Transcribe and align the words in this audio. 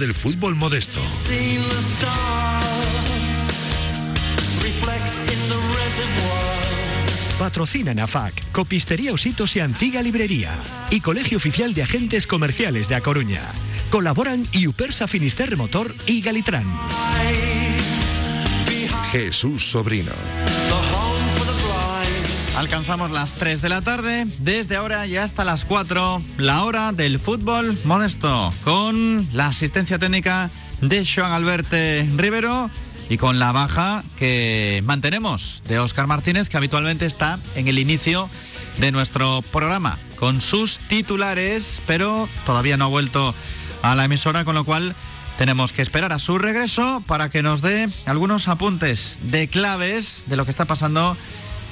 del 0.00 0.14
fútbol 0.14 0.56
modesto. 0.56 0.98
Patrocina 7.38 7.92
AFAC, 8.02 8.50
Copistería 8.50 9.12
Ositos 9.12 9.54
y 9.56 9.60
Antigua 9.60 10.02
Librería 10.02 10.52
y 10.90 11.00
Colegio 11.00 11.38
Oficial 11.38 11.74
de 11.74 11.82
Agentes 11.82 12.26
Comerciales 12.26 12.88
de 12.88 12.94
A 12.96 13.00
Coruña. 13.02 13.42
Colaboran 13.90 14.46
Iupersa 14.52 15.06
Finisterre 15.06 15.56
Motor 15.56 15.94
y 16.06 16.22
Galitrans. 16.22 16.66
Jesús 19.12 19.70
Sobrino. 19.70 20.12
Alcanzamos 22.60 23.10
las 23.10 23.32
3 23.32 23.62
de 23.62 23.70
la 23.70 23.80
tarde, 23.80 24.26
desde 24.40 24.76
ahora 24.76 25.06
y 25.06 25.16
hasta 25.16 25.46
las 25.46 25.64
4, 25.64 26.22
la 26.36 26.64
hora 26.64 26.92
del 26.92 27.18
fútbol 27.18 27.78
modesto, 27.84 28.52
con 28.64 29.26
la 29.32 29.46
asistencia 29.46 29.98
técnica 29.98 30.50
de 30.82 31.06
Joan 31.06 31.32
Alberte 31.32 32.06
Rivero 32.18 32.68
y 33.08 33.16
con 33.16 33.38
la 33.38 33.52
baja 33.52 34.04
que 34.18 34.82
mantenemos 34.84 35.62
de 35.68 35.78
Óscar 35.78 36.06
Martínez, 36.06 36.50
que 36.50 36.58
habitualmente 36.58 37.06
está 37.06 37.38
en 37.54 37.66
el 37.66 37.78
inicio 37.78 38.28
de 38.76 38.92
nuestro 38.92 39.40
programa, 39.40 39.98
con 40.16 40.42
sus 40.42 40.80
titulares, 40.80 41.80
pero 41.86 42.28
todavía 42.44 42.76
no 42.76 42.84
ha 42.84 42.88
vuelto 42.88 43.34
a 43.80 43.94
la 43.94 44.04
emisora, 44.04 44.44
con 44.44 44.54
lo 44.54 44.64
cual 44.64 44.94
tenemos 45.38 45.72
que 45.72 45.80
esperar 45.80 46.12
a 46.12 46.18
su 46.18 46.36
regreso 46.36 47.02
para 47.06 47.30
que 47.30 47.42
nos 47.42 47.62
dé 47.62 47.88
algunos 48.04 48.48
apuntes 48.48 49.18
de 49.22 49.48
claves 49.48 50.24
de 50.26 50.36
lo 50.36 50.44
que 50.44 50.50
está 50.50 50.66
pasando 50.66 51.16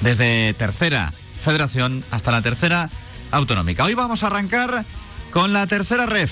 desde 0.01 0.53
tercera 0.53 1.13
federación 1.41 2.03
hasta 2.11 2.31
la 2.31 2.41
tercera 2.41 2.89
autonómica. 3.31 3.83
Hoy 3.83 3.93
vamos 3.93 4.23
a 4.23 4.27
arrancar 4.27 4.85
con 5.31 5.53
la 5.53 5.67
tercera 5.67 6.05
ref, 6.05 6.31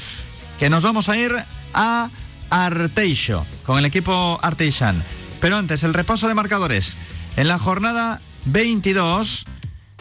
que 0.59 0.69
nos 0.69 0.83
vamos 0.83 1.09
a 1.09 1.17
ir 1.17 1.33
a 1.73 2.09
Arteixo, 2.49 3.45
con 3.65 3.77
el 3.77 3.85
equipo 3.85 4.39
Arteixan. 4.41 5.03
Pero 5.39 5.57
antes, 5.57 5.83
el 5.83 5.93
repaso 5.93 6.27
de 6.27 6.33
marcadores. 6.33 6.97
En 7.35 7.47
la 7.47 7.59
jornada 7.59 8.19
22 8.45 9.45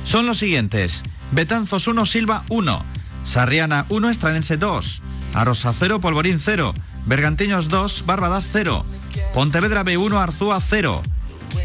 son 0.04 0.26
los 0.26 0.38
siguientes. 0.38 1.02
Betanzos 1.32 1.86
1, 1.86 2.06
Silva 2.06 2.44
1, 2.48 2.84
Sarriana 3.24 3.84
1, 3.88 4.10
Estranense 4.10 4.56
2, 4.56 5.02
Arosa 5.34 5.74
0, 5.78 6.00
Polvorín 6.00 6.38
0, 6.38 6.72
Bergantiños 7.04 7.68
2, 7.68 8.06
Barbadas 8.06 8.48
0, 8.52 8.86
Pontevedra 9.34 9.84
B1, 9.84 10.18
Arzúa 10.18 10.60
0, 10.60 11.02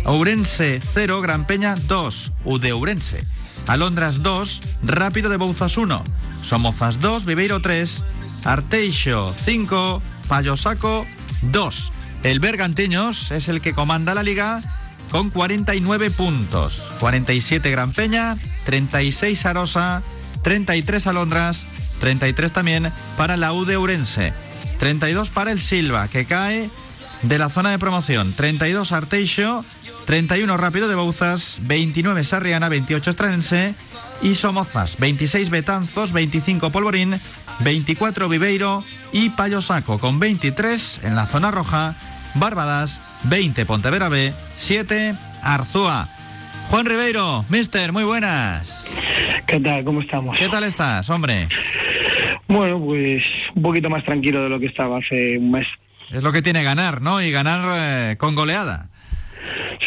Ourense 0.05 0.79
0, 0.93 1.21
Gran 1.21 1.45
Peña 1.45 1.75
2, 1.75 2.31
Ude 2.45 2.71
Ourense, 2.73 3.25
Alondras 3.67 4.23
2, 4.23 4.61
Rápido 4.83 5.29
de 5.29 5.37
Bouzas 5.37 5.77
1, 5.77 6.03
Somozas 6.43 6.99
2, 6.99 7.25
Viveiro 7.25 7.59
3, 7.59 8.03
Arteixo 8.45 9.33
5, 9.45 10.01
Payosaco 10.27 11.05
2. 11.43 11.91
El 12.23 12.39
Bergantiños 12.39 13.31
es 13.31 13.47
el 13.49 13.61
que 13.61 13.73
comanda 13.73 14.13
la 14.13 14.23
liga 14.23 14.61
con 15.11 15.29
49 15.29 16.11
puntos. 16.11 16.81
47 16.99 17.69
Gran 17.69 17.91
Peña, 17.91 18.37
36 18.65 19.45
Arosa, 19.45 20.01
33 20.43 21.07
Alondras, 21.07 21.67
33 21.99 22.51
también 22.51 22.91
para 23.17 23.37
la 23.37 23.53
Ude 23.53 23.75
Ourense, 23.75 24.33
32 24.79 25.29
para 25.29 25.51
el 25.51 25.59
Silva, 25.59 26.07
que 26.07 26.25
cae 26.25 26.69
de 27.23 27.37
la 27.37 27.49
zona 27.49 27.71
de 27.71 27.79
promoción, 27.79 28.33
32 28.33 28.91
Arteixo, 28.91 29.63
31 30.05 30.57
Rápido 30.57 30.87
de 30.87 30.95
Bouzas, 30.95 31.59
29 31.63 32.23
Sarriana, 32.23 32.69
28 32.69 33.11
Estrense 33.11 33.75
y 34.21 34.35
Somozas, 34.35 34.97
26 34.99 35.49
Betanzos, 35.49 36.13
25 36.13 36.71
Polvorín, 36.71 37.19
24 37.59 38.29
Viveiro 38.29 38.83
y 39.11 39.29
Payosaco, 39.29 39.99
con 39.99 40.19
23 40.19 41.01
en 41.03 41.15
la 41.15 41.25
zona 41.25 41.51
roja, 41.51 41.95
Barbadas, 42.35 43.01
20 43.23 43.65
Pontevera 43.65 44.09
B, 44.09 44.33
7 44.57 45.15
Arzúa. 45.43 46.07
Juan 46.69 46.85
Ribeiro, 46.85 47.43
mister, 47.49 47.91
muy 47.91 48.03
buenas. 48.03 48.87
¿Qué 49.45 49.59
tal? 49.59 49.83
¿Cómo 49.83 50.01
estamos? 50.01 50.37
¿Qué 50.39 50.47
tal 50.47 50.63
estás, 50.63 51.09
hombre? 51.09 51.47
Bueno, 52.47 52.79
pues 52.79 53.21
un 53.55 53.61
poquito 53.61 53.89
más 53.89 54.03
tranquilo 54.05 54.41
de 54.43 54.49
lo 54.49 54.59
que 54.59 54.67
estaba 54.67 54.99
hace 54.99 55.37
un 55.37 55.51
mes. 55.51 55.67
Es 56.11 56.23
lo 56.23 56.31
que 56.31 56.41
tiene 56.41 56.63
ganar, 56.63 57.01
¿no? 57.01 57.21
Y 57.21 57.31
ganar 57.31 58.11
eh, 58.11 58.17
con 58.17 58.35
goleada. 58.35 58.89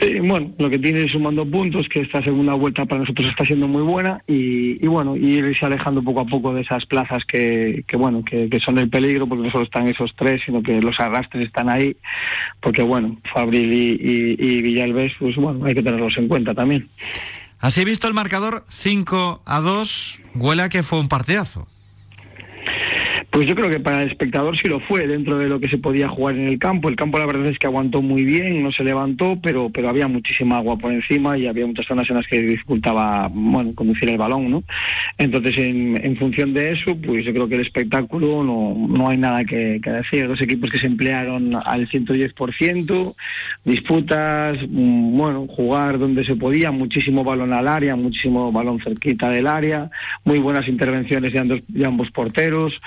Sí, 0.00 0.18
bueno, 0.18 0.52
lo 0.58 0.68
que 0.68 0.78
tiene 0.78 1.04
es 1.04 1.12
sumando 1.12 1.48
puntos, 1.48 1.86
que 1.88 2.00
esta 2.00 2.20
segunda 2.22 2.54
vuelta 2.54 2.84
para 2.84 3.02
nosotros 3.02 3.28
está 3.28 3.44
siendo 3.44 3.68
muy 3.68 3.82
buena 3.82 4.20
y, 4.26 4.84
y 4.84 4.88
bueno, 4.88 5.16
y 5.16 5.34
irse 5.34 5.64
alejando 5.64 6.02
poco 6.02 6.20
a 6.20 6.26
poco 6.26 6.52
de 6.52 6.62
esas 6.62 6.84
plazas 6.86 7.24
que, 7.24 7.84
que 7.86 7.96
bueno, 7.96 8.24
que, 8.24 8.48
que, 8.50 8.58
son 8.58 8.78
el 8.78 8.90
peligro, 8.90 9.28
porque 9.28 9.44
no 9.44 9.52
solo 9.52 9.64
están 9.64 9.86
esos 9.86 10.12
tres, 10.16 10.42
sino 10.44 10.64
que 10.64 10.82
los 10.82 10.98
arrastres 10.98 11.46
están 11.46 11.68
ahí, 11.68 11.96
porque 12.60 12.82
bueno, 12.82 13.16
Fabril 13.32 13.72
y, 13.72 13.90
y, 13.92 14.36
y 14.36 14.62
Villalbés, 14.62 15.12
pues 15.20 15.36
bueno, 15.36 15.64
hay 15.64 15.74
que 15.74 15.82
tenerlos 15.82 16.16
en 16.18 16.26
cuenta 16.26 16.54
también. 16.54 16.88
Así 17.60 17.84
visto 17.84 18.08
el 18.08 18.14
marcador 18.14 18.64
5 18.68 19.42
a 19.46 19.60
2, 19.60 20.22
huele 20.34 20.62
a 20.64 20.68
que 20.68 20.82
fue 20.82 20.98
un 20.98 21.08
partidazo. 21.08 21.68
Pues 23.30 23.46
yo 23.46 23.54
creo 23.54 23.70
que 23.70 23.80
para 23.80 24.02
el 24.02 24.10
espectador 24.10 24.56
sí 24.56 24.68
lo 24.68 24.80
fue 24.80 25.06
dentro 25.06 25.38
de 25.38 25.48
lo 25.48 25.60
que 25.60 25.68
se 25.68 25.78
podía 25.78 26.08
jugar 26.08 26.36
en 26.36 26.48
el 26.48 26.58
campo. 26.58 26.88
El 26.88 26.96
campo 26.96 27.18
la 27.18 27.26
verdad 27.26 27.46
es 27.46 27.58
que 27.58 27.66
aguantó 27.66 28.02
muy 28.02 28.24
bien, 28.24 28.62
no 28.62 28.72
se 28.72 28.84
levantó, 28.84 29.38
pero 29.42 29.70
pero 29.70 29.88
había 29.88 30.08
muchísima 30.08 30.58
agua 30.58 30.76
por 30.76 30.92
encima 30.92 31.36
y 31.36 31.46
había 31.46 31.66
muchas 31.66 31.86
zonas 31.86 32.08
en 32.10 32.16
las 32.16 32.26
que 32.26 32.40
dificultaba 32.40 33.28
bueno 33.32 33.74
conducir 33.74 34.08
el 34.08 34.18
balón, 34.18 34.50
¿no? 34.50 34.64
Entonces 35.18 35.56
en, 35.58 36.02
en 36.04 36.16
función 36.16 36.54
de 36.54 36.72
eso, 36.72 36.96
pues 36.96 37.24
yo 37.24 37.32
creo 37.32 37.48
que 37.48 37.56
el 37.56 37.62
espectáculo 37.62 38.44
no, 38.44 38.74
no 38.88 39.08
hay 39.08 39.18
nada 39.18 39.44
que, 39.44 39.80
decir. 39.80 40.26
Dos 40.28 40.40
equipos 40.40 40.70
que 40.70 40.78
se 40.78 40.86
emplearon 40.86 41.54
al 41.54 41.88
110%, 41.88 43.14
disputas, 43.64 44.58
bueno, 44.68 45.46
jugar 45.48 45.98
donde 45.98 46.24
se 46.24 46.36
podía, 46.36 46.70
muchísimo 46.70 47.24
balón 47.24 47.52
al 47.52 47.68
área, 47.68 47.96
muchísimo 47.96 48.50
balón 48.52 48.80
cerquita 48.80 49.30
del 49.30 49.46
área, 49.46 49.90
muy 50.24 50.38
buenas 50.38 50.68
intervenciones 50.68 51.32
de 51.32 51.38
ambos, 51.38 51.60
de 51.68 51.86
ambos 51.86 52.10
porteros. 52.10 52.80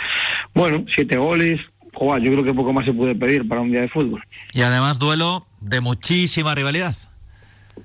Bueno, 0.53 0.85
siete 0.93 1.17
goles. 1.17 1.59
Joder, 1.93 2.21
yo 2.21 2.31
creo 2.31 2.43
que 2.43 2.53
poco 2.53 2.73
más 2.73 2.85
se 2.85 2.93
puede 2.93 3.15
pedir 3.15 3.47
para 3.47 3.61
un 3.61 3.71
día 3.71 3.81
de 3.81 3.89
fútbol. 3.89 4.23
Y 4.53 4.61
además 4.61 4.99
duelo 4.99 5.47
de 5.61 5.81
muchísima 5.81 6.53
rivalidad. 6.53 6.95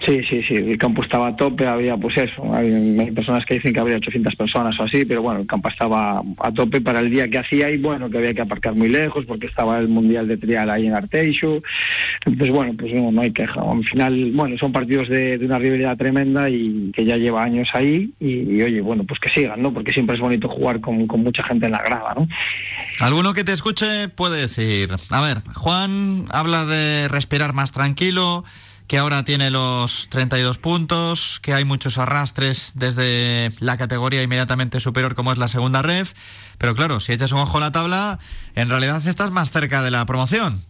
Sí, 0.00 0.20
sí, 0.28 0.42
sí, 0.42 0.54
el 0.54 0.78
campo 0.78 1.03
estaba 1.03 1.28
a 1.28 1.36
tope, 1.36 1.66
había 1.66 1.97
pues 1.97 2.16
eso, 2.16 2.54
hay 2.54 3.10
personas 3.12 3.44
que 3.44 3.54
dicen 3.54 3.72
que 3.72 3.80
habría 3.80 3.97
800 3.97 4.34
personas 4.34 4.78
o 4.80 4.84
así, 4.84 5.04
pero 5.04 5.22
bueno, 5.22 5.41
el 5.41 5.47
campo 5.47 5.69
estaba 5.69 6.22
a 6.38 6.53
tope 6.53 6.80
para 6.80 7.00
el 7.00 7.10
día 7.10 7.28
que 7.28 7.38
hacía 7.38 7.70
y 7.70 7.78
bueno, 7.78 8.10
que 8.10 8.19
había 8.19 8.34
que 8.34 8.42
aparcar 8.42 8.75
muy 8.75 8.88
lejos 8.88 9.25
porque 9.26 9.47
estaba 9.47 9.78
el 9.78 9.88
Mundial 9.88 10.26
de 10.26 10.38
Trial 10.38 10.70
ahí 10.70 10.86
en 10.86 10.94
Arteixo, 10.94 11.62
entonces 12.25 12.50
bueno, 12.50 12.75
pues 12.78 12.92
no, 12.94 13.12
no 13.12 13.20
hay 13.20 13.32
queja, 13.32 13.60
al 13.60 13.84
final, 13.84 14.32
bueno, 14.32 14.56
son 14.58 14.72
partidos 14.72 15.08
de, 15.08 15.38
una 15.42 15.58
rivalidad 15.58 15.97
tremenda 15.97 16.48
y 16.48 16.91
que 16.94 17.04
ya 17.04 17.16
lleva 17.16 17.44
años 17.44 17.69
ahí 17.74 18.12
y, 18.19 18.62
oye, 18.62 18.80
bueno, 18.80 19.04
pues 19.04 19.20
que 19.20 19.28
sigan, 19.28 19.62
¿no? 19.62 19.72
Porque 19.72 19.92
siempre 19.92 20.14
es 20.14 20.20
bonito 20.20 20.48
jugar 20.48 20.80
con 20.80 21.06
mucha 21.06 21.44
gente 21.44 21.66
en 21.66 21.72
la 21.72 21.78
grada, 21.78 22.14
¿no? 22.16 22.28
Alguno 23.00 23.34
que 23.34 23.44
te 23.44 23.53
escuche 23.53 24.09
puede 24.09 24.41
decir, 24.41 24.91
a 25.10 25.20
ver, 25.20 25.42
Juan 25.54 26.26
habla 26.30 26.64
de 26.64 27.09
respirar 27.09 27.53
más 27.53 27.72
tranquilo, 27.72 28.44
que 28.92 28.98
ahora 28.98 29.25
tiene 29.25 29.50
los 29.50 30.10
32 30.10 30.58
puntos, 30.58 31.41
que 31.41 31.54
hay 31.54 31.64
muchos 31.64 31.97
arrastres 31.97 32.72
desde 32.74 33.50
la 33.59 33.78
categoría 33.78 34.22
inmediatamente 34.22 34.80
superior 34.80 35.15
como 35.15 35.33
es 35.33 35.39
la 35.39 35.48
segunda 35.48 35.80
ref, 35.80 36.12
pero 36.59 36.74
claro, 36.74 37.00
si 37.00 37.15
echas 37.15 37.33
un 37.33 37.39
ojo 37.39 37.56
a 37.56 37.60
la 37.62 37.72
tabla, 37.72 38.18
en 38.54 38.68
realidad 38.68 39.00
estás 39.06 39.30
más 39.30 39.50
cerca 39.50 39.80
de 39.83 39.91
la 39.91 40.04
promoción. 40.04 40.62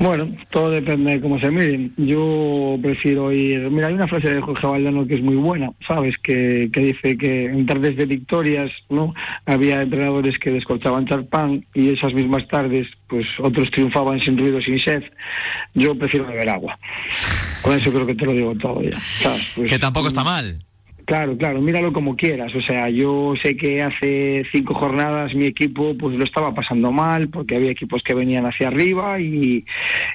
Bueno, 0.00 0.34
todo 0.48 0.70
depende 0.70 1.12
de 1.12 1.20
cómo 1.20 1.38
se 1.38 1.50
miren. 1.50 1.92
Yo 1.98 2.78
prefiero 2.80 3.30
ir. 3.32 3.70
Mira, 3.70 3.88
hay 3.88 3.92
una 3.92 4.08
frase 4.08 4.32
de 4.32 4.40
Jorge 4.40 4.66
Valdano 4.66 5.06
que 5.06 5.16
es 5.16 5.22
muy 5.22 5.36
buena, 5.36 5.72
¿sabes? 5.86 6.16
Que, 6.22 6.70
que 6.72 6.80
dice 6.80 7.18
que 7.18 7.44
en 7.44 7.66
tardes 7.66 7.98
de 7.98 8.06
victorias, 8.06 8.70
¿no? 8.88 9.12
Había 9.44 9.82
entrenadores 9.82 10.38
que 10.38 10.52
descorchaban 10.52 11.06
charpán 11.06 11.66
y 11.74 11.90
esas 11.90 12.14
mismas 12.14 12.48
tardes, 12.48 12.88
pues 13.08 13.26
otros 13.40 13.70
triunfaban 13.72 14.18
sin 14.22 14.38
ruido, 14.38 14.62
sin 14.62 14.78
sed. 14.78 15.02
Yo 15.74 15.94
prefiero 15.94 16.26
beber 16.26 16.48
agua. 16.48 16.78
Con 17.60 17.76
eso 17.76 17.92
creo 17.92 18.06
que 18.06 18.14
te 18.14 18.24
lo 18.24 18.32
digo 18.32 18.54
todo 18.54 18.82
ya. 18.82 18.98
¿sabes? 18.98 19.52
Pues, 19.54 19.70
que 19.70 19.78
tampoco 19.78 20.08
está 20.08 20.24
mal. 20.24 20.64
Claro, 21.10 21.36
claro, 21.36 21.60
míralo 21.60 21.92
como 21.92 22.14
quieras. 22.14 22.54
O 22.54 22.62
sea, 22.62 22.88
yo 22.88 23.34
sé 23.42 23.56
que 23.56 23.82
hace 23.82 24.44
cinco 24.52 24.74
jornadas 24.74 25.34
mi 25.34 25.46
equipo 25.46 25.92
pues 25.98 26.16
lo 26.16 26.22
estaba 26.22 26.54
pasando 26.54 26.92
mal 26.92 27.28
porque 27.30 27.56
había 27.56 27.72
equipos 27.72 28.00
que 28.04 28.14
venían 28.14 28.46
hacia 28.46 28.68
arriba 28.68 29.18
y, 29.18 29.64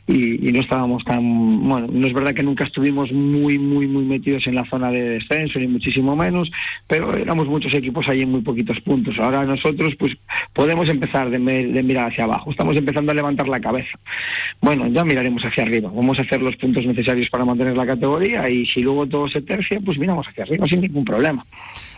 y, 0.07 0.51
no 0.53 0.61
estábamos 0.61 1.03
tan... 1.03 1.67
Bueno, 1.67 1.89
no 1.91 2.07
es 2.07 2.13
verdad 2.13 2.33
que 2.33 2.43
nunca 2.43 2.63
estuvimos 2.63 3.11
muy, 3.11 3.59
muy, 3.59 3.87
muy 3.87 4.05
metidos 4.05 4.47
en 4.47 4.55
la 4.55 4.63
zona 4.69 4.89
de 4.89 5.01
descenso, 5.01 5.59
ni 5.59 5.67
muchísimo 5.67 6.15
menos, 6.15 6.49
pero 6.87 7.13
éramos 7.13 7.47
muchos 7.47 7.73
equipos 7.73 8.07
ahí 8.07 8.21
en 8.21 8.31
muy 8.31 8.39
poquitos 8.39 8.79
puntos. 8.79 9.19
Ahora 9.19 9.43
nosotros 9.43 9.93
pues 9.99 10.13
podemos 10.53 10.87
empezar 10.87 11.29
de, 11.29 11.39
de 11.39 11.83
mirar 11.83 12.09
hacia 12.09 12.23
abajo. 12.23 12.51
Estamos 12.51 12.77
empezando 12.77 13.11
a 13.11 13.15
levantar 13.15 13.49
la 13.49 13.59
cabeza. 13.59 13.99
Bueno, 14.61 14.87
ya 14.87 15.03
miraremos 15.03 15.43
hacia 15.43 15.63
arriba. 15.63 15.91
Vamos 15.93 16.19
a 16.19 16.21
hacer 16.21 16.41
los 16.41 16.55
puntos 16.55 16.85
necesarios 16.85 17.29
para 17.29 17.43
mantener 17.43 17.75
la 17.75 17.85
categoría 17.85 18.49
y 18.49 18.65
si 18.65 18.79
luego 18.81 19.05
todo 19.05 19.27
se 19.27 19.41
tercia, 19.41 19.81
pues 19.83 19.99
miramos 19.99 20.25
hacia 20.29 20.45
arriba 20.45 20.65
sin 20.67 20.84
ningún 20.87 21.05
problema. 21.05 21.45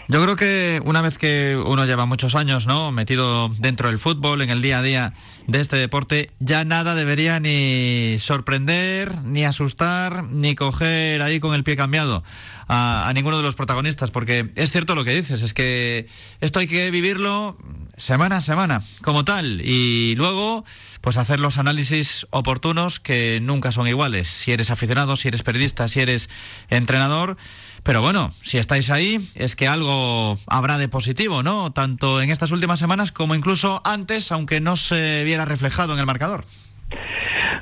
Yo 0.09 0.23
creo 0.23 0.37
que 0.37 0.81
una 0.85 1.01
vez 1.01 1.17
que 1.17 1.61
uno 1.65 1.85
lleva 1.85 2.05
muchos 2.05 2.33
años, 2.35 2.65
¿no? 2.65 2.93
Metido 2.93 3.49
dentro 3.59 3.89
del 3.89 3.99
fútbol, 3.99 4.41
en 4.41 4.49
el 4.49 4.61
día 4.61 4.79
a 4.79 4.81
día 4.81 5.13
de 5.47 5.59
este 5.59 5.75
deporte, 5.75 6.31
ya 6.39 6.63
nada 6.63 6.95
debería 6.95 7.41
ni 7.41 8.15
sorprender, 8.19 9.23
ni 9.23 9.43
asustar, 9.43 10.23
ni 10.23 10.55
coger 10.55 11.21
ahí 11.21 11.41
con 11.41 11.53
el 11.53 11.65
pie 11.65 11.75
cambiado 11.75 12.23
a, 12.69 13.09
a 13.09 13.13
ninguno 13.13 13.35
de 13.35 13.43
los 13.43 13.55
protagonistas, 13.55 14.09
porque 14.09 14.49
es 14.55 14.71
cierto 14.71 14.95
lo 14.95 15.03
que 15.03 15.13
dices, 15.13 15.41
es 15.41 15.53
que 15.53 16.07
esto 16.39 16.59
hay 16.59 16.67
que 16.67 16.89
vivirlo 16.89 17.57
semana 17.97 18.37
a 18.37 18.41
semana, 18.41 18.83
como 19.01 19.25
tal, 19.25 19.61
y 19.61 20.15
luego 20.15 20.63
pues 21.01 21.17
hacer 21.17 21.39
los 21.39 21.57
análisis 21.57 22.27
oportunos 22.29 22.99
que 22.99 23.39
nunca 23.41 23.71
son 23.71 23.87
iguales. 23.87 24.27
Si 24.27 24.51
eres 24.51 24.69
aficionado, 24.69 25.15
si 25.15 25.27
eres 25.27 25.43
periodista, 25.43 25.87
si 25.87 25.99
eres 25.99 26.29
entrenador, 26.69 27.37
pero 27.83 28.01
bueno, 28.01 28.33
si 28.41 28.57
estáis 28.57 28.91
ahí, 28.91 29.27
es 29.35 29.55
que 29.55 29.67
algo 29.67 30.37
habrá 30.47 30.77
de 30.77 30.87
positivo, 30.87 31.43
¿no? 31.43 31.71
Tanto 31.71 32.21
en 32.21 32.29
estas 32.29 32.51
últimas 32.51 32.79
semanas 32.79 33.11
como 33.11 33.35
incluso 33.35 33.81
antes, 33.83 34.31
aunque 34.31 34.61
no 34.61 34.77
se 34.77 35.23
viera 35.23 35.45
reflejado 35.45 35.93
en 35.93 35.99
el 35.99 36.05
marcador. 36.05 36.45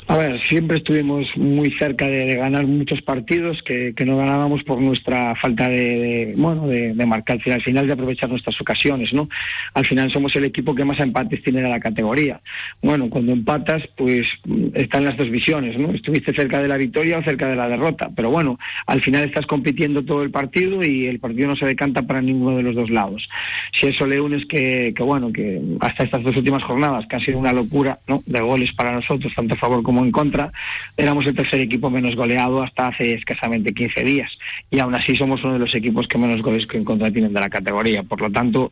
A 0.08 0.18
ver, 0.18 0.40
siempre 0.42 0.78
estuvimos 0.78 1.28
muy 1.36 1.72
cerca 1.80 2.08
de, 2.08 2.36
ganar 2.36 2.68
muchos 2.68 3.02
partidos 3.02 3.64
que, 3.64 3.94
no 4.06 4.18
ganábamos 4.18 4.64
por 4.64 4.80
nuestra 4.80 5.34
falta 5.36 5.68
de, 5.68 6.34
bueno, 6.38 6.68
de, 6.68 6.94
marcar 7.08 7.40
al 7.46 7.62
final, 7.64 7.88
de 7.88 7.94
aprovechar 7.94 8.30
nuestras 8.30 8.60
ocasiones, 8.62 9.14
¿no? 9.14 9.28
Al 9.74 9.84
final 9.84 10.12
somos 10.12 10.36
el 10.36 10.46
equipo 10.46 10.76
que 10.76 10.86
más 10.86 11.00
empates 11.00 11.42
tiene 11.42 11.64
de 11.64 11.70
la 11.70 11.80
categoría. 11.80 12.40
Bueno, 12.84 13.10
cuando 13.10 13.32
empatas, 13.32 13.82
pues 13.98 14.28
están 14.76 15.06
las 15.06 15.18
dos 15.18 15.32
visiones, 15.32 15.78
¿no? 15.80 15.90
Estuviste 15.92 16.36
cerca 16.36 16.62
de 16.62 16.68
la 16.68 16.78
victoria 16.78 17.18
o 17.18 17.24
cerca 17.24 17.48
de 17.48 17.56
la 17.56 17.68
derrota, 17.68 18.12
pero 18.16 18.30
bueno, 18.30 18.60
al 18.86 19.02
final 19.02 19.24
estás 19.24 19.48
compitiendo 19.48 20.04
todo 20.06 20.22
el 20.22 20.30
partido 20.30 20.84
y 20.84 21.08
el 21.08 21.20
partido 21.20 21.50
no 21.50 21.56
se 21.56 21.66
decanta 21.66 22.04
para 22.04 22.22
ninguno 22.22 22.58
de 22.58 22.64
los 22.64 22.76
dos 22.76 22.92
lados. 22.92 23.28
Si 23.74 23.88
eso 23.88 24.06
le 24.06 24.22
unes 24.22 24.46
que, 24.46 24.94
que 24.96 25.04
bueno, 25.04 25.34
que 25.34 25.60
hasta 25.80 26.04
estas 26.04 26.22
dos 26.22 26.38
últimas 26.38 26.64
jornadas, 26.64 27.08
que 27.08 27.16
ha 27.16 27.20
sido 27.20 27.40
una 27.40 27.54
locura. 27.54 28.00
De 28.26 28.40
goles 28.40 28.72
para 28.74 28.92
nosotros, 28.92 29.34
tanto 29.36 29.56
a 29.56 29.58
favor 29.58 29.82
como 29.82 29.95
en 30.04 30.12
contra, 30.12 30.52
éramos 30.98 31.26
el 31.26 31.36
tercer 31.36 31.60
equipo 31.60 31.90
menos 31.90 32.16
goleado 32.16 32.64
hasta 32.64 32.88
hace 32.88 33.14
escasamente 33.14 33.74
15 33.74 34.04
días. 34.04 34.32
Y 34.70 34.80
aún 34.80 34.96
así 34.96 35.16
somos 35.16 35.44
uno 35.44 35.54
de 35.54 35.60
los 35.60 35.76
equipos 35.76 36.08
que 36.08 36.18
menos 36.18 36.42
goles 36.42 36.66
que 36.66 36.78
en 36.78 36.86
contra 36.86 37.12
tienen 37.12 37.34
de 37.34 37.40
la 37.40 37.50
categoría. 37.50 38.04
Por 38.04 38.22
lo 38.22 38.32
tanto, 38.32 38.72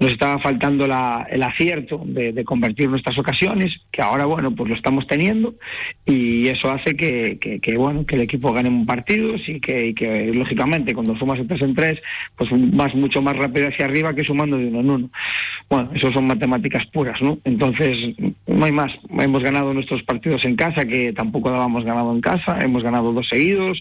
nos 0.00 0.10
estaba 0.10 0.38
faltando 0.38 0.86
la, 0.86 1.26
el 1.30 1.42
acierto 1.42 2.02
de, 2.04 2.44
convertir 2.44 2.88
nuestras 2.88 3.18
ocasiones, 3.18 3.80
que 3.90 4.02
ahora, 4.02 4.24
bueno, 4.26 4.54
pues 4.54 4.70
lo 4.70 4.76
estamos 4.76 5.06
teniendo. 5.06 5.54
Y 6.04 6.48
eso 6.48 6.70
hace 6.70 6.96
que, 6.96 7.60
bueno, 7.76 8.06
que 8.06 8.16
el 8.16 8.22
equipo 8.22 8.52
gane 8.52 8.68
un 8.68 8.86
partido 8.86 9.34
y 9.34 9.60
que, 9.60 9.94
que, 9.94 10.32
lógicamente, 10.32 10.94
cuando 10.94 11.16
sumas 11.16 11.38
el 11.38 11.48
3 11.48 11.62
en 11.62 11.74
3, 11.74 12.00
pues 12.36 12.50
vas 12.52 12.94
mucho 12.94 13.22
más 13.22 13.36
rápido 13.36 13.68
hacia 13.68 13.86
arriba 13.86 14.14
que 14.14 14.24
sumando 14.24 14.56
de 14.56 14.66
uno 14.66 14.80
en 14.80 14.90
uno. 14.90 15.10
Bueno, 15.68 15.90
eso 15.94 16.12
son 16.12 16.26
matemáticas 16.26 16.86
puras, 16.86 17.20
¿no? 17.20 17.38
Entonces, 17.44 17.96
no 18.46 18.64
hay 18.64 18.72
más. 18.72 18.92
Hemos 19.18 19.42
ganado 19.42 19.72
nuestros 19.74 20.02
partidos 20.02 20.44
en 20.44 20.55
casa, 20.56 20.84
que 20.84 21.12
tampoco 21.12 21.50
dábamos 21.50 21.84
ganado 21.84 22.12
en 22.12 22.20
casa, 22.20 22.58
hemos 22.60 22.82
ganado 22.82 23.12
dos 23.12 23.28
seguidos. 23.28 23.80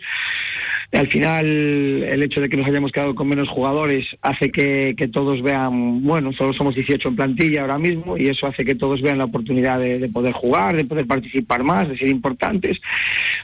Al 0.91 1.07
final, 1.09 1.45
el 1.45 2.23
hecho 2.23 2.39
de 2.39 2.47
que 2.47 2.57
nos 2.57 2.67
hayamos 2.67 2.91
quedado 2.91 3.15
con 3.15 3.27
menos 3.27 3.49
jugadores 3.49 4.05
hace 4.21 4.51
que, 4.51 4.95
todos 5.11 5.41
vean, 5.41 6.03
bueno, 6.03 6.31
solo 6.33 6.53
somos 6.53 6.75
18 6.75 7.09
en 7.09 7.15
plantilla 7.15 7.61
ahora 7.61 7.77
mismo 7.77 8.17
y 8.17 8.27
eso 8.27 8.47
hace 8.47 8.63
que 8.63 8.75
todos 8.75 9.01
vean 9.01 9.17
la 9.17 9.25
oportunidad 9.25 9.79
de, 9.79 10.07
poder 10.09 10.33
jugar, 10.33 10.75
de 10.75 10.85
poder 10.85 11.07
participar 11.07 11.63
más, 11.63 11.89
de 11.89 11.97
ser 11.97 12.07
importantes. 12.07 12.79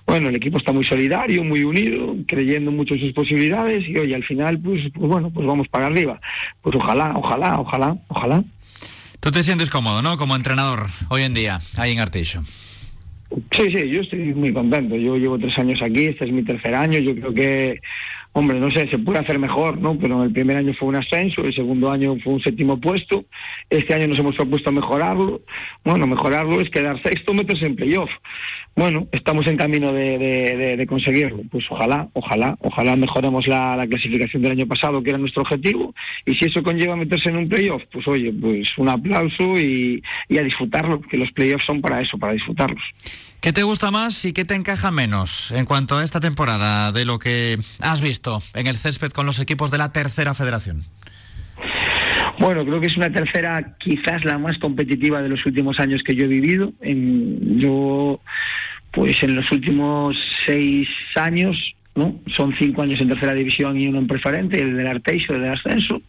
Bueno, 0.06 0.30
el 0.30 0.36
equipo 0.36 0.57
está 0.57 0.72
muy 0.72 0.86
solidario, 0.86 1.44
muy 1.44 1.63
unido, 1.63 2.16
creyendo 2.27 2.72
mucho 2.72 2.94
en 2.94 3.01
sus 3.01 3.13
posibilidades 3.13 3.88
y 3.88 3.98
hoy 3.98 4.13
al 4.13 4.24
final, 4.24 4.60
pues, 4.60 4.84
pues 4.94 5.10
bueno, 5.10 5.30
pues 5.31 5.45
vamos 5.45 5.68
para 5.68 5.88
arriba. 5.88 6.19
Pues 6.62 6.75
ojalá, 6.75 7.13
ojalá, 7.16 7.60
ojalá, 7.60 7.98
ojalá. 8.07 8.44
Tú 9.19 9.31
te 9.31 9.44
sientes 9.44 9.69
cómodo, 9.69 10.01
¿no? 10.01 10.18
Como 10.18 10.36
entrenador 10.36 10.88
hoy 11.10 11.24
en 11.24 11.34
día, 11.34 11.60
ahí 11.77 11.92
en 11.92 12.00
Artillo. 12.00 12.42
Sí, 13.51 13.72
sí, 13.72 13.89
yo 13.89 14.01
estoy 14.01 14.33
muy 14.33 14.51
contento. 14.54 14.95
Yo 14.95 15.18
llevo 15.18 15.39
tres 15.39 15.57
años 15.57 15.81
aquí, 15.81 16.06
este 16.06 16.25
es 16.25 16.31
mi 16.31 16.44
tercer 16.44 16.75
año. 16.75 17.00
Yo 17.00 17.16
creo 17.16 17.33
que, 17.33 17.80
hombre, 18.33 18.60
no 18.60 18.69
sé, 18.72 18.89
se 18.89 18.98
puede 18.98 19.19
hacer 19.19 19.39
mejor, 19.39 19.78
¿no? 19.80 19.98
Pero 19.98 20.24
el 20.24 20.31
primer 20.31 20.57
año 20.57 20.74
fue 20.74 20.89
un 20.89 20.98
ascenso, 20.98 21.44
el 21.44 21.54
segundo 21.54 21.89
año 21.89 22.18
fue 22.24 22.33
un 22.33 22.42
séptimo 22.42 22.80
puesto. 22.80 23.25
Este 23.69 23.94
año 23.94 24.07
nos 24.07 24.19
hemos 24.19 24.36
propuesto 24.36 24.72
mejorarlo. 24.72 25.42
Bueno, 25.86 26.07
mejorarlo 26.07 26.60
es 26.60 26.69
quedar 26.69 27.01
sexto, 27.04 27.33
meterse 27.33 27.68
en 27.68 27.75
playoff. 27.75 28.10
Bueno, 28.75 29.07
estamos 29.12 29.45
en 29.47 29.57
camino 29.57 29.91
de, 29.91 30.85
conseguirlo. 30.88 31.41
Pues 31.51 31.65
ojalá, 31.69 32.07
ojalá, 32.13 32.57
ojalá 32.62 32.95
mejoremos 32.95 33.47
la, 33.47 33.85
clasificación 33.89 34.41
del 34.41 34.53
año 34.53 34.68
pasado, 34.68 35.03
que 35.03 35.09
era 35.09 35.19
nuestro 35.19 35.41
objetivo. 35.41 35.94
Y 36.25 36.35
si 36.35 36.45
eso 36.45 36.63
conlleva 36.63 36.95
meterse 36.95 37.29
en 37.29 37.38
un 37.38 37.50
playoff, 37.50 37.83
pues 37.91 38.07
oye, 38.07 38.31
pues 38.33 38.69
un 38.77 38.89
aplauso 38.89 39.59
y, 39.59 40.01
a 40.29 40.41
disfrutarlo, 40.41 41.01
que 41.01 41.18
los 41.18 41.31
playoffs 41.31 41.65
son 41.65 41.81
para 41.81 42.01
eso, 42.01 42.18
para 42.18 42.33
disfrutarlos. 42.33 42.83
¿Qué 43.41 43.51
te 43.51 43.63
gusta 43.63 43.91
más 43.91 44.23
y 44.23 44.33
qué 44.33 44.45
te 44.45 44.56
encaja 44.56 44.91
menos 44.91 45.51
en 45.51 45.65
cuanto 45.65 45.97
a 45.97 46.03
esta 46.03 46.19
temporada 46.19 46.91
de 46.91 47.06
lo 47.06 47.19
que 47.19 47.57
has 47.81 48.01
visto 48.01 48.41
en 48.53 48.67
el 48.67 48.77
césped 48.77 49.12
con 49.12 49.25
los 49.25 49.39
equipos 49.39 49.71
de 49.71 49.79
la 49.79 49.91
tercera 49.91 50.33
federación? 50.33 50.81
Bueno, 52.39 52.66
creo 52.66 52.80
que 52.80 52.88
es 52.88 52.98
una 52.98 53.12
tercera 53.12 53.75
quizás 53.78 54.25
la 54.25 54.38
más 54.38 54.57
competitiva 54.57 55.22
de 55.22 55.30
los 55.30 55.45
últimos 55.45 55.80
años 55.80 56.01
que 56.04 56.16
yo 56.16 56.25
he 56.25 56.28
vivido. 56.28 56.74
Yo, 56.81 58.19
pues 58.92 59.22
en 59.24 59.36
los 59.36 59.51
últimos 59.51 60.18
seis 60.45 60.88
años 61.16 61.75
¿no? 61.95 62.19
Son 62.35 62.53
cinco 62.57 62.81
años 62.81 63.01
en 63.01 63.09
tercera 63.09 63.33
división 63.33 63.79
y 63.79 63.88
uno 63.88 63.99
en 63.99 64.07
preferente, 64.07 64.61
el 64.61 64.77
del 64.77 64.88
Arteixo, 64.88 65.33
el 65.33 65.41
del 65.41 65.51
ascenso, 65.51 66.01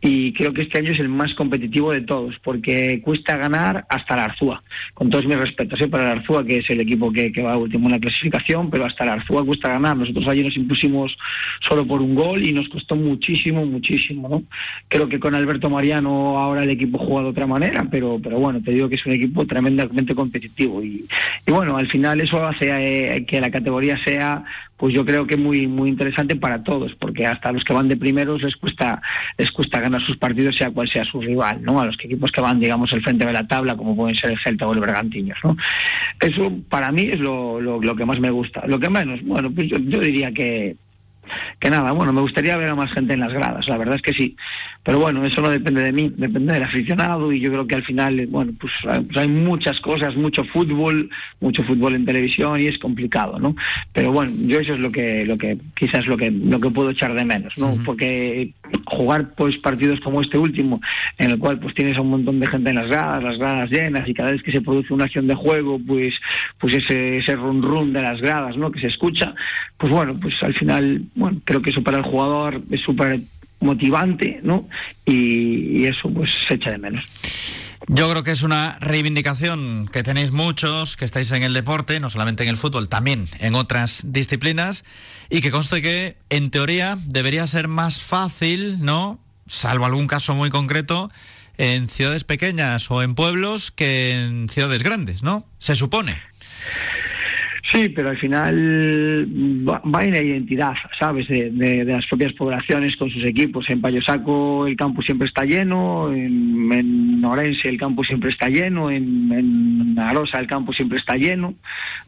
y 0.00 0.32
creo 0.32 0.52
que 0.52 0.62
este 0.62 0.78
año 0.78 0.92
es 0.92 0.98
el 0.98 1.08
más 1.08 1.34
competitivo 1.34 1.92
de 1.92 2.00
todos, 2.00 2.34
porque 2.42 3.00
cuesta 3.02 3.36
ganar 3.36 3.84
hasta 3.88 4.16
la 4.16 4.24
Arzúa, 4.24 4.62
con 4.94 5.10
todos 5.10 5.26
mis 5.26 5.38
respetos 5.38 5.80
¿eh? 5.80 5.88
para 5.88 6.04
la 6.04 6.12
Arzúa, 6.12 6.44
que 6.44 6.58
es 6.58 6.70
el 6.70 6.80
equipo 6.80 7.12
que, 7.12 7.30
va 7.42 7.56
último 7.56 7.86
en 7.86 7.92
la 7.92 8.00
clasificación, 8.00 8.70
pero 8.70 8.86
hasta 8.86 9.04
la 9.04 9.14
Arzúa 9.14 9.44
cuesta 9.44 9.68
ganar. 9.68 9.96
Nosotros 9.96 10.26
ayer 10.26 10.46
nos 10.46 10.56
impusimos 10.56 11.16
solo 11.60 11.86
por 11.86 12.00
un 12.00 12.14
gol 12.14 12.44
y 12.44 12.52
nos 12.52 12.68
costó 12.68 12.96
muchísimo, 12.96 13.64
muchísimo. 13.66 14.28
¿no? 14.28 14.42
Creo 14.88 15.08
que 15.08 15.20
con 15.20 15.34
Alberto 15.34 15.68
Mariano 15.68 16.38
ahora 16.38 16.64
el 16.64 16.70
equipo 16.70 16.98
juega 16.98 17.24
de 17.24 17.28
otra 17.28 17.46
manera, 17.46 17.86
pero, 17.90 18.18
pero 18.22 18.38
bueno, 18.38 18.62
te 18.62 18.72
digo 18.72 18.88
que 18.88 18.96
es 18.96 19.06
un 19.06 19.12
equipo 19.12 19.46
tremendamente 19.46 20.14
competitivo. 20.14 20.82
Y, 20.82 21.06
bueno, 21.46 21.76
al 21.76 21.88
final 21.88 22.20
eso 22.20 22.44
hace 22.44 23.16
eh, 23.16 23.26
que 23.26 23.40
la 23.40 23.50
categoría 23.50 24.02
sea 24.02 24.44
pues 24.80 24.94
yo 24.94 25.04
creo 25.04 25.26
que 25.26 25.36
muy 25.36 25.66
muy 25.66 25.90
interesante 25.90 26.34
para 26.36 26.62
todos, 26.62 26.94
porque 26.94 27.26
hasta 27.26 27.52
los 27.52 27.62
que 27.64 27.74
van 27.74 27.88
de 27.88 27.98
primeros 27.98 28.42
les 28.42 28.56
cuesta 28.56 29.02
les 29.36 29.50
cuesta 29.50 29.78
ganar 29.78 30.00
sus 30.00 30.16
partidos 30.16 30.56
sea 30.56 30.70
cual 30.70 30.88
sea 30.88 31.04
su 31.04 31.20
rival, 31.20 31.62
¿no? 31.62 31.80
A 31.80 31.86
los 31.86 31.96
equipos 31.96 32.32
que 32.32 32.40
van, 32.40 32.58
digamos, 32.58 32.90
al 32.94 33.02
frente 33.02 33.26
de 33.26 33.32
la 33.34 33.46
tabla, 33.46 33.76
como 33.76 33.94
pueden 33.94 34.16
ser 34.16 34.30
el 34.30 34.40
Celta 34.40 34.66
o 34.66 34.72
el 34.72 34.80
Bergantiños, 34.80 35.36
¿no? 35.44 35.54
Eso 36.18 36.50
para 36.70 36.90
mí 36.92 37.02
es 37.02 37.20
lo, 37.20 37.60
lo, 37.60 37.78
lo 37.78 37.94
que 37.94 38.06
más 38.06 38.18
me 38.20 38.30
gusta. 38.30 38.66
Lo 38.66 38.80
que 38.80 38.88
menos, 38.88 39.20
bueno, 39.22 39.50
pues 39.50 39.68
yo, 39.68 39.76
yo 39.76 40.00
diría 40.00 40.32
que 40.32 40.76
que 41.58 41.70
nada, 41.70 41.92
bueno, 41.92 42.12
me 42.12 42.20
gustaría 42.20 42.56
ver 42.56 42.70
a 42.70 42.74
más 42.74 42.92
gente 42.92 43.14
en 43.14 43.20
las 43.20 43.32
gradas, 43.32 43.68
la 43.68 43.78
verdad 43.78 43.96
es 43.96 44.02
que 44.02 44.12
sí, 44.12 44.36
pero 44.82 44.98
bueno, 44.98 45.22
eso 45.24 45.40
no 45.40 45.50
depende 45.50 45.82
de 45.82 45.92
mí, 45.92 46.12
depende 46.16 46.54
del 46.54 46.62
aficionado 46.62 47.32
y 47.32 47.40
yo 47.40 47.50
creo 47.50 47.66
que 47.66 47.76
al 47.76 47.84
final, 47.84 48.26
bueno, 48.28 48.52
pues, 48.58 48.72
pues 48.82 49.16
hay 49.16 49.28
muchas 49.28 49.80
cosas, 49.80 50.16
mucho 50.16 50.42
fútbol, 50.44 51.10
mucho 51.40 51.62
fútbol 51.64 51.94
en 51.94 52.06
televisión 52.06 52.60
y 52.60 52.66
es 52.66 52.78
complicado, 52.78 53.38
¿no? 53.38 53.54
Pero 53.92 54.12
bueno, 54.12 54.32
yo 54.46 54.58
eso 54.58 54.74
es 54.74 54.80
lo 54.80 54.90
que, 54.90 55.24
lo 55.26 55.36
que 55.36 55.58
quizás 55.74 56.06
lo 56.06 56.16
que, 56.16 56.30
lo 56.30 56.58
que 56.60 56.70
puedo 56.70 56.90
echar 56.90 57.14
de 57.14 57.24
menos, 57.24 57.56
¿no? 57.58 57.74
Porque 57.84 58.52
jugar 58.86 59.34
pues 59.36 59.56
partidos 59.58 60.00
como 60.00 60.20
este 60.20 60.38
último, 60.38 60.80
en 61.18 61.30
el 61.30 61.38
cual 61.38 61.58
pues 61.58 61.74
tienes 61.74 61.96
a 61.98 62.00
un 62.00 62.10
montón 62.10 62.40
de 62.40 62.46
gente 62.46 62.70
en 62.70 62.76
las 62.76 62.88
gradas, 62.88 63.22
las 63.22 63.38
gradas 63.38 63.70
llenas 63.70 64.08
y 64.08 64.14
cada 64.14 64.32
vez 64.32 64.42
que 64.42 64.52
se 64.52 64.60
produce 64.60 64.94
una 64.94 65.04
acción 65.04 65.26
de 65.26 65.34
juego, 65.34 65.78
pues, 65.86 66.14
pues 66.58 66.74
ese, 66.74 67.18
ese 67.18 67.36
run 67.36 67.62
run 67.62 67.92
de 67.92 68.02
las 68.02 68.20
gradas, 68.20 68.56
¿no? 68.56 68.70
Que 68.70 68.80
se 68.80 68.86
escucha, 68.86 69.34
pues 69.76 69.92
bueno, 69.92 70.18
pues 70.20 70.42
al 70.42 70.54
final 70.54 71.02
bueno, 71.20 71.40
creo 71.44 71.60
que 71.60 71.70
eso 71.70 71.82
para 71.82 71.98
el 71.98 72.02
jugador 72.02 72.62
es 72.70 72.80
súper 72.80 73.20
motivante, 73.60 74.40
¿no? 74.42 74.66
Y, 75.04 75.84
eso 75.84 76.10
pues 76.12 76.30
se 76.48 76.54
echa 76.54 76.70
de 76.70 76.78
menos. 76.78 77.04
Yo 77.88 78.10
creo 78.10 78.22
que 78.22 78.30
es 78.30 78.42
una 78.42 78.78
reivindicación 78.80 79.88
que 79.92 80.02
tenéis 80.02 80.32
muchos 80.32 80.96
que 80.96 81.04
estáis 81.04 81.30
en 81.32 81.42
el 81.42 81.52
deporte, 81.52 82.00
no 82.00 82.08
solamente 82.08 82.42
en 82.42 82.48
el 82.48 82.56
fútbol, 82.56 82.88
también 82.88 83.26
en 83.38 83.54
otras 83.54 84.12
disciplinas, 84.12 84.84
y 85.28 85.42
que 85.42 85.50
conste 85.50 85.82
que, 85.82 86.16
en 86.30 86.50
teoría, 86.50 86.96
debería 87.06 87.46
ser 87.46 87.68
más 87.68 88.00
fácil, 88.02 88.82
¿no? 88.82 89.18
Salvo 89.46 89.84
algún 89.84 90.06
caso 90.06 90.34
muy 90.34 90.48
concreto, 90.48 91.10
en 91.58 91.88
ciudades 91.88 92.24
pequeñas 92.24 92.90
o 92.90 93.02
en 93.02 93.14
pueblos 93.14 93.70
que 93.70 94.12
en 94.12 94.48
ciudades 94.48 94.82
grandes, 94.82 95.22
¿no? 95.22 95.46
Se 95.58 95.74
supone. 95.74 96.18
Sí, 97.70 97.88
pero 97.88 98.08
al 98.08 98.18
final 98.18 99.28
va, 99.68 100.04
en 100.04 100.12
la 100.12 100.22
identidad, 100.22 100.74
¿sabes? 100.98 101.28
De, 101.28 101.84
las 101.84 102.04
propias 102.06 102.32
poblaciones 102.32 102.96
con 102.96 103.08
sus 103.10 103.24
equipos. 103.24 103.70
En 103.70 103.80
Payosaco 103.80 104.66
el 104.66 104.74
campo 104.74 105.02
siempre 105.02 105.28
está 105.28 105.44
lleno, 105.44 106.12
en, 106.12 106.72
en 106.72 107.24
Orense 107.24 107.68
el 107.68 107.78
campo 107.78 108.02
siempre 108.02 108.30
está 108.30 108.48
lleno, 108.48 108.90
en, 108.90 109.30
en, 109.30 109.98
Arosa 110.00 110.40
el 110.40 110.48
campo 110.48 110.72
siempre 110.72 110.98
está 110.98 111.14
lleno, 111.14 111.54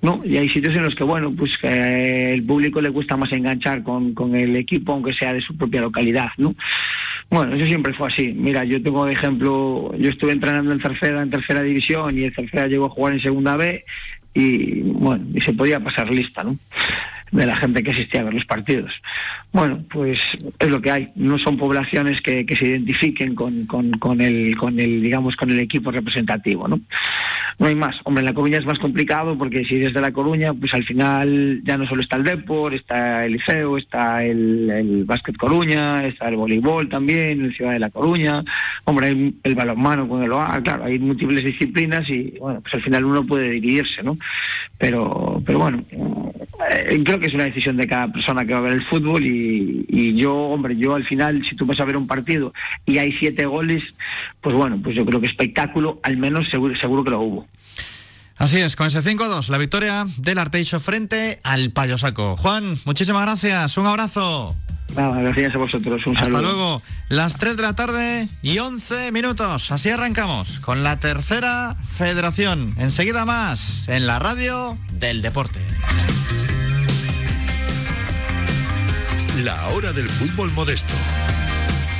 ¿no? 0.00 0.20
Y 0.24 0.36
hay 0.36 0.48
sitios 0.48 0.74
en 0.74 0.82
los 0.82 0.96
que, 0.96 1.04
bueno, 1.04 1.32
pues 1.32 1.56
el 1.62 2.42
público 2.42 2.80
le 2.80 2.90
cuesta 2.90 3.16
más 3.16 3.30
enganchar 3.30 3.84
con, 3.84 4.14
con 4.14 4.34
el 4.34 4.56
equipo, 4.56 4.94
aunque 4.94 5.14
sea 5.14 5.32
de 5.32 5.42
su 5.42 5.56
propia 5.56 5.82
localidad, 5.82 6.30
¿no? 6.38 6.56
Bueno, 7.30 7.54
eso 7.54 7.66
siempre 7.66 7.94
fue 7.94 8.08
así. 8.08 8.32
Mira, 8.36 8.64
yo 8.64 8.82
tengo 8.82 9.06
de 9.06 9.12
ejemplo, 9.12 9.94
yo 9.96 10.10
estuve 10.10 10.32
entrenando 10.32 10.72
en 10.72 10.80
tercera, 10.80 11.22
en 11.22 11.30
tercera 11.30 11.62
división 11.62 12.18
y 12.18 12.24
el 12.24 12.34
tercera 12.34 12.66
llegó 12.66 12.86
a 12.86 12.90
jugar 12.90 13.14
en 13.14 13.22
segunda 13.22 13.56
B 13.56 13.84
y 14.34 14.82
bueno, 14.82 15.24
y 15.34 15.40
se 15.40 15.52
podía 15.52 15.80
pasar 15.80 16.10
lista, 16.10 16.42
¿no? 16.42 16.56
De 17.32 17.46
la 17.46 17.56
gente 17.56 17.82
que 17.82 17.90
asistía 17.90 18.20
a 18.20 18.24
ver 18.24 18.34
los 18.34 18.44
partidos. 18.44 18.92
Bueno, 19.52 19.78
pues 19.90 20.18
es 20.58 20.68
lo 20.70 20.80
que 20.80 20.90
hay. 20.90 21.08
No 21.16 21.38
son 21.38 21.56
poblaciones 21.56 22.20
que, 22.20 22.46
que 22.46 22.56
se 22.56 22.68
identifiquen 22.68 23.34
con, 23.34 23.66
con, 23.66 24.20
el, 24.20 24.56
con 24.56 24.78
el, 24.78 25.02
digamos, 25.02 25.34
con 25.36 25.50
el 25.50 25.58
equipo 25.58 25.90
representativo, 25.90 26.68
¿no? 26.68 26.80
No 27.58 27.66
hay 27.66 27.74
más. 27.74 27.96
Hombre, 28.04 28.20
en 28.20 28.26
La 28.26 28.34
Coruña 28.34 28.58
es 28.58 28.66
más 28.66 28.78
complicado 28.78 29.36
porque 29.36 29.64
si 29.64 29.78
desde 29.78 30.00
La 30.00 30.12
Coruña, 30.12 30.52
pues 30.54 30.72
al 30.74 30.84
final 30.84 31.60
ya 31.64 31.76
no 31.76 31.86
solo 31.86 32.02
está 32.02 32.16
el 32.16 32.24
Depor, 32.24 32.74
está 32.74 33.24
el 33.24 33.32
Liceo, 33.32 33.78
está 33.78 34.24
el, 34.24 34.70
el 34.70 35.04
Básquet 35.04 35.36
Coruña, 35.36 36.04
está 36.06 36.28
el 36.28 36.36
voleibol 36.36 36.88
también, 36.88 37.44
el 37.44 37.54
Ciudad 37.54 37.72
de 37.72 37.78
La 37.78 37.90
Coruña, 37.90 38.42
hombre, 38.84 39.32
el 39.42 39.54
balonmano 39.54 40.08
con 40.08 40.22
el 40.22 40.32
OA, 40.32 40.60
claro, 40.62 40.84
hay 40.84 40.98
múltiples 40.98 41.44
disciplinas 41.44 42.08
y, 42.08 42.34
bueno, 42.40 42.60
pues 42.60 42.74
al 42.74 42.82
final 42.82 43.04
uno 43.04 43.26
puede 43.26 43.50
dividirse, 43.50 44.02
¿no? 44.02 44.18
Pero, 44.78 45.42
pero 45.44 45.58
bueno, 45.60 45.84
eh, 45.92 47.02
creo 47.04 47.20
es 47.26 47.34
una 47.34 47.44
decisión 47.44 47.76
de 47.76 47.86
cada 47.86 48.08
persona 48.12 48.44
que 48.44 48.52
va 48.52 48.58
a 48.58 48.62
ver 48.62 48.72
el 48.74 48.84
fútbol 48.86 49.26
y, 49.26 49.84
y, 49.88 50.14
yo, 50.14 50.34
hombre, 50.34 50.76
yo 50.76 50.94
al 50.94 51.04
final, 51.04 51.44
si 51.48 51.56
tú 51.56 51.66
vas 51.66 51.80
a 51.80 51.84
ver 51.84 51.96
un 51.96 52.06
partido 52.06 52.52
y 52.86 52.98
hay 52.98 53.12
siete 53.18 53.46
goles, 53.46 53.82
pues 54.40 54.54
bueno, 54.54 54.80
pues 54.82 54.96
yo 54.96 55.04
creo 55.04 55.20
que 55.20 55.26
espectáculo, 55.26 56.00
al 56.02 56.16
menos 56.16 56.48
seguro, 56.50 56.76
seguro 56.76 57.04
que 57.04 57.10
lo 57.10 57.20
hubo. 57.20 57.46
Así 58.36 58.58
es, 58.58 58.74
con 58.74 58.88
ese 58.88 59.02
5-2, 59.02 59.50
la 59.50 59.58
victoria 59.58 60.04
del 60.18 60.38
Arteixo 60.38 60.80
frente 60.80 61.38
al 61.44 61.70
Payosaco. 61.70 62.36
Juan, 62.36 62.74
muchísimas 62.84 63.22
gracias, 63.22 63.76
un 63.78 63.86
abrazo. 63.86 64.56
Nada, 64.96 65.20
gracias 65.22 65.54
a 65.54 65.58
vosotros. 65.58 66.06
Un 66.06 66.16
Hasta 66.16 66.40
luego. 66.40 66.82
Las 67.08 67.36
3 67.36 67.56
de 67.56 67.62
la 67.62 67.74
tarde 67.74 68.28
y 68.42 68.58
11 68.58 69.12
minutos. 69.12 69.72
Así 69.72 69.90
arrancamos 69.90 70.60
con 70.60 70.82
la 70.82 71.00
tercera 71.00 71.76
federación. 71.82 72.74
Enseguida 72.78 73.24
más 73.24 73.88
en 73.88 74.06
la 74.06 74.18
radio 74.18 74.76
del 74.98 75.22
deporte. 75.22 75.60
La 79.38 79.68
hora 79.68 79.94
del 79.94 80.10
fútbol 80.10 80.52
modesto. 80.52 80.92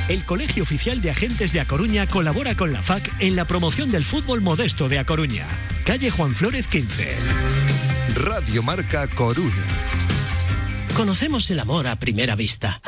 El 0.07 0.23
Colegio 0.23 0.61
Oficial 0.61 1.01
de 1.01 1.09
Agentes 1.09 1.51
de 1.51 1.61
A 1.61 1.65
Coruña 1.65 2.05
colabora 2.05 2.55
con 2.55 2.71
la 2.71 2.83
FAC 2.83 3.11
en 3.19 3.35
la 3.35 3.45
promoción 3.45 3.91
del 3.91 4.05
fútbol 4.05 4.41
modesto 4.41 4.87
de 4.87 4.99
A 4.99 5.05
Coruña. 5.05 5.47
Calle 5.83 6.11
Juan 6.11 6.35
Flores 6.35 6.67
15. 6.67 7.17
Radio 8.15 8.61
Marca 8.61 9.07
Coruña. 9.07 9.51
Conocemos 10.95 11.49
el 11.49 11.59
amor 11.59 11.87
a 11.87 11.95
primera 11.95 12.35
vista. 12.35 12.79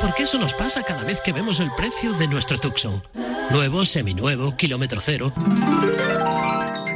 Porque 0.00 0.22
eso 0.22 0.38
nos 0.38 0.54
pasa 0.54 0.82
cada 0.82 1.04
vez 1.04 1.20
que 1.20 1.34
vemos 1.34 1.60
el 1.60 1.70
precio 1.76 2.14
de 2.14 2.26
nuestro 2.28 2.58
Tucson. 2.58 3.02
Nuevo, 3.50 3.84
seminuevo, 3.84 4.56
kilómetro 4.56 5.02
cero. 5.02 5.34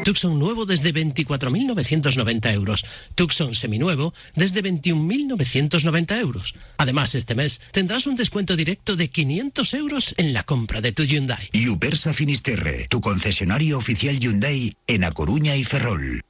Tucson 0.08 0.38
nuevo 0.38 0.64
desde 0.64 0.94
24.990 0.94 2.54
euros. 2.54 2.86
Tucson 3.14 3.54
seminuevo 3.54 4.14
desde 4.34 4.64
21.990 4.64 6.18
euros. 6.18 6.54
Además, 6.78 7.14
este 7.14 7.34
mes 7.34 7.60
tendrás 7.72 8.06
un 8.06 8.16
descuento 8.16 8.56
directo 8.56 8.96
de 8.96 9.10
500 9.10 9.74
euros 9.74 10.14
en 10.16 10.32
la 10.32 10.44
compra 10.44 10.80
de 10.80 10.92
tu 10.92 11.02
Hyundai. 11.02 11.50
Upersa 11.68 12.14
Finisterre, 12.14 12.86
tu 12.88 13.02
concesionario 13.02 13.76
oficial 13.76 14.18
Hyundai 14.18 14.72
en 14.86 15.04
A 15.04 15.12
Coruña 15.12 15.56
y 15.56 15.64
Ferrol. 15.64 16.22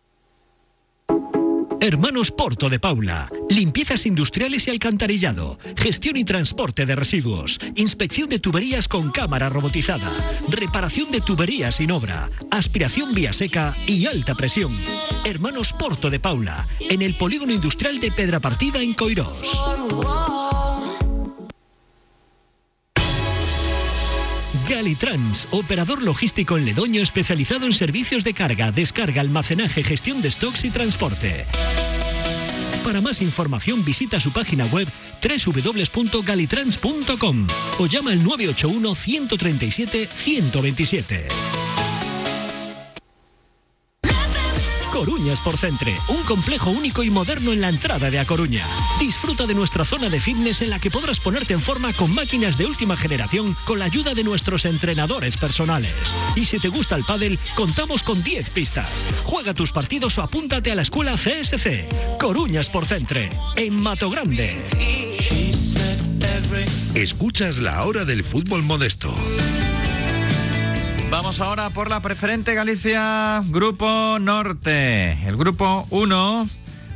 Hermanos 1.81 2.33
Porto 2.33 2.69
de 2.69 2.81
Paula. 2.81 3.31
Limpiezas 3.49 4.05
industriales 4.05 4.67
y 4.67 4.71
alcantarillado. 4.71 5.59
Gestión 5.77 6.17
y 6.17 6.25
transporte 6.25 6.87
de 6.87 6.97
residuos. 6.97 7.61
Inspección 7.77 8.29
de 8.29 8.41
tuberías 8.41 8.89
con 8.89 9.13
cámara 9.13 9.49
robotizada. 9.49 10.11
Reparación 10.49 11.13
de 11.13 11.21
tuberías 11.21 11.77
sin 11.77 11.93
obra. 11.93 12.31
Aspiración 12.51 13.15
vía 13.15 13.33
seca 13.33 13.77
y 13.87 14.07
alta 14.07 14.35
presión. 14.35 14.77
Hermanos 15.25 15.73
Porto 15.73 16.11
de 16.11 16.19
Paula. 16.19 16.67
En 16.81 17.01
el 17.01 17.15
polígono 17.15 17.53
industrial 17.53 18.01
de 18.01 18.11
Pedra 18.11 18.41
Partida 18.41 18.83
en 18.83 18.95
Coirós. 18.95 19.43
Galitrans, 24.69 25.49
operador 25.51 26.03
logístico 26.03 26.59
en 26.59 26.67
Ledoño 26.67 27.03
especializado 27.03 27.67
en 27.67 27.73
servicios 27.73 28.23
de 28.23 28.35
carga, 28.35 28.71
descarga, 28.71 29.23
almacenaje, 29.23 29.83
gestión 29.83 30.21
de 30.21 30.31
stocks 30.31 30.63
y 30.65 30.71
transporte. 30.71 31.47
Para 32.85 33.01
más 33.01 33.23
información 33.23 33.83
visita 33.85 34.21
su 34.21 34.33
página 34.33 34.67
web 34.67 34.87
www.galitrans.com 35.23 37.47
o 37.79 37.87
llama 37.87 38.13
al 38.13 38.23
981 38.23 38.95
137 38.95 40.07
127. 40.07 41.68
Coruñas 44.99 45.41
por 45.41 45.57
Centre, 45.57 45.97
un 46.09 46.25
complejo 46.25 46.71
único 46.71 47.05
y 47.05 47.11
moderno 47.11 47.53
en 47.53 47.61
la 47.61 47.69
entrada 47.69 48.11
de 48.11 48.19
A 48.19 48.25
Coruña. 48.25 48.67
Disfruta 48.99 49.47
de 49.47 49.55
nuestra 49.55 49.85
zona 49.85 50.11
de 50.11 50.19
fitness 50.19 50.61
en 50.61 50.71
la 50.71 50.81
que 50.81 50.91
podrás 50.91 51.21
ponerte 51.21 51.55
en 51.55 51.61
forma 51.61 51.93
con 51.93 52.13
máquinas 52.13 52.59
de 52.59 52.67
última 52.67 52.97
generación 52.97 53.57
con 53.65 53.79
la 53.79 53.85
ayuda 53.85 54.15
de 54.15 54.25
nuestros 54.25 54.65
entrenadores 54.65 55.37
personales. 55.37 55.95
Y 56.35 56.47
si 56.47 56.59
te 56.59 56.67
gusta 56.67 56.97
el 56.97 57.05
pádel, 57.05 57.39
contamos 57.55 58.03
con 58.03 58.25
10 58.25 58.51
pistas. 58.51 59.07
Juega 59.23 59.55
tus 59.55 59.71
partidos 59.71 60.19
o 60.19 60.23
apúntate 60.23 60.73
a 60.73 60.75
la 60.75 60.83
escuela 60.83 61.15
CSC. 61.15 62.19
Coruñas 62.19 62.69
por 62.69 62.85
Centre, 62.85 63.31
en 63.55 63.81
Mato 63.81 64.11
Grande. 64.11 64.61
Escuchas 66.97 67.59
la 67.59 67.85
hora 67.85 68.05
del 68.05 68.25
fútbol 68.25 68.65
modesto. 68.65 69.15
Vamos 71.29 71.43
ahora 71.43 71.69
por 71.69 71.91
la 71.91 72.01
preferente 72.01 72.55
Galicia, 72.55 73.43
Grupo 73.49 74.17
Norte. 74.19 75.13
El 75.29 75.37
Grupo 75.37 75.87
1, 75.91 76.49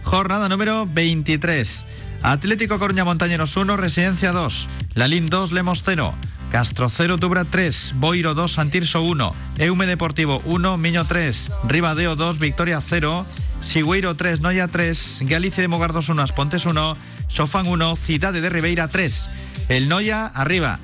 jornada 0.05 0.49
número 0.49 0.87
23. 0.87 1.85
Atlético 2.23 2.79
Coruña 2.79 3.05
Montañeros 3.05 3.55
1, 3.55 3.77
Residencia 3.77 4.33
2. 4.33 4.69
Lalín 4.95 5.27
2, 5.27 5.53
Lemos 5.53 5.83
0. 5.85 6.15
Castro 6.51 6.89
0, 6.89 7.19
Dubra 7.19 7.45
3. 7.45 7.93
Boiro 7.97 8.33
2, 8.33 8.51
Santirso 8.51 9.03
1. 9.03 9.35
Eume 9.59 9.85
Deportivo 9.85 10.41
1, 10.47 10.79
Miño 10.79 11.05
3. 11.05 11.53
Ribadeo 11.69 12.17
2, 12.17 12.39
Victoria 12.39 12.81
0. 12.81 13.27
Sigüeiro 13.61 14.17
3, 14.17 14.41
Noya 14.41 14.67
3. 14.67 15.25
Galicia 15.27 15.61
de 15.61 15.69
Mogardos 15.69 16.09
1, 16.09 16.23
Aspontes 16.23 16.65
1. 16.65 16.97
Sofán 17.29 17.69
1, 17.69 17.97
Cidade 17.97 18.41
de 18.41 18.49
Ribeira 18.49 18.89
3. 18.89 19.29
El 19.69 19.91
Noya 19.91 20.25
arriba 20.25 20.81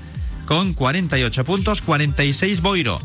con 0.49 0.73
48 0.73 1.45
puntos, 1.45 1.83
46 1.83 2.63
Boiro. 2.63 2.99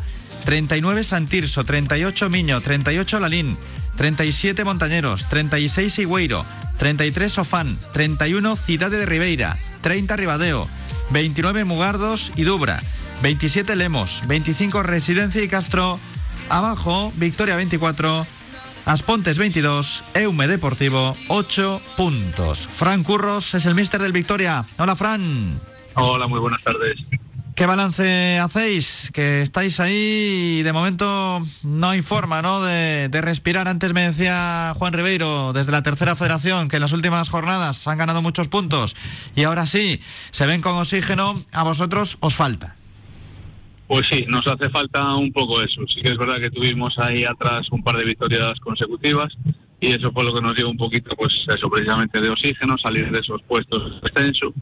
39 0.46 1.04
Santirso, 1.04 1.64
38 1.64 2.30
Miño, 2.30 2.62
38 2.62 3.20
Lalín, 3.20 3.58
37 3.98 4.64
Montañeros, 4.64 5.28
36 5.30 6.00
Higüeiro, 6.00 6.46
33 6.78 7.32
Sofán, 7.32 7.78
31 7.94 8.56
Cidade 8.56 8.98
de 8.98 9.06
Ribeira, 9.06 9.58
30 9.82 10.16
Ribadeo, 10.16 10.68
29 11.12 11.66
Mugardos 11.66 12.32
y 12.36 12.44
Dubra, 12.44 12.80
27 13.22 13.76
Lemos, 13.76 14.22
25 14.28 14.84
Residencia 14.84 15.44
y 15.44 15.48
Castro, 15.48 16.00
abajo 16.50 17.12
Victoria 17.16 17.56
24, 17.56 18.26
Aspontes 18.86 19.38
22, 19.38 20.04
Eume 20.14 20.48
Deportivo 20.48 21.16
8 21.30 21.82
puntos. 21.96 22.68
Fran 22.68 23.04
Curros 23.04 23.54
es 23.54 23.66
el 23.66 23.76
mister 23.76 24.02
del 24.02 24.12
Victoria. 24.12 24.66
Hola 24.78 24.96
Fran. 24.96 25.60
Hola, 25.96 26.28
muy 26.28 26.40
buenas 26.40 26.62
tardes. 26.64 26.98
¿Qué 27.56 27.68
balance 27.68 28.40
hacéis? 28.40 29.12
Que 29.14 29.44
estáis 29.44 29.80
ahí 29.80 30.58
y 30.60 30.64
de 30.64 30.74
momento 30.74 31.40
no 31.64 31.90
hay 31.90 32.02
forma 32.02 32.42
¿no? 32.42 32.64
De, 32.64 33.10
respirar. 33.22 33.68
Antes 33.68 33.94
me 33.94 34.02
decía 34.02 34.74
Juan 34.76 34.94
Ribeiro 34.94 35.54
desde 35.54 35.72
la 35.72 35.84
tercera 35.84 36.16
federación 36.16 36.68
que 36.68 36.78
en 36.78 36.82
las 36.82 36.94
últimas 36.94 37.30
jornadas 37.30 37.88
han 37.88 38.00
ganado 38.00 38.24
muchos 38.24 38.48
puntos 38.48 38.96
y 39.36 39.44
ahora 39.44 39.68
sí, 39.68 40.00
se 40.32 40.48
ven 40.48 40.62
con 40.62 40.78
oxígeno, 40.78 41.44
a 41.52 41.64
vosotros 41.64 42.18
os 42.22 42.34
falta. 42.34 42.76
Pues 43.88 44.08
sí, 44.08 44.26
nos 44.28 44.48
hace 44.48 44.70
falta 44.72 45.14
un 45.16 45.32
poco 45.32 45.62
eso. 45.62 45.82
Sí 45.94 46.02
que 46.02 46.10
es 46.10 46.18
verdad 46.18 46.40
que 46.40 46.50
tuvimos 46.50 46.98
ahí 46.98 47.24
atrás 47.24 47.68
un 47.70 47.84
par 47.84 47.98
de 47.98 48.06
victorias 48.06 48.60
consecutivas 48.62 49.32
y 49.80 49.92
eso 49.92 50.12
fue 50.12 50.24
lo 50.24 50.34
que 50.34 50.42
nos 50.42 50.56
dio 50.56 50.70
un 50.70 50.78
poquito, 50.78 51.16
pues 51.16 51.34
eso 51.56 51.70
precisamente 51.70 52.20
de 52.20 52.30
oxígeno, 52.30 52.78
salir 52.80 53.12
de 53.12 53.20
esos 53.20 53.44
puestos 53.44 53.92
de 53.92 54.00
descenso 54.02 54.54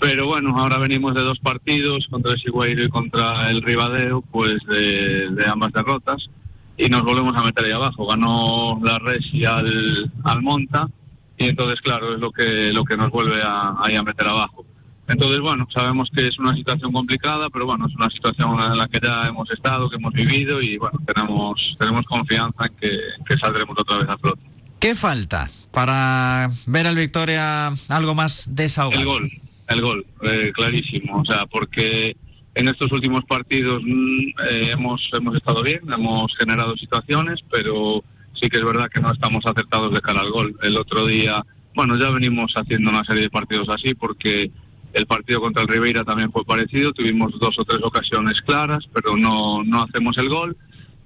pero 0.00 0.26
bueno, 0.26 0.58
ahora 0.58 0.78
venimos 0.78 1.14
de 1.14 1.22
dos 1.22 1.38
partidos, 1.40 2.06
contra 2.10 2.32
el 2.32 2.40
Sigüeiro 2.40 2.84
y 2.84 2.88
contra 2.88 3.50
el 3.50 3.62
Ribadeo, 3.62 4.22
pues 4.22 4.54
de, 4.68 5.44
ambas 5.46 5.72
derrotas. 5.72 6.28
y 6.76 6.88
nos 6.88 7.02
volvemos 7.02 7.36
a 7.36 7.42
meter 7.42 7.64
ahí 7.64 7.72
abajo. 7.72 8.06
Ganó 8.06 8.80
la 8.82 8.98
Resi 8.98 9.44
al, 9.44 10.10
al 10.24 10.42
Monta 10.42 10.88
y 11.36 11.46
entonces, 11.46 11.80
claro, 11.80 12.14
es 12.14 12.20
lo 12.20 12.30
que, 12.32 12.72
lo 12.72 12.84
que 12.84 12.96
nos 12.96 13.10
vuelve 13.10 13.40
a, 13.42 13.74
ahí 13.80 13.94
a 13.94 14.02
meter 14.02 14.26
abajo. 14.26 14.64
Entonces, 15.08 15.40
bueno, 15.40 15.66
sabemos 15.74 16.10
que 16.14 16.26
es 16.26 16.38
una 16.38 16.54
situación 16.54 16.92
complicada, 16.92 17.48
pero 17.48 17.64
bueno, 17.64 17.86
es 17.86 17.94
una 17.94 18.10
situación 18.10 18.60
en 18.60 18.76
la 18.76 18.86
que 18.88 19.00
ya 19.02 19.26
hemos 19.26 19.50
estado, 19.50 19.88
que 19.88 19.96
hemos 19.96 20.12
vivido 20.12 20.60
y 20.60 20.76
bueno, 20.76 20.98
tenemos, 21.06 21.76
tenemos 21.78 22.04
confianza 22.04 22.66
en 22.66 22.74
que, 22.76 22.98
que 23.26 23.38
saldremos 23.38 23.74
otra 23.78 23.98
vez 23.98 24.08
a 24.08 24.18
flote. 24.18 24.42
¿Qué 24.78 24.94
falta 24.94 25.48
para 25.72 26.50
ver 26.66 26.86
al 26.86 26.94
Victoria 26.94 27.72
algo 27.88 28.14
más 28.14 28.54
desahogado? 28.54 29.00
El 29.00 29.06
gol, 29.06 29.30
el 29.68 29.80
gol, 29.80 30.06
eh, 30.22 30.50
clarísimo. 30.54 31.20
O 31.20 31.24
sea, 31.24 31.46
porque 31.46 32.16
en 32.54 32.68
estos 32.68 32.90
últimos 32.92 33.24
partidos 33.24 33.82
mm, 33.84 34.28
eh, 34.50 34.70
hemos, 34.72 35.08
hemos 35.12 35.36
estado 35.36 35.62
bien, 35.62 35.80
hemos 35.92 36.34
generado 36.36 36.76
situaciones, 36.76 37.40
pero 37.50 38.02
sí 38.40 38.48
que 38.48 38.58
es 38.58 38.64
verdad 38.64 38.90
que 38.92 39.00
no 39.00 39.12
estamos 39.12 39.44
acertados 39.46 39.92
de 39.92 40.00
cara 40.00 40.20
al 40.20 40.30
gol. 40.30 40.56
El 40.62 40.76
otro 40.76 41.06
día, 41.06 41.44
bueno, 41.74 41.96
ya 41.98 42.10
venimos 42.10 42.52
haciendo 42.54 42.90
una 42.90 43.04
serie 43.04 43.22
de 43.22 43.30
partidos 43.30 43.68
así 43.68 43.94
porque 43.94 44.50
el 44.92 45.06
partido 45.06 45.40
contra 45.40 45.62
el 45.62 45.68
Ribeira 45.68 46.04
también 46.04 46.32
fue 46.32 46.44
parecido, 46.44 46.92
tuvimos 46.92 47.38
dos 47.38 47.58
o 47.58 47.64
tres 47.64 47.80
ocasiones 47.82 48.40
claras, 48.42 48.84
pero 48.92 49.16
no, 49.16 49.62
no 49.62 49.82
hacemos 49.82 50.16
el 50.18 50.28
gol. 50.28 50.56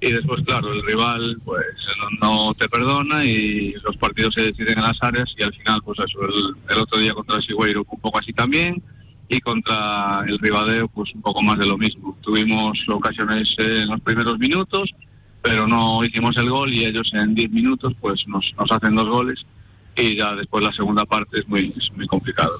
Y 0.02 0.10
después, 0.10 0.42
claro, 0.44 0.72
el 0.72 0.82
rival 0.82 1.40
pues 1.44 1.64
no, 2.20 2.52
te 2.54 2.68
perdona 2.68 3.24
y 3.24 3.72
los 3.84 3.96
partidos 3.98 4.34
se 4.34 4.46
deciden 4.46 4.76
en 4.78 4.84
las 4.84 4.98
áreas 5.00 5.32
y 5.38 5.44
al 5.44 5.54
final, 5.54 5.80
pues 5.84 6.00
eso, 6.00 6.18
el, 6.70 6.78
otro 6.78 6.98
día 6.98 7.14
contra 7.14 7.36
el 7.36 7.42
Sigüeiro 7.44 7.86
un 7.88 8.00
poco 8.00 8.18
así 8.18 8.32
también 8.32 8.82
y 9.28 9.38
contra 9.38 10.24
el 10.26 10.40
Ribadeo 10.40 10.88
pues 10.88 11.14
un 11.14 11.22
poco 11.22 11.40
más 11.42 11.56
de 11.56 11.66
lo 11.66 11.78
mismo. 11.78 12.18
Tuvimos 12.20 12.82
ocasiones 12.88 13.54
en 13.58 13.90
los 13.90 14.00
primeros 14.00 14.40
minutos, 14.40 14.90
pero 15.40 15.68
no 15.68 16.02
hicimos 16.04 16.36
el 16.36 16.50
gol 16.50 16.72
y 16.72 16.84
ellos 16.84 17.08
en 17.14 17.36
10 17.36 17.52
minutos 17.52 17.92
pues 18.00 18.26
nos, 18.26 18.52
nos 18.58 18.72
hacen 18.72 18.96
dos 18.96 19.08
goles 19.08 19.46
y 19.94 20.16
ya 20.16 20.34
después 20.34 20.64
la 20.64 20.72
segunda 20.72 21.04
parte 21.04 21.38
es 21.38 21.46
muy, 21.46 21.72
es 21.78 21.92
muy 21.92 22.08
complicado. 22.08 22.58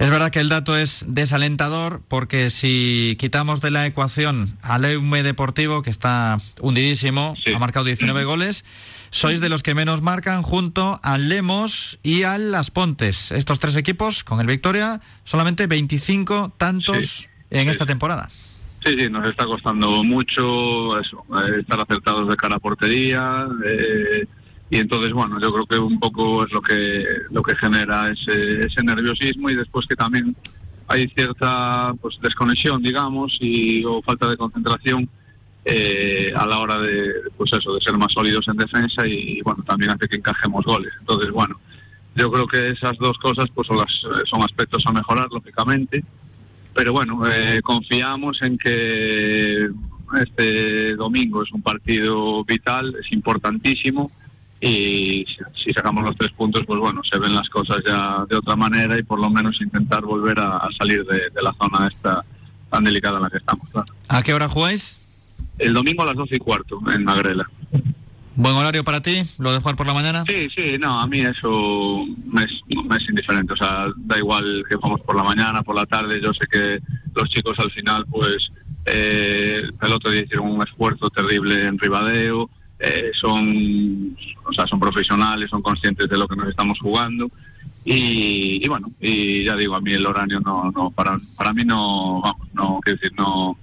Es 0.00 0.08
verdad 0.08 0.30
que 0.30 0.40
el 0.40 0.48
dato 0.48 0.78
es 0.78 1.04
desalentador 1.08 2.00
porque 2.08 2.48
si 2.48 3.16
quitamos 3.18 3.60
de 3.60 3.70
la 3.70 3.84
ecuación 3.84 4.56
al 4.62 4.86
Eume 4.86 5.22
Deportivo, 5.22 5.82
que 5.82 5.90
está 5.90 6.38
hundidísimo, 6.58 7.34
ha 7.54 7.58
marcado 7.58 7.84
19 7.84 8.24
goles, 8.24 8.64
sois 9.10 9.42
de 9.42 9.50
los 9.50 9.62
que 9.62 9.74
menos 9.74 10.00
marcan 10.00 10.40
junto 10.40 10.98
al 11.02 11.28
Lemos 11.28 11.98
y 12.02 12.22
al 12.22 12.50
Las 12.50 12.70
Pontes. 12.70 13.30
Estos 13.30 13.58
tres 13.58 13.76
equipos, 13.76 14.24
con 14.24 14.40
el 14.40 14.46
Victoria, 14.46 15.02
solamente 15.24 15.66
25 15.66 16.54
tantos 16.56 17.28
en 17.50 17.68
esta 17.68 17.84
temporada. 17.84 18.30
Sí, 18.82 18.96
sí, 18.96 19.10
nos 19.10 19.28
está 19.28 19.44
costando 19.44 20.02
mucho 20.02 20.98
eso, 20.98 21.26
eh, 21.44 21.60
estar 21.60 21.78
acertados 21.78 22.26
de 22.26 22.36
cara 22.36 22.56
a 22.56 22.58
portería. 22.58 23.46
Eh, 23.66 24.24
y 24.70 24.78
entonces 24.78 25.12
bueno 25.12 25.40
yo 25.40 25.52
creo 25.52 25.66
que 25.66 25.78
un 25.78 25.98
poco 25.98 26.44
es 26.44 26.52
lo 26.52 26.62
que 26.62 27.04
lo 27.30 27.42
que 27.42 27.56
genera 27.56 28.08
ese, 28.08 28.66
ese 28.66 28.82
nerviosismo 28.84 29.50
y 29.50 29.56
después 29.56 29.86
que 29.86 29.96
también 29.96 30.34
hay 30.86 31.08
cierta 31.08 31.92
pues 32.00 32.16
desconexión 32.22 32.80
digamos 32.80 33.36
y 33.40 33.84
o 33.84 34.00
falta 34.00 34.28
de 34.28 34.36
concentración 34.36 35.08
eh, 35.64 36.32
a 36.34 36.46
la 36.46 36.58
hora 36.58 36.78
de 36.78 37.12
pues 37.36 37.52
eso 37.52 37.74
de 37.74 37.80
ser 37.80 37.98
más 37.98 38.12
sólidos 38.12 38.46
en 38.48 38.56
defensa 38.56 39.06
y, 39.06 39.42
bueno 39.42 39.62
también 39.64 39.90
hace 39.90 40.08
que 40.08 40.16
encajemos 40.16 40.64
goles. 40.64 40.92
Entonces 41.00 41.30
bueno 41.32 41.60
yo 42.14 42.30
creo 42.30 42.46
que 42.46 42.70
esas 42.70 42.96
dos 42.98 43.18
cosas 43.18 43.46
pues 43.54 43.66
son 43.66 43.76
las 43.76 43.92
son 44.28 44.42
aspectos 44.42 44.84
a 44.86 44.92
mejorar 44.92 45.28
lógicamente. 45.30 46.04
Pero 46.74 46.92
bueno 46.92 47.22
eh, 47.26 47.60
confiamos 47.62 48.40
en 48.42 48.56
que 48.56 49.68
este 50.22 50.94
domingo 50.94 51.42
es 51.42 51.52
un 51.52 51.62
partido 51.62 52.42
vital 52.44 52.96
es 53.00 53.12
importantísimo 53.12 54.10
y 54.60 55.24
si 55.54 55.72
sacamos 55.74 56.04
los 56.04 56.16
tres 56.16 56.32
puntos, 56.32 56.64
pues 56.66 56.78
bueno, 56.78 57.00
se 57.02 57.18
ven 57.18 57.34
las 57.34 57.48
cosas 57.48 57.78
ya 57.86 58.26
de 58.28 58.36
otra 58.36 58.56
manera 58.56 58.98
y 58.98 59.02
por 59.02 59.18
lo 59.18 59.30
menos 59.30 59.58
intentar 59.60 60.02
volver 60.02 60.38
a, 60.38 60.68
salir 60.78 61.04
de, 61.06 61.30
la 61.42 61.54
zona 61.54 61.88
esta 61.88 62.22
tan 62.70 62.84
delicada 62.84 63.16
en 63.16 63.22
la 63.22 63.30
que 63.30 63.38
estamos. 63.38 63.68
¿A 64.08 64.22
qué 64.22 64.34
hora 64.34 64.48
jugáis? 64.48 64.98
El 65.58 65.72
domingo 65.72 66.02
a 66.02 66.06
las 66.06 66.16
doce 66.16 66.36
y 66.36 66.38
cuarto 66.38 66.78
en 66.92 67.04
Magrela. 67.04 67.48
¿Buen 68.36 68.54
horario 68.54 68.84
para 68.84 69.00
ti? 69.00 69.22
¿Lo 69.38 69.52
de 69.52 69.58
jugar 69.58 69.76
por 69.76 69.86
la 69.86 69.94
mañana? 69.94 70.24
Sí, 70.26 70.48
sí, 70.54 70.78
no, 70.78 71.00
a 71.00 71.06
mí 71.06 71.20
eso 71.20 72.06
me 72.26 72.44
es, 72.44 72.52
es 72.68 73.08
indiferente. 73.08 73.54
O 73.54 73.56
sea, 73.56 73.86
da 73.96 74.18
igual 74.18 74.64
que 74.68 74.76
jugamos 74.76 75.00
por 75.00 75.16
la 75.16 75.24
mañana, 75.24 75.62
por 75.62 75.74
la 75.74 75.84
tarde. 75.84 76.20
Yo 76.22 76.32
sé 76.32 76.46
que 76.50 76.80
los 77.14 77.28
chicos 77.28 77.58
al 77.58 77.70
final, 77.72 78.06
pues, 78.06 78.50
eh, 78.86 79.62
el 79.82 79.92
otro 79.92 80.10
día 80.10 80.22
hicieron 80.22 80.48
un 80.48 80.62
esfuerzo 80.62 81.10
terrible 81.10 81.66
en 81.66 81.78
Ribadeo 81.78 82.48
eh, 82.80 83.10
son, 83.12 84.16
o 84.44 84.52
sea, 84.52 84.66
son 84.66 84.80
profesionales, 84.80 85.50
son 85.50 85.60
conscientes 85.60 86.08
de 86.08 86.16
lo 86.16 86.26
que 86.26 86.36
nos 86.36 86.48
estamos 86.48 86.78
jugando. 86.80 87.30
Y, 87.84 88.66
bueno, 88.68 88.90
y 89.00 89.44
ya 89.44 89.56
digo, 89.56 89.74
a 89.74 89.80
mí 89.80 89.92
el 89.92 90.06
horario 90.06 90.40
no, 90.40 90.70
no 90.70 90.90
para, 90.90 91.18
para 91.36 91.52
mí 91.52 91.62
no, 91.64 92.20
vamos, 92.22 92.48
no, 92.52 92.80
quiero 92.82 92.98
decir, 92.98 93.12
no, 93.18 93.56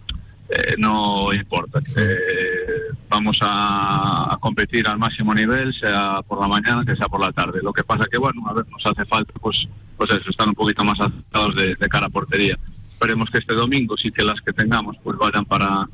eh, 0.50 0.76
no 0.78 1.34
importa. 1.34 1.80
Eh, 1.96 2.94
vamos 3.10 3.40
a, 3.42 4.38
competir 4.40 4.88
al 4.88 5.00
máximo 5.00 5.34
nivel, 5.34 5.74
sea 5.74 6.22
por 6.28 6.40
la 6.40 6.48
mañana, 6.48 6.86
que 6.86 6.96
sea 6.96 7.08
por 7.08 7.22
la 7.22 7.32
tarde. 7.32 7.60
Lo 7.64 7.74
que 7.74 7.84
pasa 7.84 8.06
que, 8.12 8.20
bueno, 8.20 8.48
a 8.48 8.54
ver, 8.54 8.66
nos 8.70 8.86
hace 8.86 9.06
falta, 9.06 9.34
pues, 9.42 9.68
pues 9.98 10.12
eso, 10.12 10.30
estar 10.30 10.48
un 10.48 10.54
poquito 10.54 10.84
más 10.84 11.00
acertados 11.00 11.56
de, 11.56 11.76
de 11.76 11.90
cara 11.90 12.06
a 12.06 12.10
portería. 12.10 12.58
Esperemos 12.92 13.30
que 13.30 13.40
este 13.40 13.54
domingo 13.54 13.98
sí 13.98 14.12
que 14.12 14.24
las 14.24 14.40
que 14.42 14.54
tengamos, 14.54 14.96
pues 15.04 15.18
vayan 15.18 15.46
para, 15.46 15.88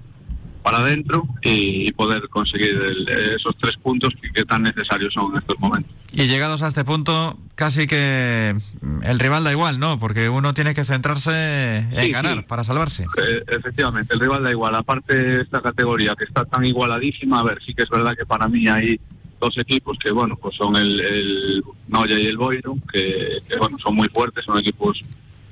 para 0.63 0.77
adentro 0.77 1.27
y, 1.41 1.91
poder 1.91 2.27
conseguir 2.29 2.79
esos 3.35 3.55
tres 3.61 3.75
puntos 3.77 4.09
que, 4.33 4.43
tan 4.45 4.63
necesarios 4.63 5.13
son 5.13 5.31
en 5.31 5.39
estos 5.39 5.59
momentos. 5.59 5.91
Y 6.13 6.25
llegados 6.27 6.63
a 6.63 6.67
este 6.67 6.83
punto, 6.83 7.37
casi 7.55 7.85
que 7.85 8.55
el 9.03 9.19
rival 9.19 9.43
da 9.43 9.51
igual, 9.51 9.79
¿no? 9.79 9.99
Porque 9.99 10.29
uno 10.29 10.53
tiene 10.53 10.73
que 10.73 10.85
centrarse 10.85 11.77
en 11.91 12.11
ganar 12.11 12.47
para 12.47 12.63
salvarse. 12.63 13.03
Eh, 13.17 13.43
efectivamente, 13.47 14.13
el 14.13 14.21
rival 14.21 14.43
da 14.43 14.51
igual. 14.51 14.75
Aparte 14.75 15.15
de 15.15 15.41
esta 15.43 15.61
categoría 15.61 16.15
que 16.17 16.23
está 16.23 16.45
tan 16.45 16.65
igualadísima, 16.65 17.41
a 17.41 17.43
ver, 17.43 17.59
sí 17.63 17.73
que 17.73 17.83
es 17.83 17.89
verdad 17.89 18.15
que 18.17 18.25
para 18.25 18.47
mí 18.47 18.67
hay 18.67 18.99
dos 19.39 19.57
equipos 19.57 19.97
que, 19.99 20.11
bueno, 20.11 20.37
pues 20.37 20.55
son 20.55 20.75
el, 20.75 20.99
el 21.01 21.63
Noya 21.89 22.17
y 22.17 22.25
el 22.25 22.37
Boiro, 22.37 22.75
que, 22.91 23.41
bueno, 23.59 23.77
son 23.77 23.95
muy 23.95 24.07
fuertes, 24.07 24.45
son 24.45 24.57
equipos, 24.57 24.99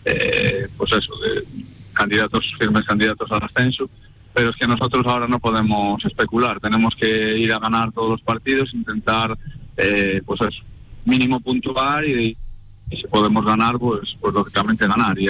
eh, 0.06 0.68
pues 0.78 0.92
eso, 0.94 1.14
de 1.20 1.44
candidatos, 1.94 2.50
firmes 2.58 2.86
candidatos 2.86 3.30
al 3.32 3.44
ascenso 3.44 3.90
pero 4.34 4.50
es 4.50 4.56
que 4.56 4.68
nosotros 4.68 5.06
ahora 5.06 5.28
no 5.28 5.40
podemos 5.40 6.04
especular, 6.06 6.60
tenemos 6.60 6.96
que 6.96 7.38
ir 7.38 7.54
a 7.54 7.60
ganar 7.60 7.92
todos 7.92 8.12
los 8.12 8.22
partidos, 8.22 8.74
intentar, 8.74 9.38
eh, 9.78 10.22
pues 10.26 10.42
eso, 10.42 10.64
mínimo 11.06 11.40
puntuar 11.40 12.06
y, 12.06 12.38
si 12.90 13.08
podemos 13.08 13.46
ganar, 13.46 13.80
pues, 13.80 14.02
pues 14.20 14.34
lógicamente 14.34 14.86
ganar 14.86 15.18
y, 15.18 15.28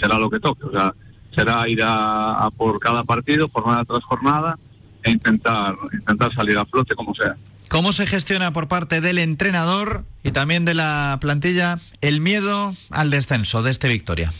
será 0.00 0.18
lo 0.18 0.28
que 0.28 0.40
toque, 0.40 0.64
o 0.64 0.72
sea, 0.72 0.92
será 1.34 1.68
ir 1.68 1.80
a, 1.82 2.48
por 2.56 2.80
cada 2.80 3.04
partido, 3.04 3.48
jornada 3.48 3.84
tras 3.84 4.02
jornada 4.02 4.58
e 5.04 5.12
intentar, 5.12 5.76
intentar 5.92 6.34
salir 6.34 6.58
a 6.58 6.64
flote 6.64 6.96
como 6.96 7.14
sea. 7.14 7.36
¿Cómo 7.68 7.92
se 7.92 8.06
gestiona 8.06 8.52
por 8.52 8.66
parte 8.66 9.00
del 9.00 9.18
entrenador 9.18 10.04
y 10.24 10.32
también 10.32 10.64
de 10.64 10.74
la 10.74 11.18
plantilla 11.20 11.78
el 12.00 12.20
miedo 12.20 12.72
al 12.90 13.10
descenso 13.10 13.62
de 13.62 13.70
este 13.70 13.88
Victoria? 13.88 14.32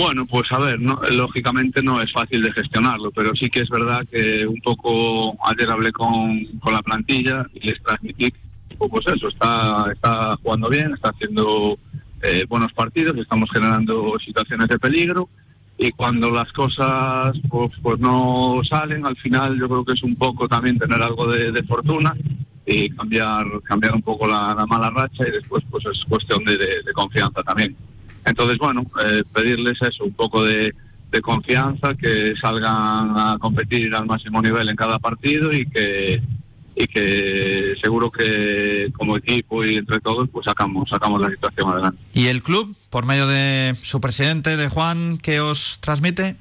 Bueno, 0.00 0.26
pues 0.26 0.52
a 0.52 0.58
ver, 0.58 0.80
no, 0.80 1.00
lógicamente 1.10 1.82
no 1.82 2.00
es 2.00 2.12
fácil 2.12 2.40
de 2.40 2.52
gestionarlo, 2.52 3.10
pero 3.10 3.34
sí 3.34 3.50
que 3.50 3.62
es 3.62 3.68
verdad 3.68 4.06
que 4.08 4.46
un 4.46 4.60
poco 4.60 5.36
ayer 5.44 5.68
hablé 5.68 5.90
con, 5.90 6.38
la 6.70 6.80
plantilla 6.82 7.44
y 7.52 7.66
les 7.66 7.82
transmití, 7.82 8.32
pues 8.78 9.04
eso, 9.08 9.26
está, 9.26 9.90
está 9.92 10.36
jugando 10.40 10.68
bien, 10.68 10.94
está 10.94 11.08
haciendo 11.08 11.76
eh, 12.22 12.46
buenos 12.48 12.72
partidos, 12.74 13.16
estamos 13.16 13.50
generando 13.52 14.16
situaciones 14.24 14.68
de 14.68 14.78
peligro 14.78 15.28
y 15.76 15.90
cuando 15.90 16.30
las 16.30 16.52
cosas 16.52 17.36
pues, 17.48 17.72
pues 17.82 17.98
no 17.98 18.60
salen, 18.70 19.04
al 19.04 19.16
final 19.16 19.58
yo 19.58 19.68
creo 19.68 19.84
que 19.84 19.94
es 19.94 20.02
un 20.04 20.14
poco 20.14 20.46
también 20.46 20.78
tener 20.78 21.02
algo 21.02 21.26
de, 21.26 21.60
fortuna 21.64 22.14
y 22.64 22.88
cambiar 22.90 23.46
cambiar 23.64 23.96
un 23.96 24.02
poco 24.02 24.28
la, 24.28 24.64
mala 24.68 24.90
racha 24.90 25.26
y 25.26 25.32
después 25.32 25.64
pues 25.68 25.84
es 25.86 26.04
cuestión 26.08 26.44
de 26.44 26.92
confianza 26.94 27.42
también. 27.42 27.74
Entonces, 28.28 28.58
bueno, 28.58 28.82
eh, 29.04 29.22
pedirles 29.32 29.80
eso, 29.82 30.04
un 30.04 30.12
poco 30.12 30.44
de, 30.44 30.74
confianza, 31.22 31.94
que 31.94 32.34
salgan 32.40 33.16
a 33.16 33.36
competir 33.40 33.94
al 33.94 34.06
máximo 34.06 34.40
nivel 34.42 34.68
en 34.68 34.76
cada 34.76 34.98
partido 34.98 35.52
y 35.52 35.66
que 35.66 36.22
y 36.76 36.86
que 36.86 37.74
seguro 37.82 38.08
que 38.08 38.92
como 38.96 39.16
equipo 39.16 39.64
y 39.64 39.74
entre 39.74 39.98
todos 39.98 40.28
pues 40.28 40.44
sacamos 40.44 40.88
sacamos 40.88 41.20
la 41.20 41.28
situación 41.28 41.70
adelante. 41.70 41.98
¿Y 42.12 42.28
el 42.28 42.40
club, 42.40 42.76
por 42.88 43.04
medio 43.04 43.26
de 43.26 43.74
su 43.82 44.00
presidente, 44.00 44.56
de 44.56 44.68
Juan, 44.68 45.18
qué 45.18 45.40
os 45.40 45.78
transmite? 45.80 46.36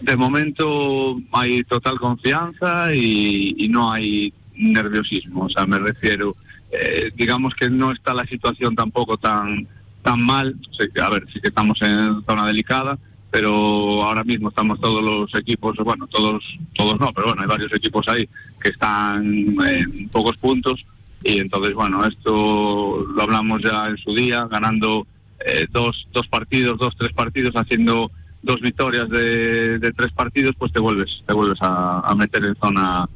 De 0.00 0.16
momento 0.16 1.18
hay 1.32 1.64
total 1.64 1.98
confianza 1.98 2.94
y, 2.94 3.66
no 3.70 3.90
hay 3.90 4.32
nerviosismo, 4.54 5.44
o 5.44 5.48
sea, 5.48 5.64
me 5.64 5.78
refiero, 5.78 6.36
eh, 6.70 7.10
digamos 7.14 7.54
que 7.54 7.70
no 7.70 7.92
está 7.92 8.12
la 8.12 8.26
situación 8.26 8.74
tampoco 8.74 9.16
tan 9.16 9.66
tan 10.06 10.22
mal, 10.22 10.54
a 11.02 11.10
ver, 11.10 11.26
sí 11.32 11.40
que 11.40 11.48
estamos 11.48 11.82
en 11.82 12.22
zona 12.22 12.46
delicada, 12.46 12.96
pero 13.28 14.04
ahora 14.04 14.22
mismo 14.22 14.50
estamos 14.50 14.80
todos 14.80 15.02
los 15.02 15.34
equipos, 15.34 15.76
bueno, 15.78 16.06
todos, 16.06 16.44
todos 16.74 17.00
no, 17.00 17.12
pero 17.12 17.26
bueno, 17.26 17.42
hay 17.42 17.48
varios 17.48 17.74
equipos 17.74 18.06
ahí 18.06 18.28
que 18.62 18.68
están 18.68 19.24
en 19.66 20.08
pocos 20.10 20.36
puntos 20.36 20.80
y 21.24 21.40
entonces, 21.40 21.74
bueno, 21.74 22.04
esto 22.06 23.04
lo 23.16 23.20
hablamos 23.20 23.60
ya 23.64 23.88
en 23.88 23.98
su 23.98 24.14
día, 24.14 24.46
ganando 24.48 25.08
eh, 25.44 25.66
dos, 25.72 26.06
dos 26.12 26.28
partidos, 26.28 26.78
dos, 26.78 26.94
tres 26.96 27.12
partidos, 27.12 27.56
haciendo 27.56 28.12
dos 28.44 28.60
victorias 28.60 29.08
de, 29.08 29.80
de 29.80 29.92
tres 29.92 30.12
partidos, 30.12 30.54
pues 30.56 30.72
te 30.72 30.78
vuelves, 30.78 31.10
te 31.26 31.34
vuelves 31.34 31.58
a, 31.62 31.98
a 31.98 32.14
meter 32.14 32.44
en 32.44 32.54
zona, 32.54 33.08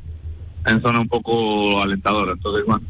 en 0.67 0.83
zona 0.83 0.99
un 0.99 1.09
poco 1.09 1.81
alentadora. 1.81 2.33
Entonces, 2.33 2.65
bueno, 2.67 2.85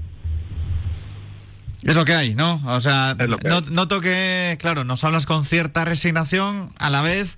Es 1.82 1.94
lo 1.94 2.04
que 2.04 2.14
hay, 2.14 2.34
¿no? 2.34 2.60
O 2.66 2.80
sea, 2.80 3.16
no- 3.44 3.60
noto 3.70 4.00
que, 4.00 4.56
claro, 4.60 4.84
nos 4.84 5.02
hablas 5.04 5.24
con 5.26 5.44
cierta 5.44 5.84
resignación, 5.84 6.70
a 6.78 6.90
la 6.90 7.00
vez 7.02 7.36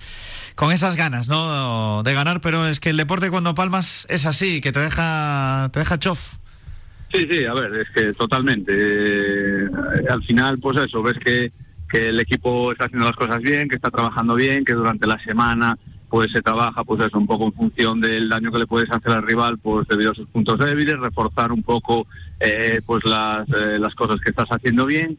con 0.57 0.72
esas 0.72 0.96
ganas, 0.96 1.28
¿no? 1.28 2.02
De 2.02 2.12
ganar, 2.12 2.40
pero 2.40 2.66
es 2.66 2.81
que 2.81 2.90
el 2.90 2.96
deporte 2.96 3.31
cuando 3.31 3.55
palmas 3.55 4.07
es 4.11 4.26
así, 4.26 4.61
que 4.61 4.72
te 4.72 4.81
deja, 4.81 5.70
te 5.72 5.78
deja 5.81 5.98
chof. 5.98 6.35
Sí, 7.12 7.26
sí, 7.31 7.44
a 7.44 7.52
ver, 7.55 7.74
es 7.74 7.88
que 7.94 8.12
totalmente. 8.14 8.72
Eh, 8.74 9.68
al 10.11 10.22
final, 10.24 10.59
pues 10.59 10.78
eso, 10.78 11.02
ves 11.02 11.16
que, 11.24 11.52
que 11.90 12.09
el 12.09 12.18
equipo 12.20 12.72
está 12.72 12.87
haciendo 12.87 13.07
las 13.07 13.16
cosas 13.16 13.40
bien, 13.42 13.68
que 13.68 13.76
está 13.76 13.90
trabajando 13.90 14.35
bien, 14.35 14.64
que 14.64 14.72
durante 14.72 15.07
la 15.07 15.18
semana 15.22 15.78
pues 16.12 16.31
se 16.31 16.42
trabaja 16.42 16.85
pues 16.85 17.01
eso 17.07 17.16
un 17.16 17.27
poco 17.27 17.46
en 17.46 17.55
función 17.55 17.98
del 17.98 18.29
daño 18.29 18.53
que 18.53 18.59
le 18.59 18.66
puedes 18.66 18.90
hacer 18.90 19.12
al 19.12 19.22
rival 19.22 19.57
pues 19.57 19.88
debido 19.88 20.11
a 20.11 20.14
sus 20.14 20.29
puntos 20.29 20.59
débiles 20.59 20.98
reforzar 20.98 21.51
un 21.53 21.62
poco 21.62 22.07
eh, 22.38 22.83
pues 22.85 23.03
las, 23.07 23.48
eh, 23.48 23.79
las 23.79 23.94
cosas 23.94 24.20
que 24.20 24.29
estás 24.29 24.46
haciendo 24.51 24.85
bien 24.85 25.16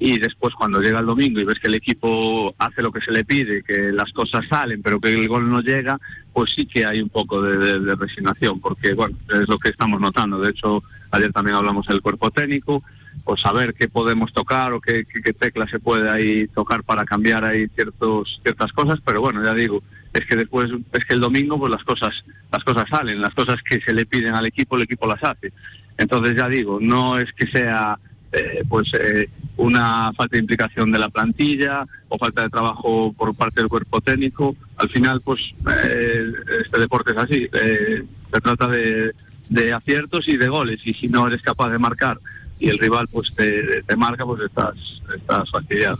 y 0.00 0.18
después 0.18 0.52
cuando 0.54 0.80
llega 0.80 0.98
el 0.98 1.06
domingo 1.06 1.38
y 1.38 1.44
ves 1.44 1.60
que 1.60 1.68
el 1.68 1.74
equipo 1.76 2.52
hace 2.58 2.82
lo 2.82 2.90
que 2.90 3.00
se 3.00 3.12
le 3.12 3.24
pide, 3.24 3.62
que 3.62 3.92
las 3.92 4.10
cosas 4.12 4.42
salen, 4.50 4.82
pero 4.82 4.98
que 4.98 5.14
el 5.14 5.28
gol 5.28 5.48
no 5.48 5.60
llega, 5.60 5.96
pues 6.32 6.50
sí 6.56 6.66
que 6.66 6.84
hay 6.84 7.00
un 7.00 7.08
poco 7.08 7.40
de, 7.40 7.56
de- 7.56 7.78
de 7.78 7.94
resignación, 7.94 8.58
porque 8.58 8.94
bueno, 8.94 9.16
es 9.28 9.48
lo 9.48 9.58
que 9.58 9.68
estamos 9.68 10.00
notando. 10.00 10.40
De 10.40 10.50
hecho, 10.50 10.82
ayer 11.12 11.32
también 11.32 11.56
hablamos 11.56 11.86
del 11.86 12.02
cuerpo 12.02 12.32
técnico, 12.32 12.82
pues 13.22 13.42
saber 13.42 13.74
qué 13.74 13.86
podemos 13.86 14.32
tocar 14.32 14.72
o 14.72 14.80
qué, 14.80 15.04
qué, 15.04 15.22
qué 15.22 15.32
tecla 15.34 15.68
se 15.68 15.78
puede 15.78 16.10
ahí 16.10 16.48
tocar 16.48 16.82
para 16.82 17.04
cambiar 17.04 17.44
ahí 17.44 17.68
ciertos, 17.76 18.40
ciertas 18.42 18.72
cosas, 18.72 18.98
pero 19.04 19.20
bueno, 19.20 19.44
ya 19.44 19.54
digo, 19.54 19.84
es 20.12 20.26
que 20.26 20.36
después, 20.36 20.70
es 20.92 21.04
que 21.04 21.14
el 21.14 21.20
domingo 21.20 21.58
pues 21.58 21.70
las 21.70 21.84
cosas, 21.84 22.14
las 22.50 22.62
cosas 22.64 22.84
salen, 22.88 23.20
las 23.20 23.34
cosas 23.34 23.56
que 23.62 23.80
se 23.80 23.94
le 23.94 24.06
piden 24.06 24.34
al 24.34 24.46
equipo, 24.46 24.76
el 24.76 24.82
equipo 24.82 25.06
las 25.06 25.22
hace. 25.24 25.52
Entonces 25.98 26.34
ya 26.36 26.48
digo, 26.48 26.78
no 26.80 27.18
es 27.18 27.32
que 27.32 27.46
sea 27.46 27.98
eh, 28.32 28.62
pues 28.68 28.88
eh, 28.98 29.28
una 29.56 30.12
falta 30.14 30.36
de 30.36 30.40
implicación 30.40 30.90
de 30.90 30.98
la 30.98 31.08
plantilla 31.08 31.84
o 32.08 32.18
falta 32.18 32.42
de 32.42 32.50
trabajo 32.50 33.12
por 33.12 33.34
parte 33.34 33.60
del 33.60 33.68
cuerpo 33.68 34.00
técnico. 34.00 34.56
Al 34.76 34.88
final, 34.88 35.20
pues 35.20 35.40
eh, 35.84 36.32
este 36.64 36.80
deporte 36.80 37.12
es 37.12 37.18
así. 37.18 37.48
eh, 37.52 38.02
se 38.32 38.40
trata 38.40 38.66
de, 38.68 39.12
de 39.50 39.72
aciertos 39.72 40.26
y 40.28 40.36
de 40.36 40.48
goles. 40.48 40.80
Y 40.86 40.94
si 40.94 41.08
no 41.08 41.26
eres 41.26 41.42
capaz 41.42 41.70
de 41.70 41.78
marcar 41.78 42.18
y 42.58 42.68
el 42.68 42.78
rival 42.78 43.08
pues 43.12 43.34
te, 43.34 43.82
te 43.82 43.96
marca, 43.96 44.24
pues 44.24 44.40
estás, 44.42 44.74
estás 45.14 45.50
fastidiado. 45.50 45.98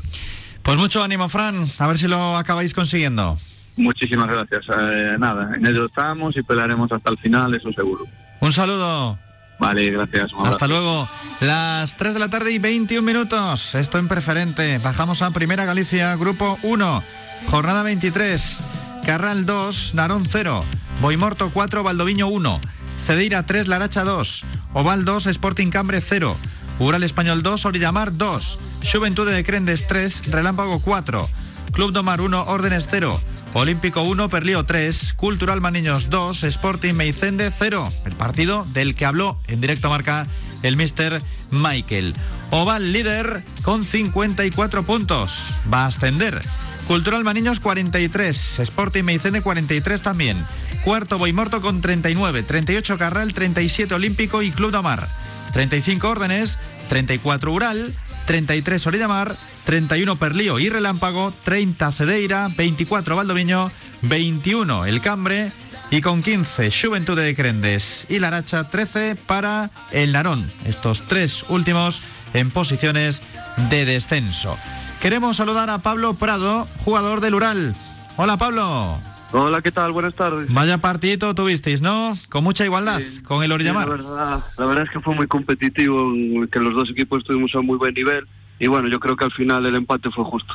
Pues 0.62 0.78
mucho 0.78 1.02
ánimo, 1.02 1.28
Fran, 1.28 1.64
a 1.78 1.86
ver 1.86 1.98
si 1.98 2.08
lo 2.08 2.36
acabáis 2.36 2.72
consiguiendo. 2.72 3.36
Muchísimas 3.76 4.28
gracias. 4.28 4.64
Eh, 4.68 5.16
nada, 5.18 5.54
en 5.54 5.66
ello 5.66 5.86
estamos 5.86 6.36
y 6.36 6.42
pelearemos 6.42 6.90
hasta 6.92 7.10
el 7.10 7.18
final, 7.18 7.54
eso 7.54 7.72
seguro. 7.72 8.06
Un 8.40 8.52
saludo. 8.52 9.18
Vale, 9.58 9.90
gracias. 9.90 10.30
Hasta 10.44 10.66
luego. 10.66 11.08
Las 11.40 11.96
3 11.96 12.14
de 12.14 12.20
la 12.20 12.28
tarde 12.28 12.50
y 12.50 12.58
21 12.58 13.06
minutos. 13.06 13.76
Esto 13.76 13.98
en 13.98 14.08
preferente. 14.08 14.78
Bajamos 14.78 15.22
a 15.22 15.30
Primera 15.30 15.64
Galicia, 15.64 16.16
Grupo 16.16 16.58
1. 16.62 17.04
Jornada 17.48 17.82
23. 17.84 18.64
Carral 19.06 19.46
2, 19.46 19.94
Narón 19.94 20.24
0. 20.28 20.64
Boimorto 21.00 21.50
4, 21.52 21.82
Valdoviño 21.84 22.26
1. 22.26 22.60
Cedeira 23.02 23.44
3, 23.44 23.68
Laracha 23.68 24.02
2. 24.04 24.44
Oval 24.74 25.04
2, 25.04 25.26
Sporting 25.26 25.70
Cambre 25.70 26.00
0. 26.00 26.36
Ural 26.78 27.04
Español 27.04 27.42
2, 27.42 27.64
Orillamar 27.66 28.16
2. 28.16 28.58
Juventud 28.92 29.30
de 29.30 29.44
Crendes 29.44 29.86
3, 29.86 30.30
Relámpago 30.32 30.80
4. 30.80 31.28
Club 31.72 31.92
Domar 31.92 32.20
1, 32.20 32.44
Órdenes 32.48 32.88
0. 32.90 33.20
Olímpico 33.54 34.02
1, 34.02 34.30
Perlío 34.30 34.64
3, 34.64 35.12
Cultural 35.12 35.60
Maniños 35.60 36.08
2, 36.08 36.44
Sporting 36.44 36.94
Meicende 36.94 37.52
0. 37.56 37.92
El 38.06 38.12
partido 38.12 38.66
del 38.72 38.94
que 38.94 39.04
habló 39.04 39.38
en 39.46 39.60
directo 39.60 39.90
marca 39.90 40.26
el 40.62 40.76
Mr. 40.76 41.20
Michael. 41.50 42.14
Oval 42.50 42.92
líder 42.92 43.42
con 43.62 43.84
54 43.84 44.84
puntos. 44.84 45.48
Va 45.72 45.84
a 45.84 45.86
ascender. 45.88 46.40
Cultural 46.88 47.24
Maniños 47.24 47.60
43, 47.60 48.60
Sporting 48.60 49.04
Meicende 49.04 49.42
43 49.42 50.00
también. 50.00 50.36
Cuarto 50.82 51.18
Boimorto 51.18 51.60
con 51.60 51.82
39, 51.82 52.42
38 52.44 52.96
Carral, 52.96 53.34
37 53.34 53.94
Olímpico 53.94 54.40
y 54.42 54.50
Club 54.50 54.70
Domar. 54.70 55.06
35 55.52 56.08
órdenes, 56.08 56.58
34 56.88 57.52
Ural, 57.52 57.92
33 58.26 58.86
Orillamar, 58.86 59.36
31 59.64 60.16
Perlío 60.16 60.58
y 60.58 60.68
Relámpago, 60.68 61.32
30 61.44 61.92
Cedeira, 61.92 62.48
24 62.56 63.16
Valdoviño, 63.16 63.70
21 64.02 64.86
El 64.86 65.00
Cambre 65.00 65.52
y 65.90 66.00
con 66.00 66.22
15 66.22 66.70
Juventud 66.70 67.18
de 67.18 67.36
Crendes 67.36 68.06
y 68.08 68.18
Laracha, 68.18 68.68
13 68.68 69.14
para 69.14 69.70
el 69.90 70.12
Narón. 70.12 70.50
Estos 70.64 71.02
tres 71.06 71.44
últimos 71.48 72.00
en 72.32 72.50
posiciones 72.50 73.22
de 73.70 73.84
descenso. 73.84 74.56
Queremos 75.00 75.36
saludar 75.36 75.68
a 75.68 75.78
Pablo 75.78 76.14
Prado, 76.14 76.66
jugador 76.84 77.20
del 77.20 77.34
Ural. 77.34 77.74
Hola 78.16 78.36
Pablo. 78.36 79.11
Hola, 79.34 79.62
¿qué 79.62 79.72
tal? 79.72 79.92
Buenas 79.92 80.14
tardes. 80.14 80.52
Vaya 80.52 80.78
partidito 80.78 81.34
tuvisteis, 81.34 81.80
¿no? 81.80 82.12
Con 82.28 82.44
mucha 82.44 82.64
igualdad, 82.66 83.00
con 83.24 83.42
el 83.42 83.48
Sí, 83.48 83.54
Orillamar. 83.54 83.88
la, 83.88 83.94
verdad, 83.94 84.44
la 84.58 84.66
verdad 84.66 84.84
es 84.84 84.90
que 84.90 85.00
fue 85.00 85.14
muy 85.14 85.26
competitivo, 85.26 86.12
que 86.50 86.58
los 86.60 86.74
dos 86.74 86.90
equipos 86.90 87.20
estuvimos 87.20 87.50
a 87.54 87.62
muy 87.62 87.78
buen 87.78 87.94
nivel 87.94 88.26
y 88.58 88.66
bueno, 88.66 88.88
yo 88.88 89.00
creo 89.00 89.16
que 89.16 89.24
al 89.24 89.32
final 89.32 89.64
el 89.64 89.74
empate 89.74 90.10
fue 90.10 90.24
justo. 90.24 90.52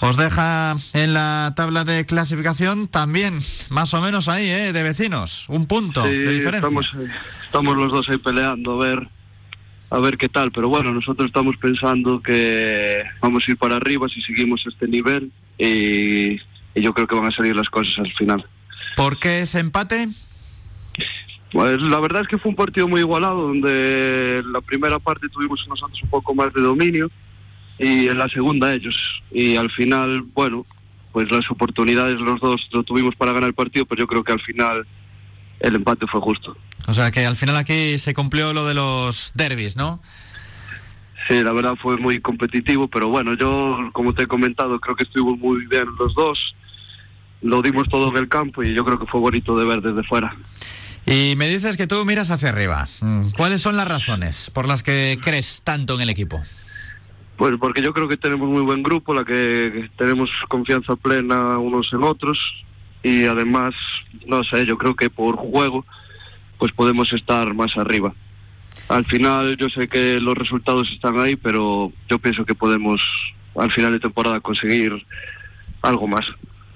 Os 0.00 0.16
deja 0.16 0.74
en 0.94 1.12
la 1.12 1.52
tabla 1.54 1.84
de 1.84 2.06
clasificación 2.06 2.88
también, 2.88 3.38
más 3.68 3.92
o 3.92 4.00
menos 4.00 4.28
ahí, 4.28 4.48
¿eh? 4.48 4.72
de 4.72 4.82
vecinos. 4.82 5.44
Un 5.48 5.66
punto 5.66 6.02
Sí, 6.04 6.10
de 6.10 6.32
diferencia. 6.32 6.66
estamos, 6.66 6.86
estamos 7.44 7.76
los 7.76 7.92
dos 7.92 8.08
ahí 8.08 8.18
peleando 8.18 8.80
a 8.82 8.86
ver 8.86 9.08
a 9.90 9.98
ver 10.00 10.18
qué 10.18 10.28
tal, 10.28 10.50
pero 10.52 10.68
bueno, 10.68 10.92
nosotros 10.92 11.26
estamos 11.28 11.56
pensando 11.56 12.20
que 12.22 13.02
vamos 13.22 13.42
a 13.46 13.50
ir 13.50 13.56
para 13.56 13.76
arriba 13.76 14.06
si 14.08 14.20
seguimos 14.22 14.62
este 14.66 14.86
nivel 14.86 15.32
y, 15.58 16.38
y 16.78 16.82
yo 16.82 16.94
creo 16.94 17.06
que 17.06 17.16
van 17.16 17.26
a 17.26 17.32
salir 17.32 17.56
las 17.56 17.68
cosas 17.68 17.98
al 17.98 18.12
final. 18.12 18.46
¿Por 18.96 19.18
qué 19.18 19.40
ese 19.40 19.58
empate? 19.58 20.08
Pues 21.52 21.80
la 21.80 21.98
verdad 22.00 22.22
es 22.22 22.28
que 22.28 22.38
fue 22.38 22.50
un 22.50 22.56
partido 22.56 22.86
muy 22.86 23.00
igualado, 23.00 23.48
donde 23.48 24.38
en 24.38 24.52
la 24.52 24.60
primera 24.60 24.98
parte 24.98 25.28
tuvimos 25.28 25.64
nosotros 25.68 25.98
un 26.02 26.10
poco 26.10 26.34
más 26.34 26.52
de 26.52 26.60
dominio 26.60 27.10
y 27.78 28.08
en 28.08 28.18
la 28.18 28.28
segunda 28.28 28.72
ellos. 28.72 28.96
Y 29.30 29.56
al 29.56 29.70
final, 29.70 30.22
bueno, 30.34 30.66
pues 31.12 31.30
las 31.30 31.50
oportunidades 31.50 32.16
los 32.20 32.40
dos 32.40 32.68
lo 32.72 32.82
tuvimos 32.82 33.14
para 33.16 33.32
ganar 33.32 33.48
el 33.48 33.54
partido, 33.54 33.86
pero 33.86 34.00
yo 34.00 34.06
creo 34.06 34.24
que 34.24 34.32
al 34.32 34.40
final 34.40 34.86
el 35.60 35.74
empate 35.74 36.06
fue 36.06 36.20
justo. 36.20 36.56
O 36.86 36.94
sea 36.94 37.10
que 37.10 37.26
al 37.26 37.36
final 37.36 37.56
aquí 37.56 37.98
se 37.98 38.14
cumplió 38.14 38.52
lo 38.52 38.66
de 38.66 38.74
los 38.74 39.32
derbis, 39.34 39.76
¿no? 39.76 40.00
Sí, 41.28 41.42
la 41.42 41.52
verdad 41.52 41.74
fue 41.80 41.96
muy 41.96 42.20
competitivo, 42.20 42.88
pero 42.88 43.08
bueno, 43.08 43.34
yo, 43.34 43.90
como 43.92 44.14
te 44.14 44.22
he 44.22 44.26
comentado, 44.26 44.80
creo 44.80 44.96
que 44.96 45.04
estuvimos 45.04 45.38
muy 45.38 45.66
bien 45.66 45.86
los 45.98 46.14
dos. 46.14 46.54
Lo 47.42 47.62
dimos 47.62 47.88
todo 47.88 48.08
en 48.08 48.16
el 48.16 48.28
campo 48.28 48.62
y 48.62 48.74
yo 48.74 48.84
creo 48.84 48.98
que 48.98 49.06
fue 49.06 49.20
bonito 49.20 49.56
de 49.58 49.64
ver 49.64 49.80
desde 49.80 50.02
fuera. 50.04 50.36
Y 51.06 51.34
me 51.36 51.48
dices 51.48 51.76
que 51.76 51.86
tú 51.86 52.04
miras 52.04 52.30
hacia 52.30 52.50
arriba. 52.50 52.86
Mm, 53.00 53.30
¿Cuáles 53.36 53.62
son 53.62 53.76
las 53.76 53.88
razones 53.88 54.50
por 54.50 54.68
las 54.68 54.82
que 54.82 55.18
crees 55.22 55.62
tanto 55.62 55.94
en 55.94 56.02
el 56.02 56.10
equipo? 56.10 56.40
Pues 57.36 57.54
porque 57.58 57.80
yo 57.80 57.94
creo 57.94 58.08
que 58.08 58.16
tenemos 58.16 58.48
muy 58.48 58.62
buen 58.62 58.82
grupo, 58.82 59.14
la 59.14 59.24
que 59.24 59.88
tenemos 59.96 60.28
confianza 60.48 60.96
plena 60.96 61.58
unos 61.58 61.88
en 61.92 62.02
otros 62.02 62.38
y 63.02 63.24
además, 63.26 63.74
no 64.26 64.42
sé, 64.42 64.66
yo 64.66 64.76
creo 64.76 64.96
que 64.96 65.08
por 65.08 65.36
juego 65.36 65.86
pues 66.58 66.72
podemos 66.72 67.12
estar 67.12 67.54
más 67.54 67.76
arriba. 67.76 68.12
Al 68.88 69.04
final 69.04 69.56
yo 69.56 69.68
sé 69.68 69.86
que 69.86 70.20
los 70.20 70.36
resultados 70.36 70.90
están 70.90 71.18
ahí, 71.18 71.36
pero 71.36 71.92
yo 72.08 72.18
pienso 72.18 72.44
que 72.44 72.54
podemos 72.54 73.00
al 73.56 73.70
final 73.70 73.92
de 73.92 74.00
temporada 74.00 74.40
conseguir 74.40 74.92
algo 75.82 76.06
más. 76.06 76.26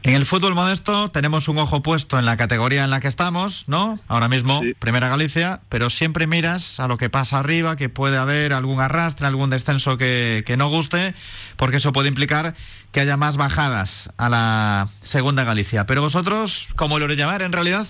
En 0.05 0.15
el 0.15 0.27
fútbol 0.27 0.55
modesto 0.55 1.13
tenemos 1.13 1.47
un 1.47 1.59
ojo 1.59 1.81
puesto 1.81 2.19
en 2.19 2.25
la 2.25 2.37
categoría 2.37 2.83
en 2.83 2.91
la 2.91 2.99
que 2.99 3.07
estamos, 3.07 3.69
¿no? 3.69 4.01
Ahora 4.09 4.29
mismo, 4.29 4.61
Primera 4.81 5.09
Galicia, 5.09 5.61
pero 5.69 5.91
siempre 5.91 6.27
miras 6.27 6.81
a 6.81 6.89
lo 6.89 6.99
que 6.99 7.09
pasa 7.09 7.39
arriba, 7.39 7.77
que 7.77 7.89
puede 7.89 8.17
haber 8.17 8.53
algún 8.53 8.81
arrastre, 8.81 9.29
algún 9.29 9.51
descenso 9.51 9.97
que, 9.97 10.43
que 10.45 10.57
no 10.57 10.69
guste, 10.69 11.15
porque 11.57 11.77
eso 11.77 11.93
puede 11.93 12.09
implicar 12.09 12.55
que 12.91 12.99
haya 12.99 13.17
más 13.17 13.37
bajadas 13.37 14.13
a 14.17 14.29
la 14.29 14.89
Segunda 15.03 15.45
Galicia. 15.45 15.87
Pero 15.87 16.03
vosotros, 16.03 16.69
como 16.75 16.99
lo 16.99 17.07
llamar, 17.15 17.43
en 17.43 17.53
realidad 17.53 17.87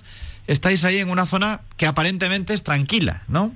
estáis 0.46 0.84
ahí 0.84 0.98
en 0.98 1.08
una 1.08 1.24
zona 1.24 1.60
que 1.78 1.86
aparentemente 1.86 2.52
es 2.52 2.62
tranquila, 2.62 3.22
¿no? 3.28 3.52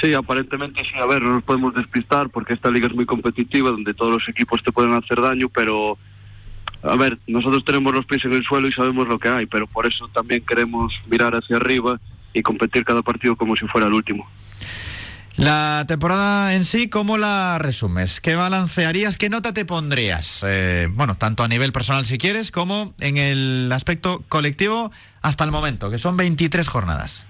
Sí, 0.00 0.14
aparentemente 0.14 0.82
sí. 0.84 0.98
A 1.00 1.06
ver, 1.06 1.22
no 1.22 1.34
nos 1.34 1.42
podemos 1.42 1.74
despistar 1.74 2.30
porque 2.30 2.54
esta 2.54 2.70
liga 2.70 2.86
es 2.86 2.94
muy 2.94 3.06
competitiva, 3.06 3.70
donde 3.70 3.94
todos 3.94 4.12
los 4.12 4.28
equipos 4.28 4.62
te 4.62 4.70
pueden 4.70 4.92
hacer 4.92 5.20
daño, 5.20 5.48
pero 5.48 5.98
a 6.82 6.96
ver, 6.96 7.18
nosotros 7.26 7.64
tenemos 7.64 7.94
los 7.94 8.06
pies 8.06 8.24
en 8.24 8.32
el 8.32 8.42
suelo 8.42 8.68
y 8.68 8.72
sabemos 8.72 9.06
lo 9.08 9.18
que 9.18 9.28
hay, 9.28 9.46
pero 9.46 9.66
por 9.66 9.86
eso 9.86 10.08
también 10.08 10.44
queremos 10.44 10.92
mirar 11.08 11.34
hacia 11.34 11.56
arriba 11.56 12.00
y 12.34 12.42
competir 12.42 12.84
cada 12.84 13.02
partido 13.02 13.36
como 13.36 13.56
si 13.56 13.66
fuera 13.66 13.86
el 13.86 13.92
último. 13.92 14.28
La 15.36 15.84
temporada 15.88 16.54
en 16.54 16.64
sí, 16.64 16.88
¿cómo 16.88 17.16
la 17.16 17.58
resumes? 17.58 18.20
¿Qué 18.20 18.34
balancearías? 18.34 19.16
¿Qué 19.16 19.30
nota 19.30 19.54
te 19.54 19.64
pondrías? 19.64 20.44
Eh, 20.46 20.88
bueno, 20.90 21.14
tanto 21.14 21.42
a 21.42 21.48
nivel 21.48 21.72
personal 21.72 22.04
si 22.04 22.18
quieres, 22.18 22.50
como 22.50 22.94
en 23.00 23.16
el 23.16 23.70
aspecto 23.72 24.22
colectivo 24.28 24.92
hasta 25.22 25.44
el 25.44 25.50
momento, 25.50 25.90
que 25.90 25.98
son 25.98 26.18
23 26.18 26.68
jornadas. 26.68 27.24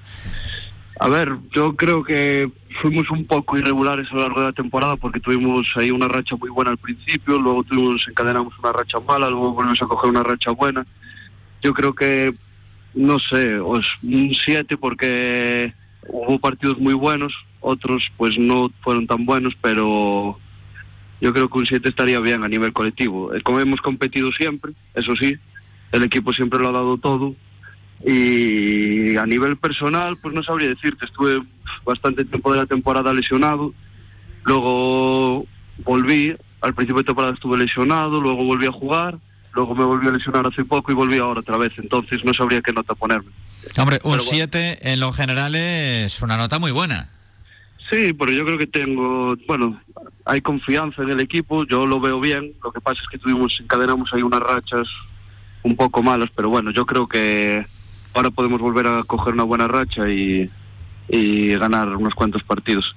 A 1.02 1.08
ver, 1.08 1.36
yo 1.52 1.74
creo 1.74 2.04
que 2.04 2.48
fuimos 2.80 3.10
un 3.10 3.26
poco 3.26 3.58
irregulares 3.58 4.06
a 4.08 4.14
lo 4.14 4.20
largo 4.20 4.40
de 4.40 4.46
la 4.46 4.52
temporada 4.52 4.94
porque 4.94 5.18
tuvimos 5.18 5.66
ahí 5.74 5.90
una 5.90 6.06
racha 6.06 6.36
muy 6.36 6.48
buena 6.48 6.70
al 6.70 6.78
principio, 6.78 7.40
luego 7.40 7.64
tuvimos, 7.64 8.06
encadenamos 8.08 8.56
una 8.60 8.72
racha 8.72 9.00
mala, 9.00 9.28
luego 9.28 9.52
volvimos 9.52 9.82
a 9.82 9.86
coger 9.88 10.10
una 10.10 10.22
racha 10.22 10.52
buena. 10.52 10.86
Yo 11.60 11.74
creo 11.74 11.92
que, 11.92 12.32
no 12.94 13.18
sé, 13.18 13.58
os, 13.58 13.84
un 14.04 14.32
7 14.32 14.76
porque 14.76 15.74
hubo 16.06 16.38
partidos 16.38 16.78
muy 16.78 16.94
buenos, 16.94 17.32
otros 17.58 18.08
pues 18.16 18.38
no 18.38 18.70
fueron 18.82 19.08
tan 19.08 19.26
buenos, 19.26 19.54
pero 19.60 20.38
yo 21.20 21.32
creo 21.32 21.48
que 21.48 21.58
un 21.58 21.66
7 21.66 21.88
estaría 21.88 22.20
bien 22.20 22.44
a 22.44 22.48
nivel 22.48 22.72
colectivo. 22.72 23.34
Eh, 23.34 23.42
Como 23.42 23.58
hemos 23.58 23.80
competido 23.80 24.30
siempre, 24.30 24.72
eso 24.94 25.16
sí, 25.16 25.34
el 25.90 26.04
equipo 26.04 26.32
siempre 26.32 26.60
lo 26.60 26.68
ha 26.68 26.72
dado 26.72 26.96
todo. 26.96 27.34
Y 28.04 29.16
a 29.16 29.26
nivel 29.26 29.56
personal, 29.56 30.16
pues 30.20 30.34
no 30.34 30.42
sabría 30.42 30.68
decirte, 30.68 31.04
estuve 31.04 31.42
bastante 31.84 32.24
tiempo 32.24 32.52
de 32.52 32.58
la 32.58 32.66
temporada 32.66 33.12
lesionado, 33.12 33.72
luego 34.44 35.46
volví, 35.84 36.34
al 36.60 36.74
principio 36.74 37.02
de 37.02 37.06
temporada 37.06 37.34
estuve 37.34 37.58
lesionado, 37.58 38.20
luego 38.20 38.44
volví 38.44 38.66
a 38.66 38.72
jugar, 38.72 39.18
luego 39.52 39.74
me 39.74 39.84
volví 39.84 40.08
a 40.08 40.12
lesionar 40.12 40.46
hace 40.46 40.64
poco 40.64 40.90
y 40.90 40.94
volví 40.94 41.18
ahora 41.18 41.40
otra 41.40 41.56
vez, 41.56 41.72
entonces 41.76 42.24
no 42.24 42.34
sabría 42.34 42.60
qué 42.60 42.72
nota 42.72 42.94
ponerme. 42.94 43.30
Hombre, 43.76 43.96
un 44.02 44.12
Pero 44.12 44.22
bueno. 44.22 44.22
7 44.22 44.92
en 44.92 45.00
lo 45.00 45.12
general 45.12 45.54
es 45.54 46.22
una 46.22 46.36
nota 46.36 46.58
muy 46.58 46.72
buena. 46.72 47.08
Sí, 47.90 48.12
pero 48.14 48.32
yo 48.32 48.44
creo 48.44 48.58
que 48.58 48.66
tengo, 48.66 49.36
bueno, 49.46 49.80
hay 50.24 50.40
confianza 50.40 51.02
en 51.02 51.10
el 51.10 51.20
equipo, 51.20 51.66
yo 51.66 51.86
lo 51.86 52.00
veo 52.00 52.20
bien, 52.20 52.52
lo 52.64 52.72
que 52.72 52.80
pasa 52.80 53.00
es 53.02 53.08
que 53.08 53.18
tuvimos, 53.18 53.58
encadenamos 53.60 54.10
ahí 54.12 54.22
unas 54.22 54.40
rachas 54.40 54.88
un 55.62 55.76
poco 55.76 56.02
malas, 56.02 56.30
pero 56.34 56.48
bueno, 56.48 56.70
yo 56.70 56.86
creo 56.86 57.06
que 57.06 57.64
ahora 58.14 58.31
podemos 58.31 58.61
volver 58.61 58.87
a 58.87 59.03
coger 59.05 59.35
una 59.35 59.44
buena 59.44 59.68
racha 59.68 60.09
y, 60.09 60.51
y 61.09 61.48
ganar 61.57 61.88
unos 61.96 62.14
cuantos 62.14 62.42
partidos. 62.42 62.94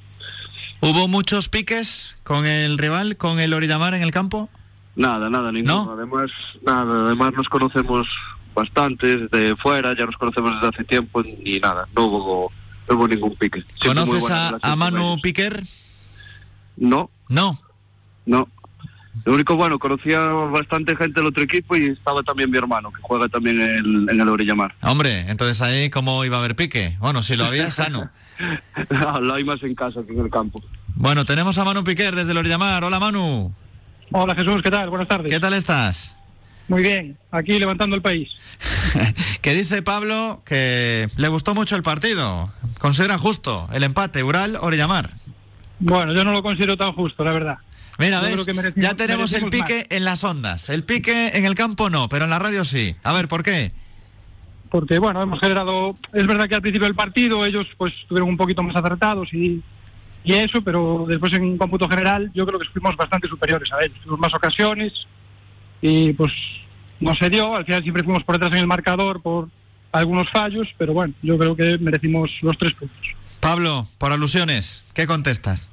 ¿Hubo 0.81 1.07
muchos 1.07 1.49
piques 1.49 2.15
con 2.23 2.45
el 2.45 2.77
rival, 2.77 3.17
con 3.17 3.39
el 3.39 3.53
Oridamar 3.53 3.93
en 3.95 4.01
el 4.01 4.11
campo? 4.11 4.49
Nada, 4.95 5.29
nada, 5.29 5.51
ninguno. 5.51 5.91
Además, 5.93 6.29
nada, 6.65 7.05
además 7.07 7.33
nos 7.35 7.47
conocemos 7.49 8.07
bastante 8.53 9.17
desde 9.17 9.55
fuera, 9.57 9.95
ya 9.97 10.05
nos 10.05 10.15
conocemos 10.15 10.53
desde 10.55 10.67
hace 10.69 10.83
tiempo 10.85 11.21
y 11.21 11.59
nada, 11.59 11.87
no 11.95 12.05
hubo, 12.05 12.51
no 12.87 12.95
hubo 12.95 13.07
ningún 13.07 13.35
pique. 13.35 13.63
Siempre 13.81 14.05
¿Conoces 14.05 14.29
a, 14.29 14.57
a 14.61 14.75
Manu. 14.75 15.17
Piquer? 15.21 15.63
No, 16.77 17.09
No. 17.29 17.57
no. 18.25 18.47
Lo 19.25 19.33
único 19.33 19.55
bueno, 19.55 19.79
conocía 19.79 20.19
bastante 20.19 20.95
gente 20.95 21.19
del 21.19 21.27
otro 21.27 21.43
equipo 21.43 21.75
y 21.75 21.87
estaba 21.87 22.21
también 22.21 22.51
mi 22.51 22.59
hermano, 22.59 22.91
que 22.91 23.01
juega 23.01 23.27
también 23.27 23.59
en 23.59 23.69
el, 23.69 24.09
en 24.09 24.21
el 24.21 24.29
Orillamar. 24.29 24.75
Hombre, 24.83 25.21
entonces 25.27 25.63
ahí, 25.63 25.89
¿cómo 25.89 26.23
iba 26.23 26.37
a 26.37 26.39
haber 26.39 26.55
pique? 26.55 26.95
Bueno, 26.99 27.23
si 27.23 27.35
lo 27.35 27.45
había, 27.45 27.71
sano. 27.71 28.11
Lo 29.21 29.33
hay 29.33 29.43
más 29.43 29.63
en 29.63 29.73
casa 29.73 30.01
que 30.05 30.13
en 30.13 30.19
el 30.19 30.29
campo. 30.29 30.61
Bueno, 30.93 31.25
tenemos 31.25 31.57
a 31.57 31.65
Manu 31.65 31.83
Piquer 31.83 32.15
desde 32.15 32.31
el 32.31 32.37
Oridamar. 32.37 32.83
Hola, 32.83 32.99
Manu. 32.99 33.51
Hola 34.11 34.35
Jesús, 34.35 34.61
¿qué 34.61 34.69
tal? 34.69 34.91
Buenas 34.91 35.07
tardes. 35.07 35.31
¿Qué 35.31 35.39
tal 35.39 35.53
estás? 35.55 36.15
Muy 36.67 36.83
bien, 36.83 37.17
aquí 37.31 37.57
levantando 37.59 37.95
el 37.95 38.03
país. 38.03 38.29
que 39.41 39.53
dice 39.53 39.81
Pablo 39.81 40.43
que 40.45 41.07
le 41.17 41.27
gustó 41.29 41.55
mucho 41.55 41.75
el 41.75 41.81
partido. 41.83 42.51
Considera 42.79 43.17
justo 43.17 43.67
el 43.73 43.83
empate 43.83 44.23
Ural-Orillamar. 44.23 45.09
Bueno, 45.79 46.13
yo 46.13 46.23
no 46.23 46.31
lo 46.31 46.43
considero 46.43 46.77
tan 46.77 46.93
justo, 46.93 47.23
la 47.23 47.33
verdad. 47.33 47.57
Mira, 47.97 48.19
¿ves? 48.21 48.43
que 48.45 48.53
merecimos- 48.53 48.83
ya 48.83 48.93
tenemos 48.95 49.31
el 49.33 49.49
pique 49.49 49.87
en 49.89 50.03
las 50.03 50.23
ondas. 50.23 50.69
El 50.69 50.83
pique 50.83 51.29
en 51.33 51.45
el 51.45 51.55
campo 51.55 51.89
no, 51.89 52.09
pero 52.09 52.25
en 52.25 52.31
la 52.31 52.39
radio 52.39 52.65
sí. 52.65 52.95
A 53.03 53.13
ver, 53.13 53.27
¿por 53.27 53.41
qué? 53.43 53.71
Porque, 54.69 54.99
bueno, 54.99 55.21
hemos 55.21 55.39
generado... 55.39 55.95
Es 56.11 56.27
verdad 56.27 56.49
que 56.49 56.55
al 56.55 56.61
principio 56.61 56.85
del 56.87 56.95
partido 56.95 57.45
ellos 57.45 57.65
pues 57.77 57.93
estuvieron 58.01 58.27
un 58.29 58.35
poquito 58.37 58.61
más 58.63 58.75
acertados 58.75 59.33
y, 59.33 59.61
y 60.25 60.33
eso, 60.33 60.61
pero 60.61 61.05
después 61.07 61.31
en 61.33 61.57
cómputo 61.57 61.87
general 61.87 62.29
yo 62.33 62.45
creo 62.45 62.59
que 62.59 62.67
fuimos 62.69 62.97
bastante 62.97 63.29
superiores 63.29 63.71
a 63.71 63.81
ellos. 63.83 63.97
Tuvimos 64.01 64.19
más 64.19 64.33
ocasiones 64.33 64.91
y 65.81 66.11
pues 66.13 66.33
no 66.99 67.15
se 67.15 67.29
dio. 67.29 67.55
Al 67.55 67.63
final 67.63 67.83
siempre 67.83 68.03
fuimos 68.03 68.23
por 68.23 68.35
detrás 68.35 68.51
en 68.53 68.57
el 68.59 68.67
marcador 68.67 69.21
por 69.21 69.47
algunos 69.93 70.29
fallos, 70.31 70.67
pero 70.77 70.91
bueno, 70.93 71.13
yo 71.21 71.37
creo 71.37 71.55
que 71.55 71.77
merecimos 71.77 72.29
los 72.41 72.57
tres 72.57 72.73
puntos. 72.73 72.99
Pablo, 73.39 73.87
por 73.97 74.11
alusiones, 74.11 74.83
¿qué 74.93 75.07
contestas? 75.07 75.71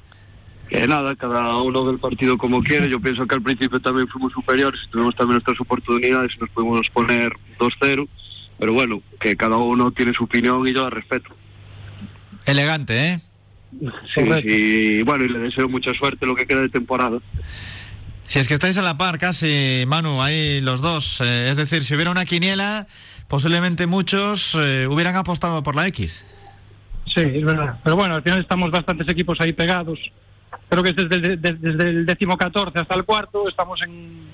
Que 0.73 0.87
nada, 0.87 1.15
cada 1.17 1.57
uno 1.59 1.87
del 1.87 1.99
partido 1.99 2.39
como 2.39 2.63
quiere. 2.63 2.89
Yo 2.89 2.99
pienso 2.99 3.27
que 3.27 3.35
al 3.35 3.43
principio 3.43 3.79
también 3.79 4.09
fuimos 4.09 4.33
superiores, 4.33 4.81
tuvimos 4.91 5.15
también 5.15 5.35
nuestras 5.35 5.61
oportunidades 5.61 6.33
y 6.35 6.41
nos 6.41 6.49
pudimos 6.49 6.89
poner 6.89 7.31
2-0. 7.59 8.09
Pero 8.59 8.73
bueno, 8.73 9.03
que 9.21 9.37
cada 9.37 9.59
uno 9.59 9.91
tiene 9.91 10.15
su 10.15 10.25
opinión 10.25 10.67
y 10.67 10.73
yo 10.73 10.85
la 10.85 10.91
respeto. 10.91 11.29
Elegante, 12.47 13.11
¿eh? 13.11 13.21
Sí, 14.15 14.23
sí. 14.43 15.03
Bueno, 15.03 15.25
y 15.25 15.29
le 15.29 15.41
deseo 15.41 15.69
mucha 15.69 15.93
suerte 15.93 16.25
lo 16.25 16.35
que 16.35 16.47
queda 16.47 16.63
de 16.63 16.71
temporada. 16.71 17.19
Si 18.27 18.39
es 18.39 18.49
que 18.49 18.55
estáis 18.55 18.79
a 18.79 18.83
la 18.83 18.97
par 18.97 19.19
casi, 19.19 19.85
Manu, 19.87 20.23
ahí 20.23 20.63
los 20.63 20.81
dos. 20.81 21.21
Eh, 21.21 21.51
es 21.51 21.59
decir, 21.59 21.85
si 21.85 21.95
hubiera 21.95 22.11
una 22.11 22.25
quiniela, 22.25 22.87
posiblemente 23.29 23.87
muchos 23.87 24.57
eh, 24.59 24.87
hubieran 24.87 25.17
apostado 25.17 25.63
por 25.63 25.77
la 25.77 25.87
X. 25.89 26.25
Sí, 27.07 27.21
es 27.21 27.45
verdad. 27.45 27.79
Pero 27.85 27.97
bueno, 27.97 28.15
al 28.15 28.23
final 28.23 28.41
estamos 28.41 28.71
bastantes 28.71 29.07
equipos 29.09 29.39
ahí 29.41 29.53
pegados. 29.53 29.99
Creo 30.69 30.83
que 30.83 30.91
es 30.91 30.97
desde, 30.97 31.17
el- 31.17 31.41
de- 31.41 31.53
desde 31.53 31.89
el 31.91 32.07
décimo 32.07 32.37
14 32.37 32.79
hasta 32.79 32.95
el 32.95 33.05
cuarto, 33.05 33.49
estamos 33.49 33.81
en, 33.83 34.29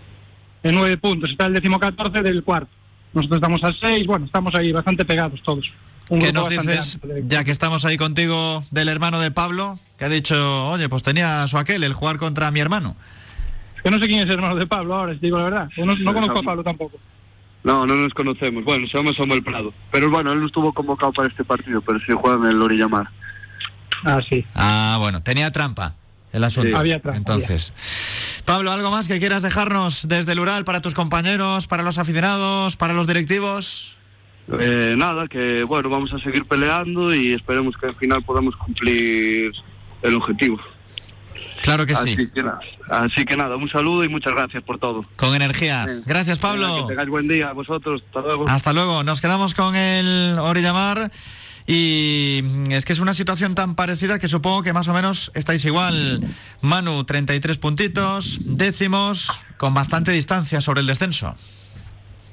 en 0.63 0.75
nueve 0.75 0.97
puntos. 0.99 1.31
Está 1.31 1.47
el 1.47 1.55
décimo 1.55 1.79
14 1.81 2.23
del 2.23 2.43
cuarto. 2.45 2.71
Nosotros 3.15 3.39
estamos 3.39 3.65
a 3.65 3.73
seis, 3.81 4.07
bueno, 4.07 4.27
estamos 4.27 4.55
ahí 4.55 4.71
bastante 4.73 5.05
pegados 5.05 5.43
todos. 5.43 5.71
Un 6.11 6.21
¿Qué 6.21 6.33
nos 6.33 6.49
dices, 6.49 6.95
amplio 7.03 7.17
ya 7.27 7.45
que 7.45 7.51
estamos 7.51 7.85
ahí 7.85 7.97
contigo, 7.97 8.63
del 8.71 8.89
hermano 8.89 9.21
de 9.21 9.31
Pablo, 9.31 9.79
que 9.99 10.05
ha 10.07 10.09
dicho, 10.09 10.69
oye, 10.69 10.89
pues 10.89 11.03
tenía 11.03 11.47
su 11.49 11.59
aquel, 11.59 11.85
el 11.85 11.93
jugar 11.93 12.19
contra 12.19 12.51
mi 12.51 12.61
hermano? 12.61 12.97
Es 13.77 13.83
que 13.83 13.91
no 13.91 13.99
sé 13.99 14.07
quién 14.07 14.21
es 14.21 14.27
el 14.27 14.33
hermano 14.33 14.57
de 14.57 14.67
Pablo 14.67 14.95
ahora, 14.95 15.13
si 15.15 15.21
digo 15.21 15.39
la 15.39 15.45
verdad. 15.45 15.69
No 15.77 16.15
conozco 16.15 16.39
a 16.39 16.43
Pablo 16.43 16.63
tampoco. 16.65 16.99
No, 17.65 17.87
no 17.87 17.95
nos 17.97 18.15
conocemos. 18.15 18.65
Bueno, 18.65 18.87
se 18.89 18.97
llama 18.97 19.13
Samuel 19.17 19.43
Prado. 19.43 19.73
Pero 19.91 20.11
bueno, 20.11 20.33
él 20.33 20.41
no 20.41 20.47
estuvo 20.47 20.73
convocado 20.73 21.13
para 21.13 21.29
este 21.29 21.45
partido, 21.45 21.83
pero 21.83 21.99
sí 22.01 22.13
juega 22.19 22.37
en 22.37 22.53
el 22.57 22.63
Orillamar. 22.63 23.09
Ah, 24.05 24.21
sí. 24.29 24.45
Ah, 24.55 24.97
bueno, 25.01 25.23
tenía 25.23 25.51
trampa 25.51 25.95
el 26.33 26.45
asunto. 26.45 26.69
Sí. 26.71 26.75
Había 26.75 27.01
trampa, 27.01 27.17
Entonces, 27.19 27.73
Pablo, 28.45 28.73
¿algo 28.73 28.91
más 28.91 29.09
que 29.09 29.19
quieras 29.19 29.43
dejarnos 29.43 30.09
desde 30.09 30.33
el 30.33 30.41
Ural 30.41 30.65
para 30.65 30.81
tus 30.81 30.95
compañeros, 30.95 31.67
para 31.67 31.83
los 31.83 31.99
aficionados, 31.99 32.77
para 32.77 32.95
los 32.95 33.07
directivos? 33.07 33.97
Eh, 34.61 34.95
nada, 34.97 35.29
que 35.29 35.63
bueno, 35.65 35.91
vamos 35.91 36.13
a 36.15 36.19
seguir 36.21 36.45
peleando 36.47 37.15
y 37.15 37.35
esperemos 37.35 37.77
que 37.77 37.87
al 37.87 37.97
final 37.97 38.23
podamos 38.23 38.57
cumplir 38.57 39.53
el 40.03 40.17
objetivo. 40.17 40.59
Claro 41.63 41.85
que 41.85 41.95
sí, 41.97 42.15
Así 42.15 42.31
que, 42.31 42.43
nada, 42.43 42.61
así 42.89 43.25
que 43.25 43.37
nada, 43.37 43.57
un 43.57 43.69
saludo 43.69 44.05
y 44.05 44.09
muchas 44.09 44.33
gracias 44.33 44.63
por 44.63 44.79
todo. 44.79 45.05
con 45.17 45.35
energía. 45.35 45.87
Gracias, 46.07 46.39
Pablo. 46.39 46.87
que 46.87 46.93
tengáis 46.93 47.11
buen 47.11 47.27
día 47.29 47.49
a 47.49 47.53
vosotros. 47.53 48.01
Hasta 48.07 48.21
luego. 48.21 48.49
Hasta 48.49 48.73
luego. 48.73 49.03
Nos 49.03 49.21
quedamos 49.21 49.55
con 49.55 49.75
el 49.75 50.39
Orillamar. 50.39 51.11
Y 51.71 52.41
mm, 52.43 52.73
es 52.73 52.87
que 52.87 52.95
es 52.95 52.99
una 52.99 53.13
situación 53.13 53.55
tan 53.55 53.75
parecida 53.75 54.19
que 54.19 54.27
supongo 54.27 54.63
que 54.63 54.73
más 54.73 54.89
o 54.89 54.95
menos 54.95 55.31
estáis 55.35 55.63
igual. 55.67 56.21
Manu, 56.63 57.05
33 57.05 57.59
puntitos, 57.59 58.41
décimos, 58.57 59.45
con 59.59 59.75
bastante 59.75 60.11
distancia 60.13 60.63
sobre 60.63 60.81
el 60.81 60.87
descenso. 60.87 61.35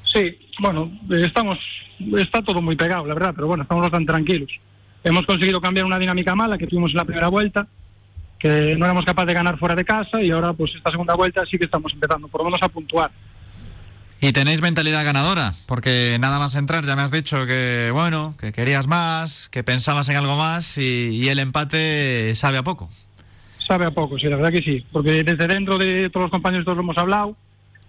Sí, 0.05 0.37
bueno, 0.61 0.89
estamos, 1.09 1.59
está 2.17 2.41
todo 2.41 2.61
muy 2.61 2.77
pegado, 2.77 3.05
la 3.05 3.13
verdad, 3.13 3.33
pero 3.35 3.47
bueno, 3.47 3.63
estamos 3.63 3.81
bastante 3.81 4.07
tranquilos. 4.07 4.49
Hemos 5.03 5.25
conseguido 5.25 5.59
cambiar 5.59 5.85
una 5.85 5.99
dinámica 5.99 6.33
mala 6.33 6.57
que 6.57 6.67
tuvimos 6.67 6.91
en 6.91 6.97
la 6.97 7.03
primera 7.03 7.27
vuelta, 7.27 7.67
que 8.39 8.77
no 8.77 8.85
éramos 8.85 9.03
capaces 9.03 9.27
de 9.27 9.33
ganar 9.33 9.59
fuera 9.59 9.75
de 9.75 9.83
casa 9.83 10.21
y 10.21 10.31
ahora 10.31 10.53
pues 10.53 10.73
esta 10.75 10.91
segunda 10.91 11.13
vuelta 11.13 11.43
sí 11.45 11.57
que 11.57 11.65
estamos 11.65 11.91
empezando 11.91 12.29
por 12.29 12.39
lo 12.39 12.45
menos 12.45 12.61
a 12.61 12.69
puntuar. 12.69 13.11
Y 14.21 14.31
tenéis 14.31 14.61
mentalidad 14.61 15.03
ganadora, 15.05 15.53
porque 15.67 16.17
nada 16.19 16.39
más 16.39 16.55
entrar 16.55 16.85
ya 16.85 16.95
me 16.95 17.01
has 17.03 17.11
dicho 17.11 17.45
que, 17.45 17.89
bueno, 17.93 18.35
que 18.39 18.51
querías 18.53 18.87
más, 18.87 19.49
que 19.49 19.63
pensabas 19.63 20.09
en 20.09 20.15
algo 20.15 20.35
más 20.37 20.77
y, 20.77 21.09
y 21.11 21.27
el 21.29 21.37
empate 21.39 22.33
sabe 22.35 22.57
a 22.57 22.63
poco. 22.63 22.89
Sabe 23.67 23.85
a 23.85 23.91
poco, 23.91 24.17
sí, 24.17 24.27
la 24.27 24.37
verdad 24.37 24.51
que 24.51 24.61
sí, 24.63 24.85
porque 24.91 25.23
desde 25.23 25.47
dentro 25.47 25.77
de 25.77 26.09
todos 26.09 26.23
los 26.25 26.31
compañeros 26.31 26.65
todos 26.65 26.77
lo 26.77 26.83
hemos 26.83 26.97
hablado 26.97 27.35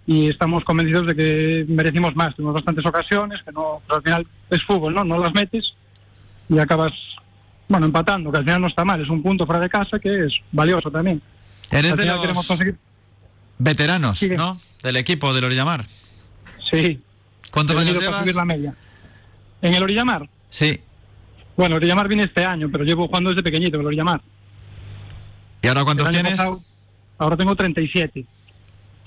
y 0.07 0.29
estamos 0.29 0.65
convencidos 0.65 1.07
de 1.07 1.15
que 1.15 1.65
merecimos 1.69 2.15
más. 2.17 2.35
Tuvimos 2.35 2.55
bastantes 2.55 2.85
ocasiones, 2.85 3.41
que 3.45 3.53
no, 3.53 3.81
pero 3.87 3.97
al 3.97 4.03
final 4.03 4.27
es 4.51 4.63
fútbol, 4.65 4.95
¿no? 4.95 5.05
No 5.05 5.19
las 5.19 5.33
metes 5.35 5.75
y 6.49 6.59
acabas, 6.59 6.93
bueno, 7.69 7.87
empatando, 7.87 8.31
que 8.33 8.39
al 8.39 8.45
final 8.45 8.61
no 8.63 8.69
está 8.69 8.85
mal, 8.85 9.01
es 9.03 9.09
un 9.09 9.23
punto 9.23 9.47
fuera 9.47 9.61
de 9.61 9.69
casa 9.69 9.99
que 9.99 10.27
es 10.27 10.35
valioso 10.53 10.91
también. 10.91 11.23
Eres 11.71 11.97
de 11.97 12.05
los 12.05 12.21
queremos 12.21 12.47
conseguir 12.47 12.77
veteranos, 13.59 14.19
Sí. 14.19 14.31
¿no? 14.37 14.61
Del 14.83 14.97
equipo 14.97 15.33
del 15.35 15.45
Orillamar. 15.45 15.85
Sí. 16.71 17.01
¿Cuántos 17.51 17.77
años 17.77 17.99
llevas? 18.01 18.21
subir 18.23 18.35
la 18.35 18.45
media. 18.45 18.75
¿En 19.63 19.75
el 19.75 19.83
Orillamar? 19.83 20.29
Sí. 20.51 20.81
Bueno, 21.57 21.77
el 21.77 21.83
Orillamar 21.83 22.09
viene 22.09 22.25
este 22.25 22.45
año, 22.45 22.69
pero 22.71 22.85
llevo 22.85 23.07
jugando 23.07 23.31
desde 23.31 23.43
pequeñito 23.43 23.79
el 23.81 23.87
Orillamar. 23.87 24.21
¿Y 25.63 25.69
ahora 25.69 25.85
cuántos 25.85 26.09
tienes? 26.11 26.33
pasado- 26.33 26.63
ahora 27.19 27.37
tengo 27.37 27.57
37. 27.57 28.25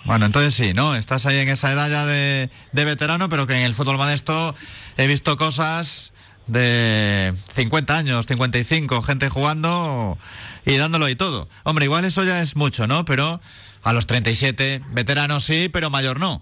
Bueno, 0.05 0.25
entonces 0.25 0.53
sí, 0.53 0.73
¿no? 0.73 0.95
Estás 0.95 1.25
ahí 1.25 1.37
en 1.39 1.49
esa 1.49 1.71
edad 1.71 1.89
ya 1.89 2.05
de, 2.05 2.49
de 2.71 2.85
veterano, 2.85 3.29
pero 3.29 3.45
que 3.45 3.53
en 3.55 3.63
el 3.63 3.75
fútbol 3.75 3.97
modesto 3.97 4.55
he 4.97 5.07
visto 5.07 5.35
cosas 5.37 6.13
de 6.47 7.33
50 7.53 7.97
años, 7.97 8.25
55, 8.25 9.01
gente 9.03 9.29
jugando 9.29 10.17
y 10.65 10.77
dándolo 10.77 11.09
y 11.09 11.15
todo. 11.15 11.47
Hombre, 11.63 11.85
igual 11.85 12.05
eso 12.05 12.23
ya 12.23 12.41
es 12.41 12.55
mucho, 12.55 12.87
¿no? 12.87 13.05
Pero 13.05 13.41
a 13.83 13.93
los 13.93 14.07
37, 14.07 14.81
veterano 14.91 15.39
sí, 15.41 15.69
pero 15.71 15.89
mayor 15.89 16.19
no. 16.19 16.41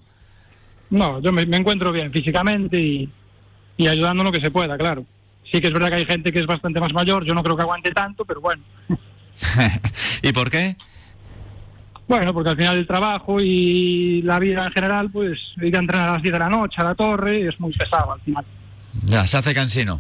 No, 0.90 1.22
yo 1.22 1.32
me, 1.32 1.46
me 1.46 1.58
encuentro 1.58 1.92
bien 1.92 2.12
físicamente 2.12 2.80
y, 2.80 3.10
y 3.78 3.88
ayudando 3.88 4.24
lo 4.24 4.32
que 4.32 4.42
se 4.42 4.52
pueda, 4.52 4.78
claro. 4.78 5.06
Sí 5.52 5.62
que 5.62 5.68
es 5.68 5.74
verdad 5.74 5.90
que 5.90 5.96
hay 5.96 6.06
gente 6.06 6.32
que 6.32 6.40
es 6.40 6.46
bastante 6.46 6.80
más 6.80 6.94
mayor, 6.94 7.26
yo 7.26 7.34
no 7.34 7.44
creo 7.44 7.56
que 7.56 7.64
aguante 7.64 7.92
tanto, 7.92 8.26
pero 8.26 8.42
bueno. 8.42 8.64
¿Y 10.22 10.32
por 10.32 10.50
qué? 10.50 10.76
Bueno, 12.08 12.34
porque 12.34 12.52
al 12.52 12.58
final 12.58 12.78
el 12.78 12.88
trabajo 12.88 13.42
y 13.42 14.22
la 14.24 14.40
vida 14.40 14.66
en 14.66 14.72
general, 14.72 15.10
pues 15.12 15.40
ir 15.62 15.76
a 15.76 15.80
entrenar 15.80 16.10
a 16.10 16.14
las 16.14 16.22
10 16.22 16.34
de 16.34 16.40
la 16.40 16.50
noche 16.50 16.76
a 16.78 16.86
la 16.86 16.96
torre 16.96 17.48
es 17.48 17.60
muy 17.60 17.74
pesado 17.74 18.14
al 18.14 18.22
final. 18.22 18.46
Ya, 19.04 19.28
se 19.28 19.38
hace 19.38 19.54
cansino. 19.54 20.00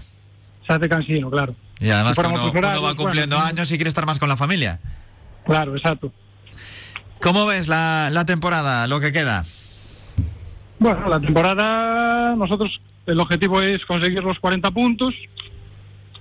Se 0.65 0.73
hace 0.73 0.87
cansino, 0.87 1.29
claro. 1.29 1.53
Y 1.79 1.89
además 1.89 2.15
para 2.15 2.29
uno, 2.29 2.81
va 2.81 2.95
cumpliendo 2.95 3.37
años 3.37 3.71
y 3.71 3.75
quiere 3.75 3.89
estar 3.89 4.05
más 4.05 4.19
con 4.19 4.29
la 4.29 4.37
familia. 4.37 4.79
Claro, 5.45 5.75
exacto. 5.75 6.11
¿Cómo 7.21 7.45
ves 7.45 7.67
la, 7.67 8.09
la 8.11 8.25
temporada, 8.25 8.87
lo 8.87 8.99
que 8.99 9.11
queda? 9.11 9.43
Bueno, 10.79 11.09
la 11.09 11.19
temporada, 11.19 12.35
nosotros 12.35 12.79
el 13.05 13.19
objetivo 13.19 13.61
es 13.61 13.83
conseguir 13.85 14.23
los 14.23 14.39
40 14.39 14.69
puntos, 14.71 15.13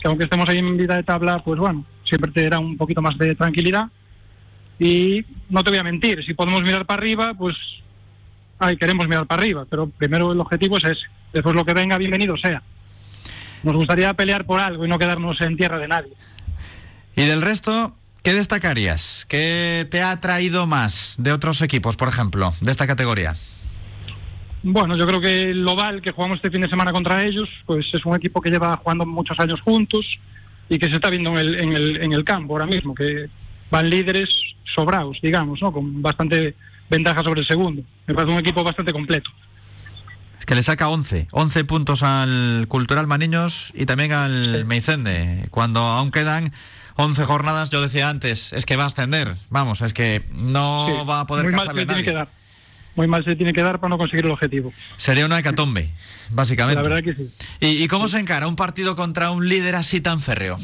que 0.01 0.09
aunque 0.09 0.25
estemos 0.25 0.49
ahí 0.49 0.59
en 0.59 0.77
vida 0.77 0.97
de 0.97 1.03
tabla, 1.03 1.43
pues 1.45 1.59
bueno, 1.59 1.85
siempre 2.05 2.31
te 2.33 2.45
dará 2.45 2.59
un 2.59 2.77
poquito 2.77 3.03
más 3.03 3.19
de 3.19 3.35
tranquilidad. 3.35 3.89
Y 4.79 5.25
no 5.49 5.63
te 5.65 5.71
voy 5.71 5.79
a 5.79 5.85
mentir, 5.85 6.25
si 6.25 6.35
podemos 6.35 6.63
mirar 6.63 6.87
para 6.87 7.01
arriba, 7.01 7.35
pues 7.35 7.57
ay, 8.59 8.77
queremos 8.77 9.09
mirar 9.09 9.27
para 9.27 9.43
arriba, 9.43 9.67
pero 9.69 9.89
primero 9.89 10.33
el 10.33 10.41
objetivo 10.41 10.79
es 10.79 10.85
ese. 10.85 11.07
Después 11.33 11.55
lo 11.55 11.65
que 11.65 11.75
venga, 11.75 11.99
bienvenido 11.99 12.37
sea. 12.37 12.63
Nos 13.63 13.75
gustaría 13.75 14.13
pelear 14.15 14.45
por 14.45 14.61
algo 14.61 14.85
y 14.85 14.89
no 14.89 14.99
quedarnos 14.99 15.41
en 15.41 15.57
tierra 15.57 15.79
de 15.79 15.89
nadie. 15.89 16.13
Y 17.17 17.25
del 17.25 17.43
resto, 17.43 17.97
¿qué 18.23 18.35
destacarías? 18.35 19.27
¿Qué 19.29 19.87
te 19.91 20.03
ha 20.03 20.13
atraído 20.13 20.67
más 20.67 21.17
de 21.19 21.33
otros 21.33 21.63
equipos, 21.63 21.97
por 21.97 22.09
ejemplo, 22.09 22.53
de 22.61 22.71
esta 22.71 22.87
categoría? 22.87 23.35
Bueno, 24.69 24.97
yo 24.97 25.07
creo 25.07 25.21
que 25.21 25.43
el 25.51 25.67
Oval 25.69 26.03
que 26.03 26.11
jugamos 26.11 26.37
este 26.39 26.51
fin 26.51 26.61
de 26.61 26.69
semana 26.69 26.91
contra 26.93 27.25
ellos, 27.25 27.49
pues 27.67 27.87
es 27.93 28.05
un 28.05 28.17
equipo 28.17 28.41
que 28.41 28.51
lleva 28.51 28.77
jugando 28.77 29.07
muchos 29.07 29.39
años 29.39 29.61
juntos 29.61 30.05
y 30.69 30.77
que 30.77 30.89
se 30.89 30.97
está 30.97 31.09
viendo 31.09 31.31
en 31.31 31.37
el, 31.39 31.61
en 31.61 31.73
el, 31.73 32.03
en 32.03 32.13
el 32.13 32.25
campo 32.25 32.55
ahora 32.55 32.67
mismo, 32.67 32.93
que 32.93 33.29
van 33.71 33.89
líderes 33.89 34.29
sobrados, 34.75 35.19
digamos, 35.23 35.63
¿no? 35.63 35.73
Con 35.73 36.03
bastante 36.03 36.57
ventaja 36.91 37.23
sobre 37.23 37.43
el 37.43 37.47
segundo. 37.47 37.83
Me 38.09 38.15
parece 38.15 38.33
un 38.33 38.41
equipo 38.41 38.65
bastante 38.65 38.93
completo. 38.93 39.31
Es 40.41 40.45
que 40.47 40.57
le 40.57 40.63
saca 40.65 40.89
11, 40.89 41.29
11 41.31 41.65
puntos 41.65 42.03
al 42.03 42.67
Cultural 42.69 43.07
Maniños 43.07 43.71
y 43.73 43.87
también 43.87 44.11
al 44.13 44.65
Meicende. 44.65 45.47
Cuando 45.51 45.79
aún 45.81 46.11
quedan 46.11 46.53
11 46.97 47.25
jornadas, 47.25 47.71
yo 47.71 47.81
decía 47.81 48.09
antes, 48.09 48.53
es 48.53 48.67
que 48.67 48.75
va 48.75 48.83
a 48.83 48.87
ascender. 48.89 49.35
Vamos, 49.51 49.81
es 49.83 49.95
que 49.95 50.25
no 50.33 50.89
Sí, 50.89 51.07
va 51.09 51.21
a 51.21 51.27
poder 51.29 51.45
muy 51.45 51.55
mal 51.55 51.67
cazarle 51.67 51.83
le 51.83 51.87
tiene 51.87 52.03
nadie. 52.03 52.05
que 52.13 52.17
dar. 52.17 52.29
Muy 52.97 53.07
mal 53.07 53.25
se 53.25 53.37
tiene 53.37 53.53
que 53.53 53.63
dar 53.63 53.79
para 53.79 53.91
no 53.91 53.99
conseguir 53.99 54.25
el 54.25 54.33
objetivo. 54.33 54.73
Sería 54.97 55.27
una 55.27 55.39
hecatombe, 55.39 55.91
básicamente. 56.31 56.83
La 56.83 56.89
verdad 56.89 57.05
que 57.05 57.15
sí. 57.15 57.31
¿Y, 57.61 57.85
y 57.85 57.89
cómo 57.89 58.09
se 58.09 58.19
encara 58.19 58.49
un 58.49 58.57
partido 58.57 58.97
contra 58.97 59.31
un 59.31 59.49
líder 59.49 59.77
así 59.77 60.01
tan 60.01 60.19
férreo? 60.19 60.57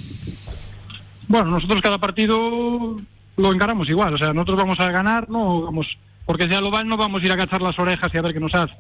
Bueno, 1.29 1.51
nosotros 1.51 1.81
cada 1.83 1.99
partido 1.99 3.01
lo 3.37 3.53
encaramos 3.53 3.89
igual. 3.89 4.15
O 4.15 4.19
sea, 4.19 4.33
nosotros 4.33 4.59
vamos 4.59 4.81
a 4.81 4.91
ganar, 4.91 5.29
no 5.29 5.63
vamos, 5.63 5.87
porque 6.27 6.47
sea 6.47 6.61
Oval 6.61 6.87
no 6.87 6.97
vamos 6.97 7.23
a 7.23 7.27
ir 7.27 7.33
a 7.33 7.37
cachar 7.37 7.63
las 7.63 7.79
orejas 7.79 8.11
y 8.13 8.19
a 8.19 8.23
ver 8.23 8.33
qué 8.33 8.41
nos 8.41 8.55
hace. 8.55 8.75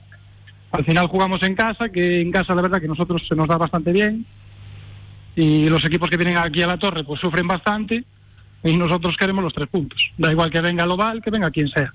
Al 0.71 0.85
final 0.85 1.07
jugamos 1.07 1.43
en 1.43 1.55
casa, 1.55 1.91
que 1.91 2.21
en 2.21 2.33
casa 2.33 2.55
la 2.55 2.63
verdad 2.63 2.81
que 2.81 2.89
nosotros 2.89 3.23
se 3.29 3.35
nos 3.35 3.49
da 3.49 3.59
bastante 3.59 3.93
bien. 3.93 4.25
Y 5.35 5.69
los 5.69 5.85
equipos 5.85 6.11
que 6.11 6.17
vienen 6.17 6.37
aquí 6.37 6.63
a 6.63 6.67
la 6.67 6.79
torre 6.79 7.05
pues 7.05 7.21
sufren 7.21 7.47
bastante 7.47 8.05
y 8.63 8.77
nosotros 8.77 9.17
queremos 9.17 9.45
los 9.45 9.55
tres 9.55 9.69
puntos. 9.69 10.11
Da 10.19 10.31
igual 10.31 10.51
que 10.51 10.61
venga 10.61 10.85
el 10.85 10.91
Oval, 10.91 11.23
que 11.23 11.31
venga 11.31 11.51
quien 11.51 11.69
sea. 11.69 11.93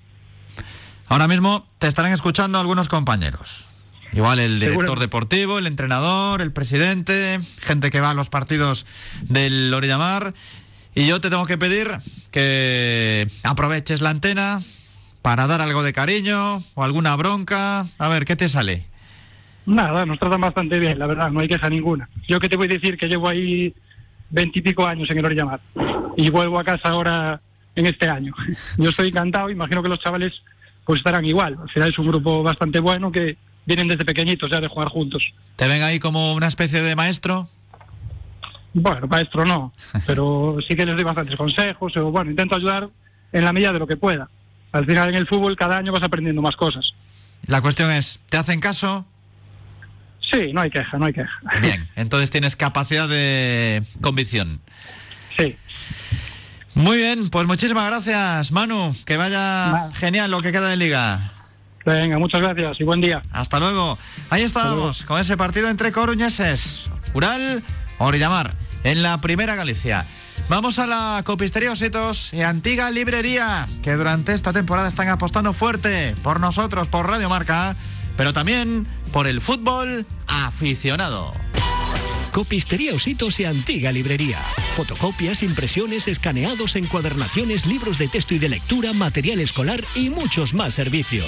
Ahora 1.10 1.28
mismo 1.28 1.66
te 1.80 1.88
estarán 1.88 2.12
escuchando 2.12 2.60
algunos 2.60 2.90
compañeros. 2.90 3.66
Igual 4.14 4.40
el 4.40 4.60
director 4.60 5.00
deportivo, 5.00 5.58
el 5.58 5.68
entrenador, 5.68 6.42
el 6.42 6.52
presidente, 6.52 7.40
gente 7.62 7.92
que 7.92 8.02
va 8.02 8.12
a 8.12 8.14
los 8.14 8.30
partidos 8.30 8.86
del 9.24 9.74
Orillamar. 9.74 10.34
Y 10.96 11.08
yo 11.08 11.22
te 11.22 11.30
tengo 11.30 11.46
que 11.46 11.58
pedir 11.58 11.92
que 12.32 13.28
aproveches 13.44 14.02
la 14.02 14.10
antena 14.10 14.60
para 15.22 15.46
dar 15.48 15.62
algo 15.62 15.84
de 15.84 15.94
cariño 15.94 16.58
o 16.74 16.84
alguna 16.84 17.16
bronca. 17.16 17.86
A 18.00 18.08
ver, 18.08 18.26
¿qué 18.26 18.36
te 18.36 18.50
sale? 18.50 18.86
Nada, 19.66 20.06
nos 20.06 20.18
tratan 20.20 20.42
bastante 20.42 20.80
bien, 20.80 20.98
la 20.98 21.08
verdad, 21.08 21.30
no 21.30 21.42
hay 21.42 21.48
queja 21.48 21.70
ninguna. 21.70 22.10
Yo 22.28 22.40
que 22.40 22.48
te 22.48 22.56
voy 22.56 22.68
a 22.68 22.70
decir 22.70 22.98
que 22.98 23.08
llevo 23.08 23.28
ahí 23.28 23.74
veintipico 24.30 24.86
años 24.86 25.10
en 25.10 25.18
el 25.20 25.26
Orillamar 25.26 25.60
y 26.16 26.30
vuelvo 26.30 26.60
a 26.60 26.64
casa 26.64 26.90
ahora 26.90 27.42
en 27.76 27.86
este 27.86 28.10
año. 28.10 28.34
Yo 28.78 28.90
estoy 28.90 29.10
encantado, 29.10 29.50
imagino 29.50 29.84
que 29.84 29.90
los 29.90 30.00
chavales 30.00 30.34
pues 30.88 31.00
estarán 31.00 31.26
igual. 31.26 31.58
Al 31.62 31.70
final 31.70 31.90
es 31.92 32.00
un 32.00 32.08
grupo 32.08 32.42
bastante 32.42 32.80
bueno 32.80 33.12
que 33.12 33.38
vienen 33.66 33.90
desde 33.90 34.06
pequeñitos 34.06 34.50
ya 34.50 34.62
de 34.62 34.70
jugar 34.70 34.88
juntos. 34.88 35.22
¿Te 35.58 35.68
ven 35.68 35.84
ahí 35.84 36.00
como 36.00 36.34
una 36.34 36.48
especie 36.48 36.82
de 36.82 36.96
maestro? 36.96 37.50
Bueno, 38.74 39.06
maestro 39.08 39.46
no, 39.46 39.74
pero 40.08 40.58
sí 40.66 40.76
que 40.76 40.86
les 40.86 40.96
doy 40.96 41.04
bastantes 41.04 41.36
consejos 41.36 41.96
o 41.98 42.10
bueno, 42.10 42.32
intento 42.32 42.56
ayudar 42.56 42.90
en 43.34 43.44
la 43.44 43.52
medida 43.52 43.74
de 43.74 43.80
lo 43.80 43.86
que 43.86 43.98
pueda. 43.98 44.30
Al 44.72 44.86
final 44.86 45.10
en 45.10 45.16
el 45.16 45.28
fútbol 45.28 45.58
cada 45.58 45.78
año 45.78 45.92
vas 45.92 46.04
aprendiendo 46.04 46.42
más 46.42 46.56
cosas. 46.56 46.94
La 47.46 47.62
cuestión 47.62 47.92
es, 47.92 48.22
¿te 48.30 48.38
hacen 48.38 48.62
caso? 48.62 49.06
Sí, 50.22 50.54
no 50.54 50.62
hay 50.62 50.70
queja, 50.70 50.98
no 50.98 51.06
hay 51.06 51.14
queja. 51.14 51.40
Bien, 51.62 51.86
entonces 51.98 52.32
tienes 52.32 52.56
capacidad 52.56 53.10
de 53.10 53.84
convicción. 54.00 54.62
Sí. 55.38 55.58
Muy 56.78 56.98
bien, 56.98 57.30
pues 57.30 57.48
muchísimas 57.48 57.88
gracias, 57.88 58.52
Manu. 58.52 58.96
Que 59.04 59.18
vaya 59.18 59.90
genial 59.96 60.30
lo 60.30 60.42
que 60.44 60.52
queda 60.52 60.70
de 60.70 60.78
liga. 60.78 61.32
Venga, 61.84 62.20
muchas 62.20 62.40
gracias 62.40 62.80
y 62.80 62.84
buen 62.84 63.02
día. 63.02 63.24
Hasta 63.32 63.60
luego. 63.60 63.98
Ahí 64.30 64.44
estábamos, 64.44 65.04
con 65.04 65.20
ese 65.20 65.38
partido 65.38 65.70
entre 65.70 65.92
coruñeses. 65.92 66.88
Ural, 67.16 67.64
Orillamar, 67.98 68.54
en 68.84 69.02
la 69.02 69.18
primera 69.20 69.56
Galicia. 69.56 70.06
Vamos 70.50 70.78
a 70.78 70.86
la 70.86 71.24
copistería 71.26 71.72
Ositos 71.72 72.32
y 72.32 72.44
Antigua 72.44 72.92
Librería, 72.92 73.66
que 73.82 73.94
durante 73.94 74.34
esta 74.34 74.54
temporada 74.54 74.88
están 74.88 75.10
apostando 75.10 75.54
fuerte 75.54 76.16
por 76.22 76.40
nosotros, 76.40 76.88
por 76.90 77.08
Radio 77.08 77.28
Marca, 77.28 77.76
pero 78.18 78.34
también 78.34 78.86
por 79.12 79.26
el 79.26 79.42
fútbol 79.42 80.06
aficionado. 80.28 81.34
Copistería 82.32 82.94
Ositos 82.94 83.40
y 83.40 83.46
Antigua 83.46 83.92
Librería. 83.92 84.40
Fotocopias, 84.76 85.44
impresiones, 85.44 86.08
escaneados, 86.08 86.76
encuadernaciones, 86.76 87.66
libros 87.66 87.98
de 87.98 88.08
texto 88.08 88.36
y 88.36 88.40
de 88.40 88.50
lectura, 88.50 88.94
material 88.94 89.40
escolar 89.40 89.84
y 89.96 90.10
muchos 90.10 90.54
más 90.54 90.76
servicios. 90.76 91.28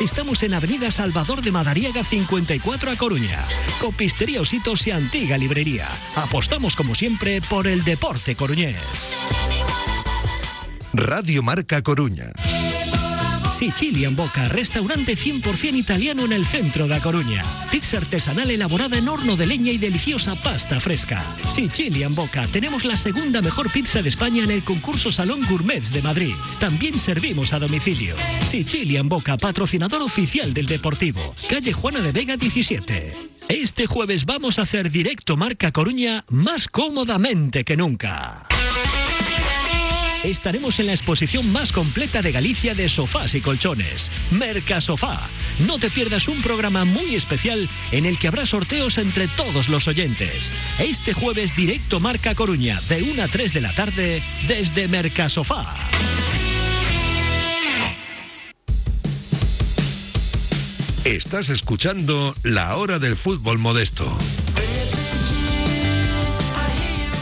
Estamos 0.00 0.42
en 0.42 0.54
Avenida 0.54 0.90
Salvador 0.90 1.42
de 1.42 1.52
Madariaga 1.52 2.04
54 2.04 2.90
a 2.90 2.96
Coruña. 2.96 3.42
Copistería 3.80 4.40
Ositos 4.40 4.86
y 4.86 4.90
Antigua 4.90 5.38
Librería. 5.38 5.88
Apostamos 6.16 6.76
como 6.76 6.94
siempre 6.94 7.40
por 7.40 7.66
el 7.66 7.84
deporte 7.84 8.36
coruñés. 8.36 8.76
Radio 10.92 11.42
Marca 11.42 11.82
Coruña. 11.82 12.32
Sicilian 13.60 14.16
Boca, 14.16 14.48
restaurante 14.48 15.14
100% 15.14 15.76
italiano 15.76 16.24
en 16.24 16.32
el 16.32 16.46
centro 16.46 16.88
de 16.88 16.94
A 16.94 17.00
Coruña. 17.02 17.44
Pizza 17.70 17.98
artesanal 17.98 18.50
elaborada 18.50 18.96
en 18.96 19.06
horno 19.06 19.36
de 19.36 19.44
leña 19.44 19.70
y 19.70 19.76
deliciosa 19.76 20.34
pasta 20.34 20.80
fresca. 20.80 21.22
Sicilian 21.46 22.14
Boca, 22.14 22.46
tenemos 22.46 22.86
la 22.86 22.96
segunda 22.96 23.42
mejor 23.42 23.70
pizza 23.70 24.00
de 24.00 24.08
España 24.08 24.44
en 24.44 24.50
el 24.50 24.64
concurso 24.64 25.12
Salón 25.12 25.44
Gourmets 25.46 25.92
de 25.92 26.00
Madrid. 26.00 26.32
También 26.58 26.98
servimos 26.98 27.52
a 27.52 27.58
domicilio. 27.58 28.16
Sicilian 28.48 29.10
Boca, 29.10 29.36
patrocinador 29.36 30.00
oficial 30.00 30.54
del 30.54 30.64
Deportivo. 30.64 31.34
Calle 31.50 31.74
Juana 31.74 32.00
de 32.00 32.12
Vega 32.12 32.38
17. 32.38 33.14
Este 33.50 33.86
jueves 33.86 34.24
vamos 34.24 34.58
a 34.58 34.62
hacer 34.62 34.90
directo 34.90 35.36
Marca 35.36 35.70
Coruña 35.70 36.24
más 36.30 36.66
cómodamente 36.66 37.64
que 37.66 37.76
nunca. 37.76 38.48
Estaremos 40.24 40.78
en 40.78 40.86
la 40.86 40.92
exposición 40.92 41.50
más 41.50 41.72
completa 41.72 42.20
de 42.20 42.30
Galicia 42.30 42.74
de 42.74 42.90
sofás 42.90 43.34
y 43.34 43.40
colchones, 43.40 44.10
Mercasofá. 44.30 45.26
No 45.66 45.78
te 45.78 45.90
pierdas 45.90 46.28
un 46.28 46.42
programa 46.42 46.84
muy 46.84 47.14
especial 47.14 47.68
en 47.90 48.04
el 48.04 48.18
que 48.18 48.28
habrá 48.28 48.44
sorteos 48.44 48.98
entre 48.98 49.28
todos 49.28 49.70
los 49.70 49.88
oyentes. 49.88 50.52
Este 50.78 51.14
jueves 51.14 51.56
directo 51.56 52.00
Marca 52.00 52.34
Coruña, 52.34 52.80
de 52.88 53.02
1 53.02 53.22
a 53.22 53.28
3 53.28 53.54
de 53.54 53.60
la 53.62 53.72
tarde, 53.74 54.22
desde 54.46 54.88
Mercasofá. 54.88 55.74
Estás 61.04 61.48
escuchando 61.48 62.34
La 62.42 62.76
Hora 62.76 62.98
del 62.98 63.16
Fútbol 63.16 63.58
Modesto. 63.58 64.18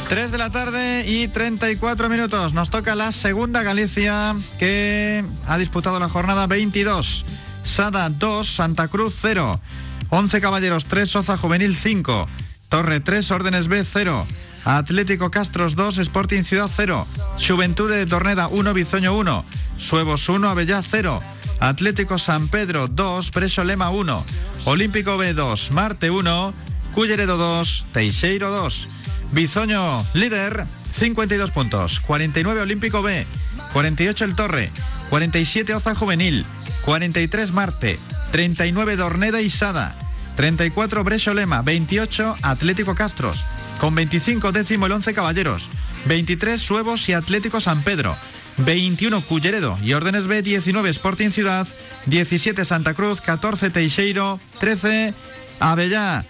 3 0.08 0.30
de 0.30 0.38
la 0.38 0.48
tarde 0.48 1.04
y 1.06 1.28
34 1.28 2.08
minutos. 2.08 2.54
Nos 2.54 2.70
toca 2.70 2.94
la 2.94 3.12
segunda 3.12 3.62
Galicia 3.62 4.34
que 4.58 5.22
ha 5.46 5.58
disputado 5.58 6.00
la 6.00 6.08
jornada 6.08 6.46
22. 6.46 7.26
Sada 7.62 8.08
2, 8.08 8.48
Santa 8.48 8.88
Cruz 8.88 9.14
0. 9.20 9.60
11 10.08 10.40
Caballeros 10.40 10.86
3, 10.86 11.10
Soza 11.10 11.36
Juvenil 11.36 11.76
5. 11.76 12.26
Torre 12.70 13.00
3, 13.00 13.30
Órdenes 13.32 13.68
B 13.68 13.84
0. 13.84 14.26
Atlético 14.64 15.30
Castros 15.30 15.76
2, 15.76 15.98
Sporting 15.98 16.42
Ciudad 16.42 16.70
0. 16.74 17.04
Juventud 17.46 17.90
de 17.90 18.06
Torneda 18.06 18.48
1, 18.48 18.72
Bizoño 18.72 19.14
1. 19.14 19.44
Suevos 19.76 20.26
1, 20.26 20.48
Avellá 20.48 20.80
0. 20.82 21.22
Atlético 21.60 22.18
San 22.18 22.48
Pedro 22.48 22.88
2, 22.88 23.30
Preso 23.30 23.62
Lema 23.62 23.90
1. 23.90 24.24
Olímpico 24.64 25.18
B 25.18 25.34
2, 25.34 25.70
Marte 25.72 26.10
1. 26.10 26.67
Culleredo 26.98 27.36
2, 27.36 27.86
Teixeiro 27.92 28.50
2. 28.50 28.88
Bizoño 29.30 30.04
líder, 30.14 30.64
52 30.90 31.52
puntos. 31.52 32.00
49 32.00 32.62
Olímpico 32.62 33.02
B, 33.02 33.24
48 33.72 34.24
El 34.24 34.34
Torre, 34.34 34.68
47 35.08 35.76
Oza 35.76 35.94
Juvenil, 35.94 36.44
43 36.84 37.52
Marte, 37.52 38.00
39 38.32 38.96
Dorneda 38.96 39.40
y 39.40 39.48
Sada, 39.48 39.94
34 40.34 41.04
Brecho 41.04 41.34
Lema, 41.34 41.62
28 41.62 42.34
Atlético 42.42 42.96
Castros, 42.96 43.44
con 43.80 43.94
25 43.94 44.50
décimo 44.50 44.86
el 44.86 44.92
11 44.92 45.14
Caballeros, 45.14 45.68
23 46.06 46.60
Suevos 46.60 47.08
y 47.08 47.12
Atlético 47.12 47.60
San 47.60 47.84
Pedro, 47.84 48.16
21 48.56 49.20
Culleredo 49.20 49.78
y 49.84 49.92
Órdenes 49.92 50.26
B, 50.26 50.42
19 50.42 50.90
Sporting 50.90 51.30
Ciudad, 51.30 51.68
17 52.06 52.64
Santa 52.64 52.94
Cruz, 52.94 53.20
14 53.20 53.70
Teixeiro, 53.70 54.40
13 54.58 55.14
Avellá. 55.60 56.24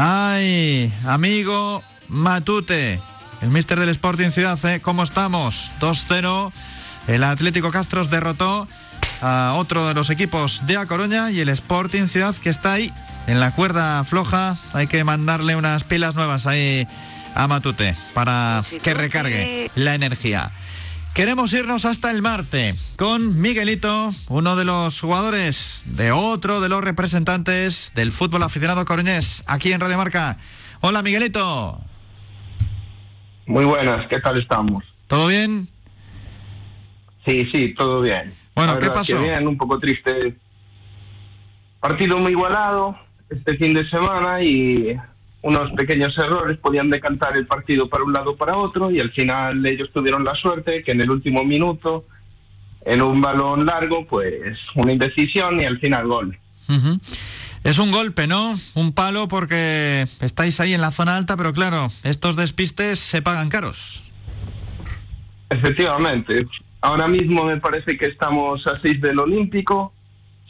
Ay, 0.00 0.92
amigo 1.08 1.82
Matute, 2.06 3.00
el 3.42 3.48
mister 3.48 3.80
del 3.80 3.88
Sporting 3.88 4.30
Ciudad, 4.30 4.56
¿eh? 4.64 4.80
¿cómo 4.80 5.02
estamos? 5.02 5.72
2-0. 5.80 6.52
El 7.08 7.24
Atlético 7.24 7.72
Castros 7.72 8.08
derrotó 8.08 8.68
a 9.22 9.54
otro 9.56 9.88
de 9.88 9.94
los 9.94 10.10
equipos 10.10 10.64
de 10.68 10.76
A 10.76 10.86
Coruña 10.86 11.32
y 11.32 11.40
el 11.40 11.48
Sporting 11.48 12.06
Ciudad 12.06 12.36
que 12.36 12.48
está 12.48 12.74
ahí 12.74 12.92
en 13.26 13.40
la 13.40 13.50
cuerda 13.50 14.04
floja. 14.04 14.56
Hay 14.72 14.86
que 14.86 15.02
mandarle 15.02 15.56
unas 15.56 15.82
pilas 15.82 16.14
nuevas 16.14 16.46
ahí 16.46 16.86
a 17.34 17.48
Matute 17.48 17.96
para 18.14 18.62
que 18.84 18.94
recargue 18.94 19.68
la 19.74 19.96
energía. 19.96 20.52
Queremos 21.18 21.52
irnos 21.52 21.84
hasta 21.84 22.12
el 22.12 22.22
Marte 22.22 22.76
con 22.96 23.40
Miguelito, 23.40 24.10
uno 24.28 24.54
de 24.54 24.64
los 24.64 25.00
jugadores 25.00 25.82
de 25.84 26.12
otro 26.12 26.60
de 26.60 26.68
los 26.68 26.84
representantes 26.84 27.90
del 27.96 28.12
fútbol 28.12 28.44
aficionado 28.44 28.84
coruñés, 28.84 29.42
aquí 29.48 29.72
en 29.72 29.80
Radio 29.80 29.96
Marca. 29.96 30.36
Hola 30.80 31.02
Miguelito. 31.02 31.80
Muy 33.46 33.64
buenas, 33.64 34.06
¿qué 34.06 34.20
tal 34.20 34.40
estamos? 34.40 34.84
¿Todo 35.08 35.26
bien? 35.26 35.66
Sí, 37.26 37.48
sí, 37.52 37.74
todo 37.74 38.00
bien. 38.00 38.32
Bueno, 38.54 38.74
La 38.74 38.78
¿qué 38.78 38.90
pasó? 38.90 39.16
que 39.16 39.22
bien, 39.24 39.48
un 39.48 39.58
poco 39.58 39.80
triste. 39.80 40.36
Partido 41.80 42.18
muy 42.18 42.30
igualado 42.30 42.96
este 43.28 43.56
fin 43.56 43.74
de 43.74 43.90
semana 43.90 44.40
y 44.40 44.96
unos 45.42 45.70
pequeños 45.72 46.16
errores 46.18 46.58
podían 46.58 46.88
decantar 46.88 47.36
el 47.36 47.46
partido 47.46 47.88
para 47.88 48.04
un 48.04 48.12
lado 48.12 48.32
o 48.32 48.36
para 48.36 48.56
otro 48.56 48.90
y 48.90 49.00
al 49.00 49.12
final 49.12 49.64
ellos 49.64 49.90
tuvieron 49.92 50.24
la 50.24 50.34
suerte 50.34 50.82
que 50.82 50.92
en 50.92 51.00
el 51.00 51.10
último 51.10 51.44
minuto, 51.44 52.04
en 52.84 53.02
un 53.02 53.20
balón 53.20 53.66
largo, 53.66 54.06
pues 54.06 54.58
una 54.74 54.92
indecisión 54.92 55.60
y 55.60 55.64
al 55.64 55.78
final 55.78 56.06
gol. 56.08 56.38
Es 57.64 57.78
un 57.78 57.90
golpe, 57.92 58.26
¿no? 58.26 58.54
Un 58.74 58.92
palo 58.92 59.28
porque 59.28 60.06
estáis 60.20 60.60
ahí 60.60 60.74
en 60.74 60.80
la 60.80 60.90
zona 60.90 61.16
alta, 61.16 61.36
pero 61.36 61.52
claro, 61.52 61.88
estos 62.02 62.36
despistes 62.36 62.98
se 62.98 63.22
pagan 63.22 63.48
caros. 63.48 64.10
Efectivamente. 65.50 66.46
Ahora 66.80 67.08
mismo 67.08 67.44
me 67.44 67.56
parece 67.58 67.96
que 67.96 68.06
estamos 68.06 68.66
a 68.66 68.80
seis 68.80 69.00
del 69.00 69.18
Olímpico. 69.18 69.92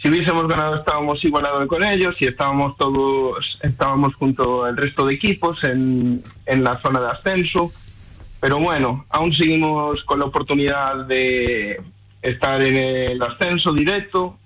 Si 0.01 0.09
hubiésemos 0.09 0.47
ganado 0.47 0.77
estábamos 0.77 1.25
igualados 1.25 1.67
con 1.67 1.83
ellos 1.83 2.15
y 2.21 2.27
estábamos 2.27 2.77
todos, 2.77 3.59
estábamos 3.63 4.15
junto 4.15 4.65
al 4.65 4.77
resto 4.77 5.07
de 5.07 5.15
equipos 5.15 5.65
en, 5.65 6.23
en 6.47 6.63
la 6.63 6.77
zona 6.79 7.01
de 7.01 7.11
ascenso. 7.11 7.73
Pero 8.41 8.59
bueno, 8.61 9.05
aún 9.09 9.33
seguimos 9.33 10.05
con 10.05 10.21
la 10.21 10.27
oportunidad 10.27 11.07
de 11.07 11.81
estar 12.23 12.63
en 12.63 12.77
el 12.77 13.21
ascenso 13.21 13.73
directo. 13.73 14.39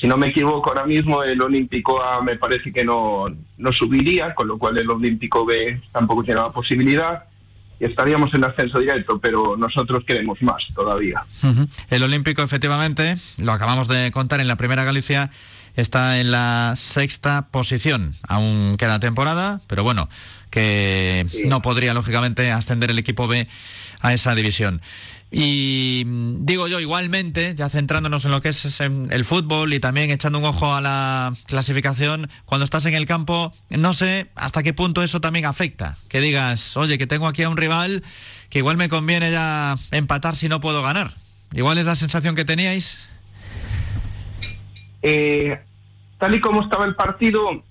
Si 0.00 0.06
no 0.06 0.16
me 0.16 0.28
equivoco, 0.28 0.70
ahora 0.70 0.86
mismo 0.86 1.22
el 1.22 1.42
Olímpico 1.42 2.02
A 2.02 2.22
me 2.22 2.36
parece 2.36 2.72
que 2.72 2.84
no, 2.84 3.26
no 3.58 3.72
subiría, 3.74 4.34
con 4.34 4.48
lo 4.48 4.56
cual 4.56 4.78
el 4.78 4.88
Olímpico 4.88 5.44
B 5.44 5.82
tampoco 5.92 6.24
tiene 6.24 6.40
la 6.40 6.50
posibilidad 6.50 7.27
y 7.80 7.84
estaríamos 7.84 8.32
en 8.34 8.44
ascenso 8.44 8.78
directo, 8.78 9.18
pero 9.20 9.56
nosotros 9.56 10.04
queremos 10.06 10.40
más 10.42 10.62
todavía. 10.74 11.22
El 11.90 12.02
Olímpico, 12.02 12.42
efectivamente, 12.42 13.14
lo 13.38 13.52
acabamos 13.52 13.88
de 13.88 14.10
contar 14.10 14.40
en 14.40 14.48
la 14.48 14.56
primera 14.56 14.84
Galicia, 14.84 15.30
está 15.76 16.20
en 16.20 16.30
la 16.32 16.74
sexta 16.76 17.48
posición. 17.50 18.14
Aún 18.26 18.76
queda 18.78 18.98
temporada, 18.98 19.60
pero 19.68 19.84
bueno, 19.84 20.08
que 20.50 21.26
no 21.46 21.62
podría, 21.62 21.94
lógicamente, 21.94 22.50
ascender 22.50 22.90
el 22.90 22.98
equipo 22.98 23.28
B 23.28 23.46
a 24.00 24.12
esa 24.12 24.34
división. 24.34 24.80
Y 25.30 26.04
mm, 26.06 26.46
digo 26.46 26.68
yo, 26.68 26.80
igualmente, 26.80 27.54
ya 27.54 27.68
centrándonos 27.68 28.24
en 28.24 28.30
lo 28.30 28.40
que 28.40 28.48
es 28.48 28.80
el 28.80 29.24
fútbol 29.24 29.74
y 29.74 29.80
también 29.80 30.10
echando 30.10 30.38
un 30.38 30.44
ojo 30.44 30.72
a 30.72 30.80
la 30.80 31.32
clasificación, 31.46 32.30
cuando 32.44 32.64
estás 32.64 32.86
en 32.86 32.94
el 32.94 33.06
campo, 33.06 33.52
no 33.68 33.92
sé 33.92 34.28
hasta 34.34 34.62
qué 34.62 34.72
punto 34.72 35.02
eso 35.02 35.20
también 35.20 35.44
afecta. 35.44 35.98
Que 36.08 36.20
digas, 36.20 36.76
oye, 36.76 36.98
que 36.98 37.06
tengo 37.06 37.26
aquí 37.26 37.42
a 37.42 37.50
un 37.50 37.56
rival 37.56 38.02
que 38.48 38.58
igual 38.58 38.76
me 38.76 38.88
conviene 38.88 39.30
ya 39.30 39.76
empatar 39.90 40.36
si 40.36 40.48
no 40.48 40.60
puedo 40.60 40.82
ganar. 40.82 41.12
Igual 41.52 41.78
es 41.78 41.86
la 41.86 41.96
sensación 41.96 42.34
que 42.34 42.44
teníais. 42.44 43.08
Eh, 45.02 45.58
tal 46.18 46.34
y 46.34 46.40
como 46.40 46.62
estaba 46.62 46.84
el 46.86 46.94
partido, 46.94 47.62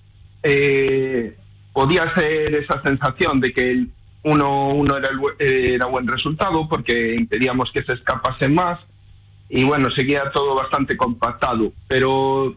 eh, 0.42 1.36
podía 1.72 2.12
ser 2.14 2.54
esa 2.54 2.80
sensación 2.82 3.40
de 3.40 3.52
que 3.52 3.70
el 3.70 3.90
1-1 4.28 4.96
era, 4.98 5.08
el 5.08 5.18
bu- 5.18 5.34
era 5.38 5.86
buen 5.86 6.06
resultado 6.06 6.68
porque 6.68 7.14
impedíamos 7.14 7.70
que 7.72 7.82
se 7.82 7.92
escapase 7.94 8.48
más 8.48 8.78
y 9.48 9.64
bueno, 9.64 9.90
seguía 9.90 10.30
todo 10.32 10.54
bastante 10.54 10.96
compactado. 10.96 11.72
Pero 11.88 12.56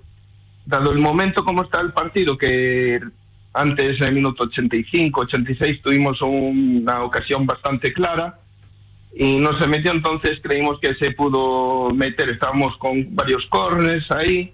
dado 0.65 0.91
el 0.91 0.99
momento 0.99 1.43
como 1.43 1.63
está 1.63 1.81
el 1.81 1.91
partido, 1.93 2.37
que 2.37 2.99
antes 3.53 3.99
en 3.99 4.07
el 4.07 4.13
minuto 4.13 4.43
85, 4.43 5.21
86 5.21 5.81
tuvimos 5.81 6.21
una 6.21 7.03
ocasión 7.03 7.45
bastante 7.45 7.91
clara 7.93 8.37
y 9.13 9.37
no 9.37 9.59
se 9.59 9.67
metió, 9.67 9.91
entonces 9.91 10.39
creímos 10.41 10.79
que 10.79 10.95
se 10.95 11.11
pudo 11.11 11.89
meter. 11.91 12.29
Estábamos 12.29 12.77
con 12.77 13.13
varios 13.15 13.45
corners 13.47 14.09
ahí. 14.11 14.53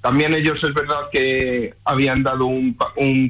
También 0.00 0.34
ellos 0.34 0.58
es 0.62 0.72
verdad 0.74 1.08
que 1.12 1.74
habían 1.84 2.22
dado 2.22 2.46
un 2.46 2.76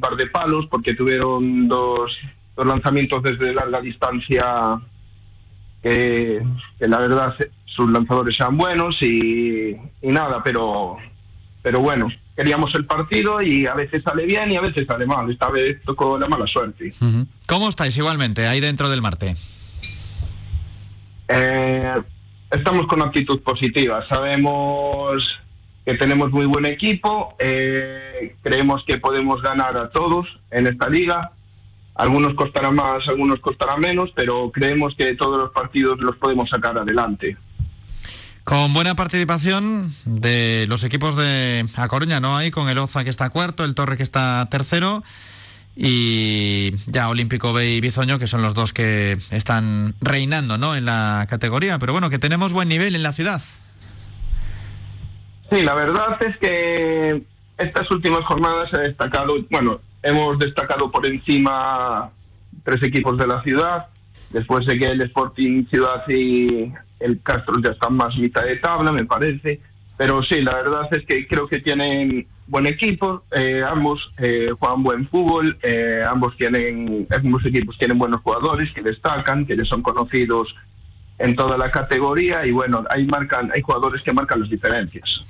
par 0.01 0.17
de 0.17 0.27
palos 0.27 0.67
porque 0.71 0.95
tuvieron 0.95 1.69
dos, 1.69 2.13
dos 2.57 2.67
lanzamientos 2.67 3.23
desde 3.23 3.53
larga 3.55 3.81
distancia 3.81 4.79
que, 5.83 6.43
que 6.79 6.89
la 6.89 6.99
verdad 6.99 7.35
sus 7.67 7.91
lanzadores 7.91 8.39
eran 8.41 8.57
buenos 8.57 9.01
y, 9.03 9.77
y 10.03 10.09
nada, 10.09 10.43
pero, 10.43 10.97
pero 11.63 11.81
bueno, 11.81 12.09
queríamos 12.35 12.75
el 12.75 12.87
partido 12.87 13.43
y 13.43 13.67
a 13.67 13.75
veces 13.75 14.03
sale 14.03 14.25
bien 14.25 14.51
y 14.51 14.57
a 14.57 14.63
veces 14.63 14.87
sale 14.87 15.05
mal. 15.07 15.31
Esta 15.31 15.51
vez 15.51 15.83
tocó 15.85 16.19
la 16.19 16.27
mala 16.27 16.47
suerte. 16.47 16.93
¿Cómo 17.47 17.69
estáis 17.69 17.97
igualmente 17.99 18.47
ahí 18.47 18.61
dentro 18.61 18.89
del 18.89 19.03
Marte? 19.03 19.35
Eh, 21.29 21.95
estamos 22.51 22.87
con 22.87 23.03
actitud 23.03 23.41
positiva. 23.43 24.07
Sabemos 24.09 25.23
que 25.85 25.95
tenemos 25.95 26.31
muy 26.31 26.47
buen 26.47 26.65
equipo. 26.67 27.37
eh, 27.39 28.37
creemos 28.43 28.85
que 28.87 28.99
podemos 28.99 29.43
ganar 29.43 29.77
a 29.77 29.91
todos 29.91 30.27
en 30.51 30.67
esta 30.67 30.89
liga. 30.89 31.33
Algunos 31.99 32.35
costará 32.35 32.71
más, 32.71 33.07
algunos 33.09 33.41
costará 33.41 33.77
menos, 33.77 34.11
pero 34.15 34.51
creemos 34.53 34.95
que 34.97 35.15
todos 35.15 35.39
los 35.39 35.51
partidos 35.51 35.99
los 36.01 36.17
podemos 36.17 36.49
sacar 36.51 36.77
adelante. 36.77 37.37
Con 38.45 38.73
buena 38.75 38.95
participación 38.95 39.93
de 40.05 40.67
los 40.69 40.85
equipos 40.85 41.17
de 41.17 41.67
A 41.77 41.89
Coruña, 41.89 42.21
¿no? 42.21 42.37
Ahí 42.37 42.51
con 42.51 42.69
el 42.69 42.79
Oza 42.79 43.03
que 43.03 43.11
está 43.11 43.31
cuarto, 43.31 43.65
el 43.65 43.75
Torre 43.75 43.97
que 43.97 44.03
está 44.03 44.47
tercero 44.51 45.03
y 45.75 46.73
ya 46.87 47.09
Olímpico 47.09 47.53
B 47.53 47.75
y 47.75 47.81
Bizoño 47.81 48.19
que 48.19 48.27
son 48.27 48.43
los 48.43 48.55
dos 48.55 48.73
que 48.73 49.17
están 49.31 49.95
reinando, 50.01 50.59
¿no? 50.59 50.77
En 50.77 50.85
la 50.85 51.27
categoría, 51.29 51.79
pero 51.79 51.93
bueno, 51.93 52.09
que 52.09 52.19
tenemos 52.19 52.53
buen 52.53 52.69
nivel 52.69 52.95
en 52.95 53.03
la 53.03 53.13
ciudad. 53.13 53.43
Sí, 55.51 55.63
la 55.63 55.75
verdad 55.75 56.17
es 56.23 56.37
que 56.39 57.23
estas 57.59 57.91
últimas 57.91 58.25
jornadas 58.25 58.73
he 58.75 58.79
destacado, 58.79 59.35
bueno, 59.51 59.81
hemos 60.07 60.39
destacado 60.39 60.91
por 60.91 61.07
encima 61.07 62.11
tres 62.65 62.83
equipos 62.83 63.19
de 63.19 63.27
la 63.27 63.43
ciudad, 63.43 63.87
después 64.31 64.67
de 64.67 64.79
que 64.79 64.87
el 64.87 65.01
Sporting 65.03 65.67
Ciudad 65.67 66.09
y 66.09 66.73
el 67.01 67.21
Castro 67.23 67.61
ya 67.63 67.71
están 67.71 67.95
más 67.95 68.17
mitad 68.17 68.43
de 68.43 68.57
tabla, 68.57 68.93
me 68.93 69.05
parece, 69.05 69.61
pero 69.97 70.23
sí, 70.23 70.43
la 70.43 70.55
verdad 70.55 70.89
es 70.91 71.05
que 71.07 71.27
creo 71.27 71.49
que 71.49 71.61
tienen 71.61 72.27
buen 72.47 72.67
equipo, 72.67 73.23
eh, 73.33 73.63
ambos 73.67 74.11
eh, 74.19 74.51
juegan 74.59 74.83
buen 74.83 75.09
fútbol, 75.09 75.59
eh, 75.63 76.05
ambos 76.07 76.37
tienen, 76.37 77.07
ambos 77.11 77.45
equipos 77.47 77.77
tienen 77.79 77.99
buenos 77.99 78.21
jugadores 78.21 78.73
que 78.73 78.83
destacan, 78.83 79.47
que 79.47 79.65
son 79.65 79.83
conocidos 79.83 80.55
en 81.19 81.35
toda 81.35 81.57
la 81.57 81.71
categoría. 81.71 82.47
Y 82.47 82.53
bueno, 82.53 82.85
hay 82.91 83.07
marcan, 83.07 83.51
hay 83.55 83.63
jugadores 83.63 84.03
que 84.03 84.13
marcan 84.13 84.41
las 84.41 84.51
diferencias. 84.51 85.25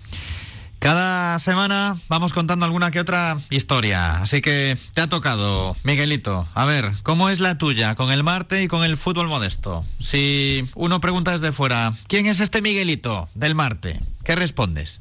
Cada 0.78 1.38
semana 1.38 1.96
vamos 2.08 2.32
contando 2.32 2.64
alguna 2.64 2.90
que 2.90 3.00
otra 3.00 3.38
historia, 3.50 4.20
así 4.20 4.40
que 4.40 4.76
te 4.94 5.00
ha 5.00 5.08
tocado, 5.08 5.74
Miguelito. 5.84 6.46
A 6.54 6.64
ver, 6.64 6.92
¿cómo 7.02 7.28
es 7.30 7.40
la 7.40 7.58
tuya 7.58 7.94
con 7.94 8.12
el 8.12 8.22
Marte 8.22 8.62
y 8.62 8.68
con 8.68 8.84
el 8.84 8.96
fútbol 8.96 9.26
modesto? 9.26 9.82
Si 9.98 10.64
uno 10.74 11.00
pregunta 11.00 11.32
desde 11.32 11.52
fuera, 11.52 11.92
¿quién 12.08 12.26
es 12.26 12.40
este 12.40 12.62
Miguelito 12.62 13.28
del 13.34 13.54
Marte? 13.54 14.00
¿Qué 14.22 14.36
respondes? 14.36 15.00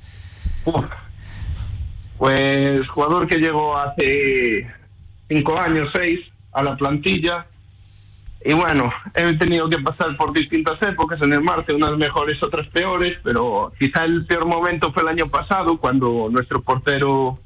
Pues 2.17 2.87
jugador 2.87 3.27
que 3.27 3.37
llegó 3.37 3.77
hace 3.77 4.67
cinco 5.27 5.59
años, 5.59 5.89
seis, 5.93 6.21
a 6.53 6.63
la 6.63 6.77
plantilla. 6.77 7.45
Y 8.47 8.53
bueno, 8.53 8.93
he 9.15 9.33
tenido 9.37 9.67
que 9.67 9.79
pasar 9.79 10.15
por 10.17 10.31
distintas 10.31 10.79
épocas 10.83 11.19
en 11.23 11.33
el 11.33 11.41
Marte, 11.41 11.73
unas 11.73 11.97
mejores, 11.97 12.41
otras 12.43 12.67
peores, 12.67 13.17
pero 13.23 13.73
quizá 13.79 14.03
el 14.03 14.23
peor 14.27 14.45
momento 14.45 14.93
fue 14.93 15.01
el 15.01 15.09
año 15.09 15.27
pasado, 15.27 15.79
cuando 15.79 16.27
nuestro 16.29 16.61
portero 16.61 17.39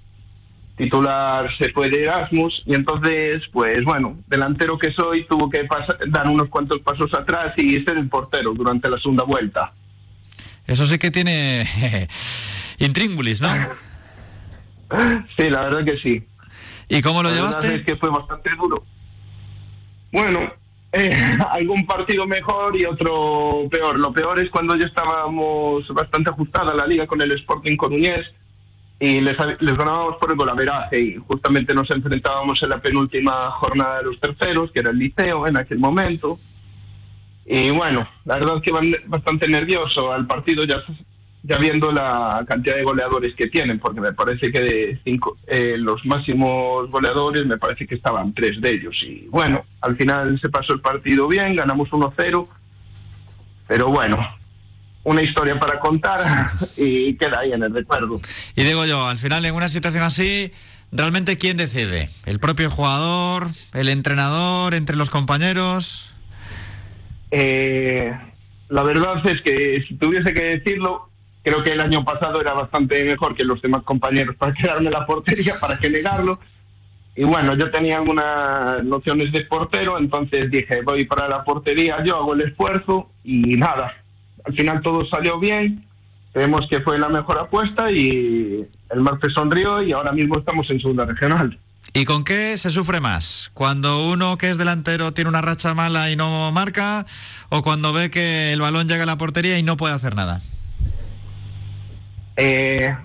titular 0.76 1.50
se 1.58 1.72
fue 1.72 1.90
de 1.90 2.04
Erasmus 2.04 2.64
y 2.66 2.74
entonces, 2.74 3.42
pues 3.54 3.82
bueno, 3.86 4.18
delantero 4.28 4.78
que 4.78 4.92
soy, 4.92 5.26
tuvo 5.26 5.50
que 5.50 5.66
dar 6.08 6.28
unos 6.28 6.50
cuantos 6.50 6.82
pasos 6.82 7.14
atrás 7.14 7.54
y 7.56 7.82
ser 7.86 7.98
el 7.98 8.10
portero 8.10 8.54
durante 8.54 8.90
la 8.90 8.98
segunda 8.98 9.24
vuelta. 9.24 9.72
Eso 10.68 10.86
sí 10.86 11.00
que 11.00 11.12
tiene 11.12 11.66
intríngulis, 12.78 13.40
¿no? 13.40 13.48
Sí, 15.38 15.50
la 15.50 15.62
verdad 15.62 15.86
que 15.86 15.98
sí. 16.00 16.28
¿Y 16.90 17.02
cómo 17.02 17.24
lo 17.24 17.30
la 17.30 17.36
llevaste? 17.36 17.76
Es 17.76 17.86
que 17.86 17.96
fue 17.96 18.10
bastante 18.10 18.50
duro. 18.58 18.84
Bueno, 20.12 20.59
eh, 20.92 21.12
algún 21.52 21.86
partido 21.86 22.26
mejor 22.26 22.76
y 22.76 22.86
otro 22.86 23.68
peor. 23.70 24.00
Lo 24.00 24.12
peor 24.12 24.42
es 24.42 24.50
cuando 24.50 24.76
ya 24.76 24.88
estábamos 24.88 25.88
bastante 25.90 26.30
ajustada 26.30 26.74
la 26.74 26.88
liga 26.88 27.08
con 27.08 27.22
el 27.22 27.32
Sporting 27.34 27.78
Coruñés 27.78 28.26
y 29.00 29.22
les, 29.22 29.38
les 29.60 29.78
ganábamos 29.78 30.18
por 30.18 30.32
el 30.32 30.38
golaveraje 30.38 31.00
y 31.00 31.16
justamente 31.16 31.74
nos 31.74 31.90
enfrentábamos 31.90 32.62
en 32.64 32.70
la 32.70 32.82
penúltima 32.82 33.52
jornada 33.52 34.00
de 34.00 34.04
los 34.04 34.20
terceros, 34.20 34.72
que 34.72 34.80
era 34.80 34.92
el 34.92 34.98
liceo 34.98 35.48
en 35.48 35.58
aquel 35.58 35.80
momento. 35.80 36.40
Y 37.46 37.72
bueno, 37.72 38.08
la 38.26 38.36
verdad 38.36 38.58
es 38.58 38.62
que 38.62 38.72
van 38.72 38.94
bastante 39.08 39.48
nervioso 39.48 40.12
al 40.12 40.28
partido 40.28 40.66
ya 40.66 40.84
ya 41.44 41.58
viendo 41.58 41.92
la 41.92 42.44
cantidad 42.48 42.76
de 42.76 42.84
goleadores 42.84 43.34
que 43.36 43.48
tienen, 43.48 43.80
porque 43.80 44.02
me 44.02 44.14
parece 44.14 44.52
que 44.52 44.62
de 44.62 45.00
cinco, 45.04 45.38
eh, 45.48 45.76
los 45.78 46.06
máximos 46.06 46.90
goleadores 46.90 47.46
me 47.46 47.58
parece 47.58 47.88
que 47.88 47.96
estaban 47.96 48.34
tres 48.34 48.60
de 48.60 48.72
ellos. 48.72 48.96
Y 49.04 49.28
bueno, 49.30 49.64
al 49.82 49.96
final 49.96 50.40
se 50.42 50.50
pasó 50.50 50.74
el 50.74 50.82
partido 50.82 51.28
bien, 51.28 51.56
ganamos 51.56 51.90
1-0, 51.90 52.48
pero 53.68 53.88
bueno, 53.88 54.18
una 55.04 55.22
historia 55.22 55.60
para 55.60 55.80
contar 55.80 56.50
y 56.78 57.16
queda 57.16 57.40
ahí 57.40 57.54
en 57.54 57.64
el 57.64 57.74
recuerdo. 57.74 58.20
Y 58.56 58.64
digo 58.64 58.86
yo, 58.86 59.08
al 59.08 59.18
final 59.18 59.46
en 59.46 59.56
una 59.56 59.70
situación 59.70 60.04
así, 60.04 60.52
¿realmente 60.92 61.38
quién 61.38 61.56
decide? 61.56 62.10
¿El 62.26 62.40
propio 62.40 62.70
jugador? 62.70 63.48
¿El 63.74 63.88
entrenador? 63.90 64.74
¿Entre 64.74 64.98
los 64.98 65.10
compañeros? 65.10 66.14
Eh, 67.32 68.12
la 68.70 68.84
verdad 68.84 69.26
es 69.26 69.42
que 69.42 69.84
si 69.88 69.96
tuviese 69.96 70.34
que 70.34 70.44
decirlo, 70.44 71.09
Creo 71.50 71.64
que 71.64 71.72
el 71.72 71.82
año 71.82 72.06
pasado 72.06 72.40
era 72.40 72.54
bastante 72.54 73.04
mejor 73.04 73.36
que 73.36 73.44
los 73.44 73.60
demás 73.60 73.82
compañeros 73.82 74.36
para 74.36 74.54
quedarme 74.62 74.92
la 74.92 75.08
portería, 75.08 75.56
para 75.60 75.80
que 75.80 75.90
negarlo. 75.90 76.40
Y 77.16 77.24
bueno, 77.24 77.56
yo 77.56 77.72
tenía 77.72 77.98
algunas 77.98 78.84
nociones 78.84 79.32
de 79.32 79.46
portero, 79.46 79.98
entonces 79.98 80.52
dije, 80.52 80.84
voy 80.84 81.06
para 81.06 81.28
la 81.28 81.44
portería, 81.44 82.04
yo 82.06 82.18
hago 82.18 82.36
el 82.36 82.42
esfuerzo 82.42 83.10
y 83.24 83.56
nada. 83.58 83.96
Al 84.46 84.54
final 84.54 84.82
todo 84.84 85.08
salió 85.08 85.40
bien, 85.40 85.84
creemos 86.34 86.68
que 86.70 86.82
fue 86.82 87.00
la 87.00 87.10
mejor 87.10 87.40
apuesta 87.40 87.92
y 87.92 88.68
el 88.92 89.02
martes 89.02 89.34
sonrió 89.34 89.82
y 89.82 89.92
ahora 89.92 90.12
mismo 90.12 90.38
estamos 90.38 90.70
en 90.70 90.80
segunda 90.80 91.06
regional. 91.06 91.58
¿Y 91.94 92.06
con 92.06 92.24
qué 92.24 92.60
se 92.60 92.70
sufre 92.70 93.00
más? 93.00 93.50
¿Cuando 93.56 94.08
uno 94.12 94.38
que 94.38 94.52
es 94.52 94.60
delantero 94.60 95.14
tiene 95.14 95.30
una 95.30 95.42
racha 95.42 95.74
mala 95.74 96.12
y 96.12 96.16
no 96.16 96.52
marca? 96.52 97.08
¿O 97.50 97.64
cuando 97.64 97.92
ve 97.92 98.12
que 98.12 98.54
el 98.54 98.62
balón 98.62 98.88
llega 98.88 99.02
a 99.02 99.08
la 99.08 99.18
portería 99.18 99.58
y 99.58 99.64
no 99.64 99.78
puede 99.78 99.96
hacer 99.96 100.16
nada? 100.16 100.42
Eh, 102.40 102.96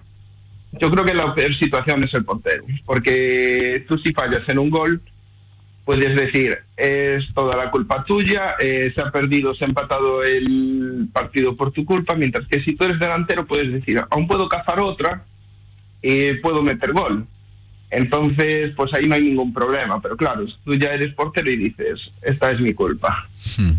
yo 0.72 0.91
creo 0.91 1.05
que 1.05 1.14
la 1.14 1.35
peor 1.35 1.55
situación 1.55 2.05
es 2.05 2.14
el 2.14 2.24
portero, 2.24 2.64
porque 2.87 3.85
tú 3.89 3.99
si 3.99 4.12
fallas 4.12 4.49
en 4.49 4.59
un 4.59 4.70
gol, 4.70 5.01
puedes 5.85 6.14
decir, 6.14 6.59
es 6.76 7.24
toda 7.35 7.57
la 7.57 7.70
culpa 7.70 8.05
tuya, 8.05 8.55
eh, 8.61 8.93
se 8.95 9.01
ha 9.01 9.11
perdido, 9.11 9.55
se 9.55 9.64
ha 9.64 9.68
empatado 9.68 10.22
el 10.22 11.09
partido 11.12 11.57
por 11.57 11.72
tu 11.72 11.85
culpa, 11.85 12.14
mientras 12.14 12.47
que 12.49 12.62
si 12.62 12.74
tú 12.74 12.85
eres 12.85 12.99
delantero 12.99 13.47
puedes 13.47 13.72
decir, 13.72 14.03
aún 14.11 14.26
puedo 14.26 14.49
cazar 14.49 14.80
otra 14.80 15.24
y 16.01 16.35
puedo 16.35 16.62
meter 16.62 16.93
gol. 16.93 17.26
Entonces, 17.91 18.72
pues 18.76 18.93
ahí 18.95 19.07
no 19.07 19.14
hay 19.14 19.22
ningún 19.22 19.53
problema, 19.53 20.01
pero 20.01 20.16
claro, 20.16 20.47
tú 20.64 20.74
ya 20.74 20.93
eres 20.93 21.14
portero 21.14 21.51
y 21.51 21.57
dices, 21.57 22.01
esta 22.22 22.51
es 22.51 22.61
mi 22.61 22.72
culpa. 22.72 23.28
Hmm. 23.57 23.74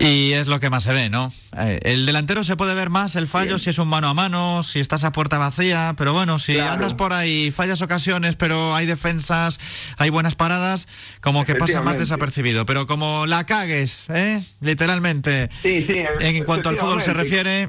Y 0.00 0.32
es 0.32 0.46
lo 0.46 0.60
que 0.60 0.70
más 0.70 0.84
se 0.84 0.94
ve, 0.94 1.10
¿no? 1.10 1.30
Eh, 1.58 1.78
el 1.82 2.06
delantero 2.06 2.42
se 2.42 2.56
puede 2.56 2.74
ver 2.74 2.88
más 2.88 3.16
el 3.16 3.26
fallo 3.26 3.58
si 3.58 3.68
es 3.68 3.78
un 3.78 3.88
mano 3.88 4.08
a 4.08 4.14
mano, 4.14 4.62
si 4.62 4.80
estás 4.80 5.04
a 5.04 5.12
puerta 5.12 5.36
vacía, 5.36 5.94
pero 5.98 6.14
bueno, 6.14 6.38
si 6.38 6.58
andas 6.58 6.94
por 6.94 7.12
ahí, 7.12 7.50
fallas 7.50 7.82
ocasiones, 7.82 8.34
pero 8.34 8.74
hay 8.74 8.86
defensas, 8.86 9.60
hay 9.98 10.08
buenas 10.08 10.36
paradas, 10.36 10.88
como 11.20 11.44
que 11.44 11.54
pasa 11.54 11.82
más 11.82 11.98
desapercibido. 11.98 12.64
Pero 12.64 12.86
como 12.86 13.26
la 13.26 13.44
cagues, 13.44 14.06
¿eh? 14.08 14.40
Literalmente. 14.62 15.50
Sí, 15.60 15.86
sí. 15.86 16.02
En 16.20 16.44
cuanto 16.44 16.70
al 16.70 16.78
fútbol 16.78 17.02
se 17.02 17.12
refiere. 17.12 17.68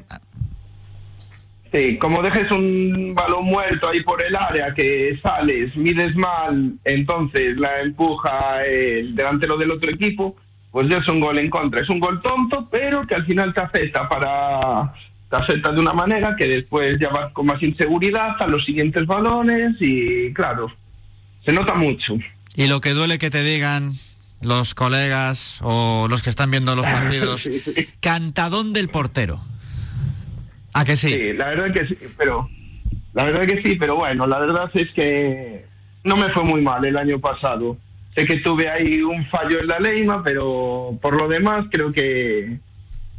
Sí, 1.70 1.98
como 1.98 2.22
dejes 2.22 2.50
un 2.50 3.14
balón 3.14 3.44
muerto 3.44 3.90
ahí 3.90 4.02
por 4.02 4.24
el 4.24 4.36
área, 4.36 4.72
que 4.74 5.18
sales, 5.22 5.74
mides 5.76 6.14
mal, 6.16 6.74
entonces 6.84 7.56
la 7.56 7.80
empuja 7.80 8.64
el 8.64 9.14
delantero 9.14 9.56
del 9.58 9.72
otro 9.72 9.90
equipo 9.90 10.36
pues 10.72 10.88
ya 10.88 10.96
es 10.96 11.08
un 11.08 11.20
gol 11.20 11.38
en 11.38 11.50
contra. 11.50 11.82
Es 11.82 11.88
un 11.90 12.00
gol 12.00 12.20
tonto, 12.22 12.66
pero 12.70 13.06
que 13.06 13.14
al 13.14 13.26
final 13.26 13.54
te 13.54 13.60
afecta 13.60 14.08
para 14.08 14.92
te 15.30 15.36
afecta 15.36 15.70
de 15.70 15.80
una 15.80 15.92
manera 15.92 16.34
que 16.36 16.46
después 16.46 16.98
ya 17.00 17.08
vas 17.10 17.32
con 17.32 17.46
más 17.46 17.62
inseguridad 17.62 18.36
a 18.40 18.46
los 18.46 18.64
siguientes 18.64 19.06
balones 19.06 19.76
y 19.80 20.32
claro, 20.34 20.70
se 21.44 21.52
nota 21.52 21.74
mucho. 21.74 22.14
Y 22.54 22.66
lo 22.66 22.80
que 22.80 22.90
duele 22.90 23.18
que 23.18 23.30
te 23.30 23.42
digan 23.42 23.92
los 24.42 24.74
colegas 24.74 25.58
o 25.62 26.06
los 26.10 26.22
que 26.22 26.30
están 26.30 26.50
viendo 26.50 26.74
los 26.74 26.86
partidos, 26.98 27.48
cantadón 28.00 28.72
del 28.72 28.88
portero. 28.88 29.40
¿A 30.74 30.84
que 30.84 30.96
sí? 30.96 31.10
Sí, 31.10 31.32
la 31.34 31.48
verdad 31.48 31.72
que 31.72 31.84
sí, 31.84 31.96
pero 32.16 32.48
la 33.12 33.24
verdad 33.24 33.46
que 33.46 33.62
sí, 33.62 33.76
pero 33.76 33.96
bueno, 33.96 34.26
la 34.26 34.38
verdad 34.38 34.70
es 34.74 34.90
que 34.92 35.66
no 36.04 36.16
me 36.16 36.30
fue 36.30 36.44
muy 36.44 36.60
mal 36.62 36.84
el 36.84 36.96
año 36.96 37.18
pasado. 37.18 37.76
Sé 38.14 38.26
que 38.26 38.40
tuve 38.40 38.68
ahí 38.68 39.02
un 39.02 39.26
fallo 39.26 39.60
en 39.60 39.66
la 39.66 39.78
Leima, 39.78 40.22
pero 40.22 40.98
por 41.00 41.16
lo 41.16 41.28
demás 41.28 41.66
creo 41.70 41.92
que 41.92 42.58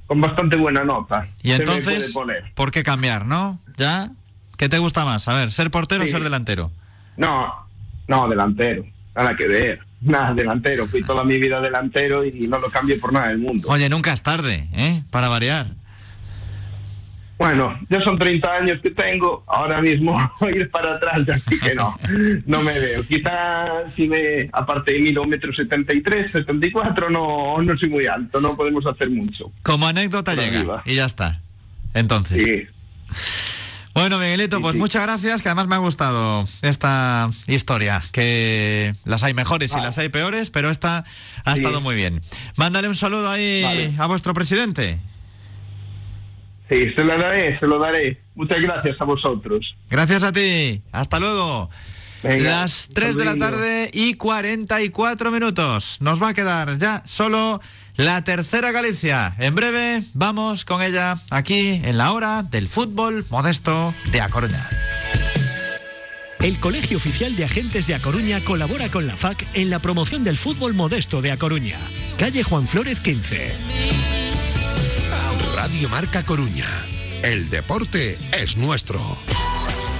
con 0.05 0.21
bastante 0.21 0.55
buena 0.55 0.83
nota. 0.83 1.27
Y 1.41 1.51
entonces, 1.51 2.15
¿por 2.53 2.71
qué 2.71 2.83
cambiar, 2.83 3.25
no? 3.25 3.59
¿Ya? 3.77 4.11
¿Qué 4.57 4.69
te 4.69 4.77
gusta 4.77 5.03
más? 5.03 5.27
A 5.27 5.33
ver, 5.33 5.51
¿ser 5.51 5.71
portero 5.71 6.03
o 6.03 6.07
ser 6.07 6.23
delantero? 6.23 6.71
No, 7.17 7.67
no, 8.07 8.27
delantero. 8.27 8.85
Nada 9.15 9.35
que 9.35 9.47
ver. 9.47 9.79
Nada, 10.01 10.33
delantero. 10.33 10.85
Fui 10.85 11.01
toda 11.01 11.23
mi 11.23 11.37
vida 11.39 11.61
delantero 11.61 12.25
y 12.25 12.47
no 12.47 12.59
lo 12.59 12.69
cambio 12.69 12.99
por 12.99 13.13
nada 13.13 13.29
del 13.29 13.37
mundo. 13.37 13.69
Oye, 13.69 13.87
nunca 13.89 14.11
es 14.11 14.21
tarde, 14.21 14.67
¿eh? 14.73 15.01
Para 15.09 15.29
variar. 15.29 15.67
Bueno, 17.37 17.77
ya 17.89 17.99
son 17.99 18.17
30 18.17 18.53
años 18.53 18.79
que 18.81 18.91
tengo, 18.91 19.43
ahora 19.47 19.81
mismo 19.81 20.17
ir 20.53 20.69
para 20.69 20.93
atrás, 20.95 21.21
así 21.27 21.59
que 21.59 21.75
no, 21.75 21.97
no 22.45 22.61
me 22.61 22.79
veo. 22.79 23.05
Quizás 23.05 23.93
si 23.95 24.07
me, 24.07 24.49
aparte 24.53 24.93
de 24.93 24.99
kilómetros 24.99 25.55
73, 25.55 26.31
74, 26.31 27.09
no, 27.09 27.61
no 27.61 27.77
soy 27.77 27.89
muy 27.89 28.05
alto, 28.05 28.39
no 28.39 28.55
podemos 28.55 28.85
hacer 28.85 29.09
mucho. 29.09 29.51
Como 29.63 29.87
anécdota 29.87 30.35
llega 30.35 30.83
y 30.85 30.95
ya 30.95 31.05
está. 31.05 31.41
Entonces. 31.93 32.41
Sí. 32.41 32.67
Bueno, 33.93 34.17
Miguelito, 34.17 34.59
pues 34.59 34.75
muchas 34.75 35.03
gracias, 35.03 35.43
que 35.43 35.49
además 35.49 35.67
me 35.67 35.75
ha 35.75 35.79
gustado 35.79 36.45
esta 36.63 37.29
historia, 37.45 38.01
que 38.11 38.95
las 39.05 39.21
hay 39.21 39.35
mejores 39.35 39.75
y 39.75 39.79
las 39.79 39.99
hay 39.99 40.09
peores, 40.09 40.49
pero 40.49 40.71
esta 40.71 41.05
ha 41.45 41.53
estado 41.53 41.79
muy 41.79 41.93
bien. 41.93 42.21
Mándale 42.55 42.87
un 42.87 42.95
saludo 42.95 43.29
ahí 43.29 43.95
a 43.99 44.05
vuestro 44.07 44.33
presidente. 44.33 44.99
Sí, 46.73 46.91
se 46.95 47.03
lo 47.03 47.15
daré, 47.15 47.59
se 47.59 47.67
lo 47.67 47.77
daré. 47.77 48.19
Muchas 48.33 48.59
gracias 48.59 48.99
a 48.99 49.05
vosotros. 49.05 49.75
Gracias 49.91 50.23
a 50.23 50.31
ti. 50.31 50.81
Hasta 50.91 51.19
luego. 51.19 51.69
Las 52.23 52.89
3 52.91 53.15
de 53.15 53.25
la 53.25 53.35
tarde 53.35 53.91
y 53.93 54.15
44 54.15 55.29
minutos. 55.29 55.97
Nos 56.01 56.21
va 56.21 56.29
a 56.29 56.33
quedar 56.33 56.79
ya 56.79 57.03
solo 57.05 57.61
la 57.95 58.23
tercera 58.23 58.71
Galicia. 58.71 59.35
En 59.37 59.53
breve 59.53 60.01
vamos 60.15 60.65
con 60.65 60.81
ella 60.81 61.17
aquí 61.29 61.81
en 61.83 61.99
la 61.99 62.11
hora 62.11 62.41
del 62.41 62.67
fútbol 62.67 63.23
modesto 63.29 63.93
de 64.11 64.21
A 64.21 64.29
Coruña. 64.29 64.67
El 66.39 66.59
Colegio 66.59 66.97
Oficial 66.97 67.35
de 67.35 67.45
Agentes 67.45 67.85
de 67.85 67.93
A 67.93 67.99
Coruña 67.99 68.39
colabora 68.43 68.89
con 68.89 69.05
la 69.05 69.15
FAC 69.15 69.45
en 69.53 69.69
la 69.69 69.77
promoción 69.77 70.23
del 70.23 70.37
fútbol 70.37 70.73
modesto 70.73 71.21
de 71.21 71.31
A 71.31 71.37
Coruña. 71.37 71.77
Calle 72.17 72.41
Juan 72.41 72.67
Flórez 72.67 72.99
15. 72.99 74.12
Radio 75.63 75.87
Marca 75.87 76.23
Coruña. 76.23 76.67
El 77.21 77.49
deporte 77.49 78.17
es 78.37 78.57
nuestro. 78.57 78.99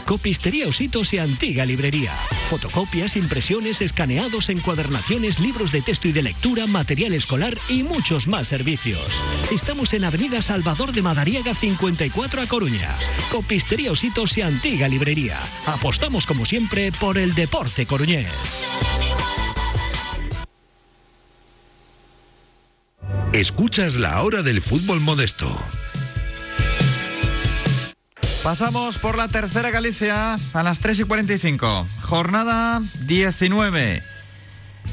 Copistería 0.06 0.68
Ositos 0.68 1.14
y 1.14 1.20
Antigua 1.20 1.66
Librería. 1.66 2.12
Fotocopias, 2.50 3.16
impresiones, 3.16 3.80
escaneados, 3.80 4.50
encuadernaciones, 4.50 5.40
libros 5.40 5.72
de 5.72 5.82
texto 5.82 6.10
y 6.10 6.12
de 6.12 6.22
lectura, 6.22 6.68
material 6.68 7.14
escolar 7.14 7.58
y 7.70 7.84
muchos 7.84 8.28
más 8.28 8.50
servicios. 8.50 9.08
Estamos 9.54 9.94
en 9.94 10.04
Avenida 10.04 10.42
Salvador 10.42 10.92
de 10.92 11.02
Madariaga 11.02 11.56
54 11.56 12.42
a 12.42 12.46
Coruña. 12.46 12.94
Copistería 13.32 13.94
Ositos 13.94 14.38
y 14.38 14.42
Antigua 14.42 14.90
Librería. 14.90 15.40
Apostamos 15.66 16.26
como 16.26 16.44
siempre 16.44 16.92
por 16.92 17.18
el 17.18 17.34
deporte 17.36 17.86
coruñés. 17.86 18.28
Escuchas 23.34 23.96
la 23.96 24.22
hora 24.22 24.44
del 24.44 24.62
fútbol 24.62 25.00
modesto. 25.00 25.50
Pasamos 28.44 29.00
por 29.00 29.18
la 29.18 29.28
tercera 29.28 29.72
Galicia 29.72 30.36
a 30.54 30.64
las 30.64 30.80
3 30.80 31.00
y 31.00 31.04
45. 31.04 31.88
Jornada 32.02 32.80
19. 33.08 34.04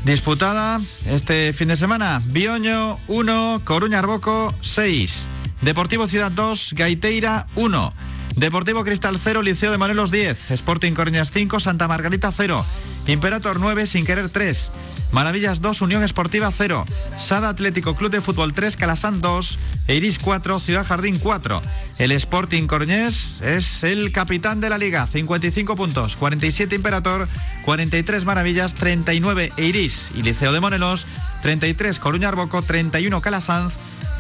Disputada 0.07 0.81
este 1.07 1.53
fin 1.53 1.69
de 1.69 1.77
semana. 1.77 2.23
Bioño 2.25 2.99
1, 3.09 3.61
Coruña 3.67 3.99
Arboco 3.99 4.55
6. 4.63 5.29
Deportivo 5.61 6.07
Ciudad 6.07 6.33
2, 6.33 6.73
Gaiteira 6.73 7.47
1. 7.57 7.93
Deportivo 8.37 8.85
Cristal 8.85 9.19
0, 9.23 9.43
Liceo 9.43 9.71
de 9.71 9.77
Morelos 9.77 10.11
10. 10.11 10.53
Sporting 10.53 10.93
Coruñas 10.93 11.31
5, 11.31 11.61
Santa 11.61 11.89
Margarita 11.89 12.33
0. 12.35 12.65
Imperator 13.07 13.59
9, 13.59 13.87
Sin 13.87 14.05
Querer 14.05 14.29
3. 14.29 14.73
Maravillas 15.13 15.61
2, 15.61 15.83
Unión 15.83 16.05
Esportiva 16.05 16.53
0. 16.57 16.85
Sada 17.19 17.49
Atlético 17.49 17.97
Club 17.97 18.13
de 18.13 18.21
Fútbol 18.21 18.55
3, 18.55 18.77
Calasán 18.77 19.21
2. 19.21 19.59
Eiris 19.89 20.19
4, 20.21 20.61
Ciudad 20.61 20.87
Jardín 20.87 21.19
4. 21.19 21.61
El 21.99 22.13
Sporting 22.13 22.69
Coruñés 22.69 23.41
es 23.43 23.83
el 23.83 24.13
capitán 24.13 24.61
de 24.61 24.71
la 24.71 24.79
liga, 24.79 25.07
55 25.07 25.75
puntos. 25.75 26.17
47 26.17 26.77
Imperator, 26.77 27.27
43 27.65 28.25
Maravillas, 28.25 28.75
39 28.75 29.51
Eiris 29.57 30.13
y 30.15 30.23
Liceo 30.23 30.53
de 30.53 30.61
Morelos, 30.61 31.07
33 31.43 31.99
Coruña 31.99 32.29
Arboco, 32.29 32.63
31 32.63 33.21
Calasanz. 33.21 33.73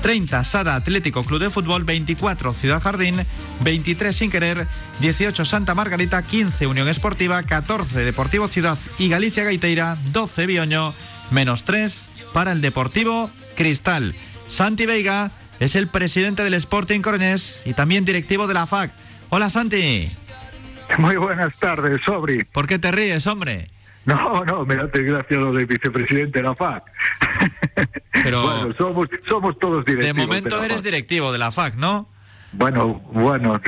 30 0.02 0.44
Sada 0.44 0.74
Atlético 0.74 1.22
Club 1.24 1.40
de 1.40 1.50
Fútbol, 1.50 1.84
24 1.84 2.52
Ciudad 2.54 2.82
Jardín, 2.82 3.16
23 3.60 4.14
Sin 4.14 4.30
Querer, 4.30 4.66
18 5.00 5.44
Santa 5.44 5.74
Margarita, 5.74 6.22
15 6.22 6.66
Unión 6.66 6.88
Esportiva, 6.88 7.42
14 7.42 8.04
Deportivo 8.04 8.48
Ciudad 8.48 8.78
y 8.98 9.08
Galicia 9.08 9.44
Gaiteira, 9.44 9.96
12 10.12 10.46
Bioño, 10.46 10.94
menos 11.30 11.64
3 11.64 12.04
para 12.32 12.52
el 12.52 12.60
Deportivo 12.60 13.30
Cristal. 13.56 14.14
Santi 14.46 14.86
Veiga 14.86 15.30
es 15.60 15.74
el 15.74 15.88
presidente 15.88 16.42
del 16.42 16.54
Sporting 16.54 17.00
Coronés 17.00 17.62
y 17.64 17.74
también 17.74 18.04
directivo 18.04 18.46
de 18.46 18.54
la 18.54 18.66
FAC. 18.66 18.92
Hola 19.28 19.50
Santi. 19.50 20.10
Muy 20.98 21.16
buenas 21.16 21.54
tardes, 21.58 22.00
Sobri. 22.04 22.44
¿Por 22.44 22.66
qué 22.66 22.78
te 22.78 22.90
ríes, 22.90 23.26
hombre? 23.26 23.68
No, 24.04 24.44
no, 24.44 24.64
me 24.64 24.74
hace 24.74 25.02
gracia 25.02 25.36
lo 25.36 25.52
de 25.52 25.66
vicepresidente 25.66 26.38
de 26.38 26.42
la 26.42 26.54
FAC. 26.54 26.84
Pero 28.12 28.42
bueno, 28.42 28.74
somos, 28.76 29.08
somos 29.28 29.58
todos 29.58 29.84
directivos. 29.84 30.16
de 30.16 30.26
momento 30.26 30.56
eres 30.62 30.78
FAC. 30.78 30.84
directivo 30.84 31.32
de 31.32 31.38
la 31.38 31.50
FAC, 31.50 31.74
¿no? 31.76 32.08
Bueno, 32.52 33.00
bueno, 33.12 33.60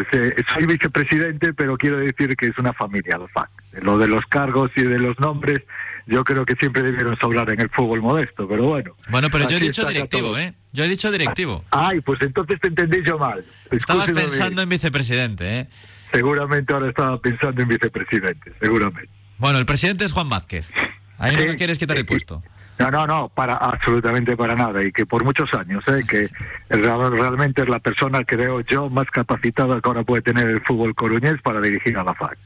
soy 0.53 0.67
vicepresidente, 0.67 1.55
pero 1.55 1.77
quiero 1.77 1.99
decir 1.99 2.35
que 2.37 2.47
es 2.47 2.59
una 2.59 2.73
familia 2.73 3.17
la 3.19 3.29
FAC. 3.29 3.51
Lo 3.83 3.97
de 3.97 4.09
los 4.09 4.25
cargos 4.27 4.71
y 4.75 4.83
de 4.83 4.99
los 4.99 5.19
nombres, 5.21 5.61
yo 6.07 6.25
creo 6.25 6.45
que 6.45 6.57
siempre 6.57 6.83
debieron 6.83 7.17
sobrar 7.19 7.49
en 7.53 7.61
el 7.61 7.69
fútbol 7.69 8.01
modesto, 8.01 8.49
pero 8.49 8.65
bueno. 8.65 8.97
Bueno, 9.09 9.29
pero 9.31 9.49
yo 9.49 9.59
he 9.59 9.61
dicho 9.61 9.87
directivo. 9.87 10.37
¿eh? 10.37 10.55
Yo 10.73 10.85
he 10.85 10.89
dicho 10.89 11.13
directivo. 11.13 11.65
Ay, 11.71 12.01
pues 12.01 12.21
entonces 12.23 12.59
te 12.61 12.69
entendí 12.69 12.99
yo 13.07 13.19
mal. 13.19 13.45
Estabas 13.71 14.09
Escúcheme 14.09 14.29
pensando 14.29 14.63
en 14.63 14.69
vicepresidente, 14.69 15.61
¿eh? 15.61 15.69
Seguramente 16.11 16.75
ahora 16.75 16.89
estaba 16.89 17.21
pensando 17.21 17.63
en 17.63 17.69
vicepresidente, 17.69 18.53
seguramente. 18.61 19.22
Bueno, 19.43 19.59
el 19.59 19.67
presidente 19.67 20.05
es 20.05 20.13
Juan 20.13 20.29
Vázquez. 20.29 20.71
Ahí 21.19 21.35
no 21.35 21.57
quieres 21.57 21.77
quitar 21.77 21.97
el 21.97 22.07
puesto. 22.07 22.45
No, 22.79 22.93
no, 22.93 23.09
no, 23.09 23.29
para 23.29 23.55
absolutamente 23.57 24.37
para 24.37 24.55
nada 24.55 24.85
y 24.85 24.93
que 24.93 25.05
por 25.05 25.25
muchos 25.25 25.53
años, 25.53 25.83
¿eh? 25.89 26.05
que 26.09 26.31
real- 26.71 27.11
realmente 27.11 27.63
es 27.63 27.69
la 27.69 27.81
persona 27.81 28.23
veo 28.37 28.61
yo 28.61 28.89
más 28.89 29.09
capacitada 29.11 29.81
que 29.81 29.89
ahora 29.89 30.05
puede 30.05 30.23
tener 30.23 30.47
el 30.47 30.63
fútbol 30.63 30.95
coruñés 30.95 31.43
para 31.43 31.61
dirigir 31.61 31.99
a 31.99 32.05
la 32.05 32.15
FAC. 32.15 32.39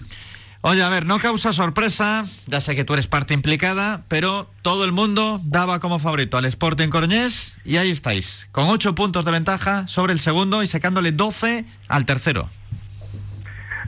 Oye, 0.62 0.82
a 0.82 0.88
ver, 0.88 1.05
no 1.05 1.18
causa 1.18 1.53
sorpresa, 1.53 2.24
ya 2.47 2.62
sé 2.62 2.74
que 2.74 2.84
tú 2.84 2.94
eres 2.94 3.07
parte 3.07 3.34
implicada, 3.34 4.05
pero 4.09 4.51
todo 4.62 4.86
el 4.86 4.92
mundo 4.92 5.38
daba 5.44 5.80
como 5.80 5.99
favorito 5.99 6.38
al 6.38 6.47
Sporting 6.47 6.88
Coruñés 6.88 7.59
y 7.62 7.76
ahí 7.76 7.90
estáis, 7.90 8.49
con 8.53 8.68
8 8.68 8.94
puntos 8.94 9.26
de 9.26 9.32
ventaja 9.32 9.86
sobre 9.86 10.14
el 10.14 10.18
segundo 10.18 10.62
y 10.62 10.66
sacándole 10.66 11.12
12 11.12 11.66
al 11.88 12.07
tercero. 12.07 12.49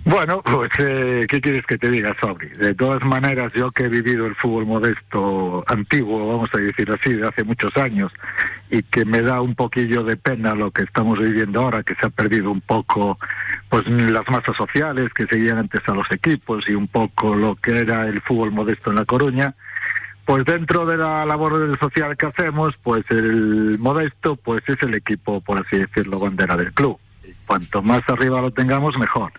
Bueno, 0.05 0.43
pues, 0.43 0.71
eh, 0.79 1.27
¿qué 1.29 1.41
quieres 1.41 1.67
que 1.67 1.79
te 1.79 1.91
diga, 1.91 2.17
Sobri? 2.21 2.49
De 2.49 2.75
todas 2.75 3.03
maneras, 3.05 3.53
yo 3.55 3.71
que 3.71 3.85
he 3.85 3.89
vivido 3.89 4.27
el 4.27 4.35
fútbol 4.37 4.67
modesto 4.67 5.65
antiguo, 5.67 6.27
vamos 6.29 6.49
a 6.55 6.59
decir 6.59 6.91
así, 6.91 7.15
de 7.15 7.27
hace 7.27 7.45
muchos 7.45 7.77
años, 7.77 8.13
y 8.71 8.83
que 8.83 9.05
me 9.05 9.23
da 9.23 9.41
un 9.41 9.55
poquillo 9.55 10.05
de 10.05 10.17
pena 10.17 10.55
lo 10.55 10.71
que 10.71 10.83
estamos 10.83 11.19
viviendo 11.19 11.61
ahora, 11.61 11.83
que 11.83 11.95
se 11.95 12.07
ha 12.07 12.11
perdido 12.11 12.51
un 12.51 12.61
poco 12.61 13.19
pues 13.69 13.87
las 13.87 14.27
masas 14.29 14.57
sociales 14.57 15.13
que 15.13 15.27
seguían 15.27 15.59
antes 15.59 15.83
a 15.87 15.95
los 15.95 16.11
equipos 16.11 16.65
y 16.69 16.75
un 16.75 16.89
poco 16.89 17.35
lo 17.35 17.55
que 17.57 17.79
era 17.79 18.07
el 18.07 18.21
fútbol 18.23 18.51
modesto 18.53 18.91
en 18.91 18.97
La 18.97 19.05
Coruña. 19.05 19.55
Pues 20.25 20.45
dentro 20.45 20.85
de 20.85 20.99
la 20.99 21.25
labor 21.25 21.79
social 21.79 22.17
que 22.17 22.27
hacemos, 22.27 22.75
pues 22.83 23.05
el 23.11 23.79
modesto 23.79 24.37
pues 24.37 24.63
es 24.67 24.83
el 24.83 24.95
equipo, 24.95 25.41
por 25.41 25.59
así 25.59 25.79
decirlo, 25.79 26.19
bandera 26.19 26.57
del 26.57 26.73
club. 26.73 26.99
Cuanto 27.47 27.83
más 27.83 28.03
arriba 28.09 28.43
lo 28.43 28.51
tengamos, 28.51 28.97
mejor. 28.99 29.33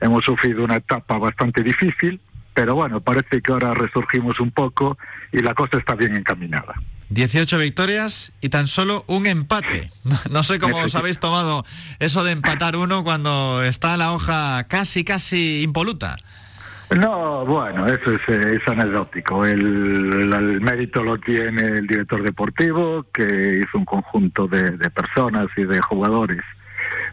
Hemos 0.00 0.24
sufrido 0.24 0.64
una 0.64 0.76
etapa 0.76 1.18
bastante 1.18 1.62
difícil, 1.62 2.20
pero 2.54 2.74
bueno, 2.74 3.00
parece 3.00 3.40
que 3.40 3.52
ahora 3.52 3.74
resurgimos 3.74 4.38
un 4.40 4.50
poco 4.50 4.98
y 5.32 5.40
la 5.40 5.54
cosa 5.54 5.78
está 5.78 5.94
bien 5.94 6.16
encaminada. 6.16 6.74
18 7.08 7.58
victorias 7.58 8.32
y 8.40 8.48
tan 8.48 8.66
solo 8.66 9.04
un 9.06 9.26
empate. 9.26 9.90
No, 10.30 10.42
sé 10.42 10.58
cómo 10.58 10.78
os 10.78 10.94
habéis 10.94 11.18
tomado 11.20 11.64
eso 12.00 12.24
de 12.24 12.32
empatar 12.32 12.76
uno 12.76 13.04
cuando 13.04 13.62
está 13.62 13.96
la 13.96 14.12
hoja 14.12 14.64
casi, 14.68 15.04
casi 15.04 15.62
impoluta. 15.62 16.16
No, 16.96 17.44
bueno, 17.44 17.86
eso 17.88 18.12
es, 18.12 18.20
eh, 18.28 18.58
es 18.62 18.68
anecdótico. 18.68 19.44
El, 19.44 19.60
el- 19.60 20.32
el 20.32 20.60
mérito 20.60 21.02
lo 21.02 21.18
tiene 21.18 21.62
el 21.62 21.86
director 21.86 22.22
deportivo, 22.22 23.04
que 23.12 23.60
hizo 23.60 23.78
un 23.78 23.84
conjunto 23.84 24.46
de, 24.46 24.70
de 24.72 24.90
personas 24.90 25.46
y 25.56 25.64
de 25.64 25.80
jugadores 25.80 26.42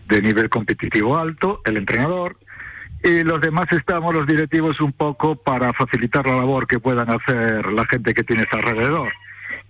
de 0.07 0.21
nivel 0.21 0.49
competitivo 0.49 1.17
alto, 1.17 1.61
el 1.65 1.77
entrenador, 1.77 2.37
y 3.03 3.23
los 3.23 3.41
demás 3.41 3.67
estamos, 3.71 4.13
los 4.13 4.25
directivos, 4.25 4.79
un 4.79 4.93
poco 4.93 5.35
para 5.35 5.73
facilitar 5.73 6.25
la 6.25 6.37
labor 6.37 6.65
que 6.65 6.79
puedan 6.79 7.09
hacer 7.09 7.71
la 7.71 7.85
gente 7.85 8.13
que 8.13 8.23
tienes 8.23 8.47
alrededor. 8.51 9.11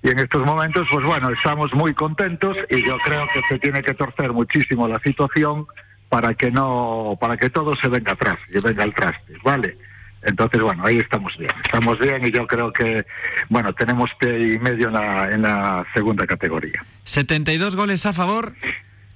Y 0.04 0.12
en 0.12 0.20
estos 0.20 0.46
momentos, 0.46 0.88
pues 0.92 1.06
bueno, 1.06 1.30
estamos 1.32 1.74
muy 1.74 1.94
contentos 1.94 2.56
y 2.70 2.86
yo 2.86 2.98
creo 3.00 3.26
que 3.34 3.42
se 3.50 3.58
tiene 3.58 3.82
que 3.82 3.94
torcer 3.94 4.34
muchísimo 4.34 4.88
la 4.88 5.00
situación 5.00 5.66
para 6.10 6.36
que 6.36 6.52
no, 6.52 7.18
para 7.20 7.38
que 7.38 7.50
todo 7.50 7.74
se 7.82 7.88
venga 7.88 8.12
atrás 8.12 8.38
y 8.50 8.60
venga 8.60 8.84
al 8.84 8.94
traste, 8.94 9.34
¿vale? 9.44 9.78
Entonces, 10.22 10.62
bueno, 10.62 10.86
ahí 10.86 11.00
estamos 11.00 11.36
bien, 11.38 11.52
estamos 11.66 12.00
bien 12.00 12.26
y 12.26 12.32
yo 12.32 12.46
creo 12.48 12.72
que, 12.72 13.06
bueno, 13.50 13.74
tenemos 13.74 14.10
pie 14.20 14.54
y 14.54 14.60
medio 14.60 14.88
en 14.88 14.94
la, 14.94 15.30
en 15.32 15.42
la 15.42 15.86
segunda 15.94 16.26
categoría. 16.28 16.86
72 17.04 17.76
goles 17.76 18.06
a 18.06 18.14
favor 18.14 18.54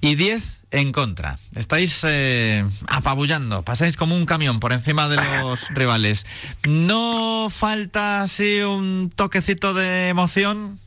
y 0.00 0.14
10 0.14 0.64
en 0.70 0.92
contra. 0.92 1.36
Estáis 1.56 2.04
eh, 2.06 2.64
apabullando, 2.88 3.62
pasáis 3.62 3.96
como 3.96 4.14
un 4.14 4.26
camión 4.26 4.60
por 4.60 4.72
encima 4.72 5.08
de 5.08 5.16
los 5.42 5.68
rivales. 5.70 6.26
¿No 6.68 7.48
falta 7.50 8.22
así 8.22 8.60
un 8.60 9.10
toquecito 9.14 9.74
de 9.74 10.08
emoción? 10.08 10.78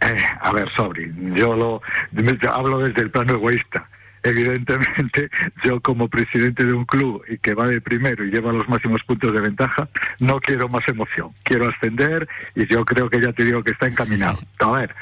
Eh, 0.00 0.16
a 0.40 0.52
ver, 0.52 0.68
Sobri, 0.76 1.12
yo 1.34 1.54
lo 1.54 1.80
yo 2.12 2.52
hablo 2.52 2.78
desde 2.78 3.02
el 3.02 3.10
plano 3.10 3.34
egoísta. 3.34 3.88
Evidentemente, 4.24 5.28
yo 5.62 5.80
como 5.80 6.08
presidente 6.08 6.64
de 6.64 6.72
un 6.72 6.86
club 6.86 7.22
y 7.28 7.36
que 7.36 7.52
va 7.52 7.68
de 7.68 7.82
primero 7.82 8.24
y 8.24 8.30
lleva 8.30 8.52
los 8.52 8.66
máximos 8.70 9.02
puntos 9.04 9.34
de 9.34 9.40
ventaja, 9.42 9.86
no 10.18 10.40
quiero 10.40 10.66
más 10.70 10.88
emoción. 10.88 11.30
Quiero 11.42 11.68
ascender 11.68 12.26
y 12.54 12.66
yo 12.66 12.86
creo 12.86 13.10
que 13.10 13.20
ya 13.20 13.34
te 13.34 13.44
digo 13.44 13.62
que 13.62 13.72
está 13.72 13.86
encaminado. 13.86 14.38
A 14.60 14.70
ver, 14.72 14.94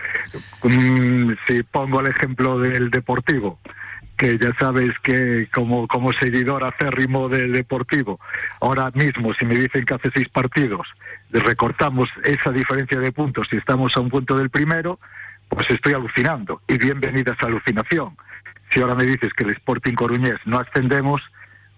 mm, 0.65 1.35
si 1.47 1.63
pongo 1.63 2.01
el 2.01 2.09
ejemplo 2.09 2.59
del 2.59 2.91
deportivo, 2.91 3.61
que 4.17 4.39
ya 4.39 4.53
sabes 4.59 4.91
que 5.05 5.49
como, 5.53 5.87
como 5.87 6.13
seguidor 6.13 6.65
acérrimo 6.65 7.29
del 7.29 7.53
deportivo, 7.53 8.19
ahora 8.61 8.91
mismo 8.93 9.33
si 9.35 9.47
me 9.47 9.55
dicen 9.55 9.85
que 9.85 9.95
hace 9.95 10.11
seis 10.13 10.29
partidos 10.29 10.87
recortamos 11.31 12.09
esa 12.25 12.51
diferencia 12.51 12.99
de 12.99 13.13
puntos 13.13 13.47
y 13.53 13.57
estamos 13.57 13.97
a 13.97 14.01
un 14.01 14.11
punto 14.11 14.37
del 14.37 14.51
primero, 14.51 14.99
pues 15.49 15.71
estoy 15.71 15.93
alucinando. 15.93 16.61
Y 16.67 16.77
bienvenida 16.77 17.35
esa 17.35 17.47
alucinación. 17.47 18.17
Si 18.73 18.81
ahora 18.81 18.95
me 18.95 19.05
dices 19.05 19.33
que 19.35 19.45
el 19.45 19.51
Sporting 19.51 19.95
Coruñés 19.95 20.37
no 20.47 20.59
ascendemos, 20.59 21.21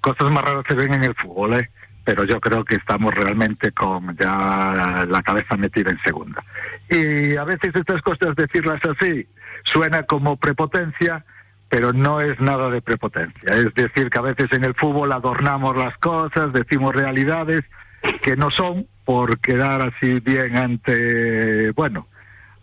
cosas 0.00 0.30
más 0.30 0.44
raras 0.44 0.64
se 0.68 0.74
ven 0.74 0.94
en 0.94 1.04
el 1.04 1.14
fútbol, 1.14 1.54
¿eh? 1.54 1.70
pero 2.04 2.24
yo 2.24 2.40
creo 2.40 2.64
que 2.64 2.76
estamos 2.76 3.14
realmente 3.14 3.72
con 3.72 4.16
ya 4.16 5.04
la 5.08 5.22
cabeza 5.22 5.56
metida 5.56 5.90
en 5.90 5.98
segunda. 6.04 6.44
Y 6.88 7.36
a 7.36 7.44
veces 7.44 7.74
estas 7.74 8.00
cosas, 8.02 8.36
decirlas 8.36 8.80
así, 8.84 9.26
suena 9.64 10.02
como 10.02 10.36
prepotencia, 10.36 11.24
pero 11.68 11.92
no 11.92 12.20
es 12.20 12.38
nada 12.40 12.68
de 12.68 12.82
prepotencia. 12.82 13.50
Es 13.50 13.74
decir, 13.74 14.10
que 14.10 14.18
a 14.18 14.22
veces 14.22 14.48
en 14.52 14.64
el 14.64 14.74
fútbol 14.74 15.12
adornamos 15.12 15.76
las 15.76 15.96
cosas, 15.98 16.52
decimos 16.52 16.94
realidades 16.94 17.62
que 18.22 18.36
no 18.36 18.50
son 18.50 18.86
por 19.04 19.38
quedar 19.40 19.80
así 19.80 20.20
bien 20.20 20.56
ante, 20.56 21.70
bueno, 21.72 22.06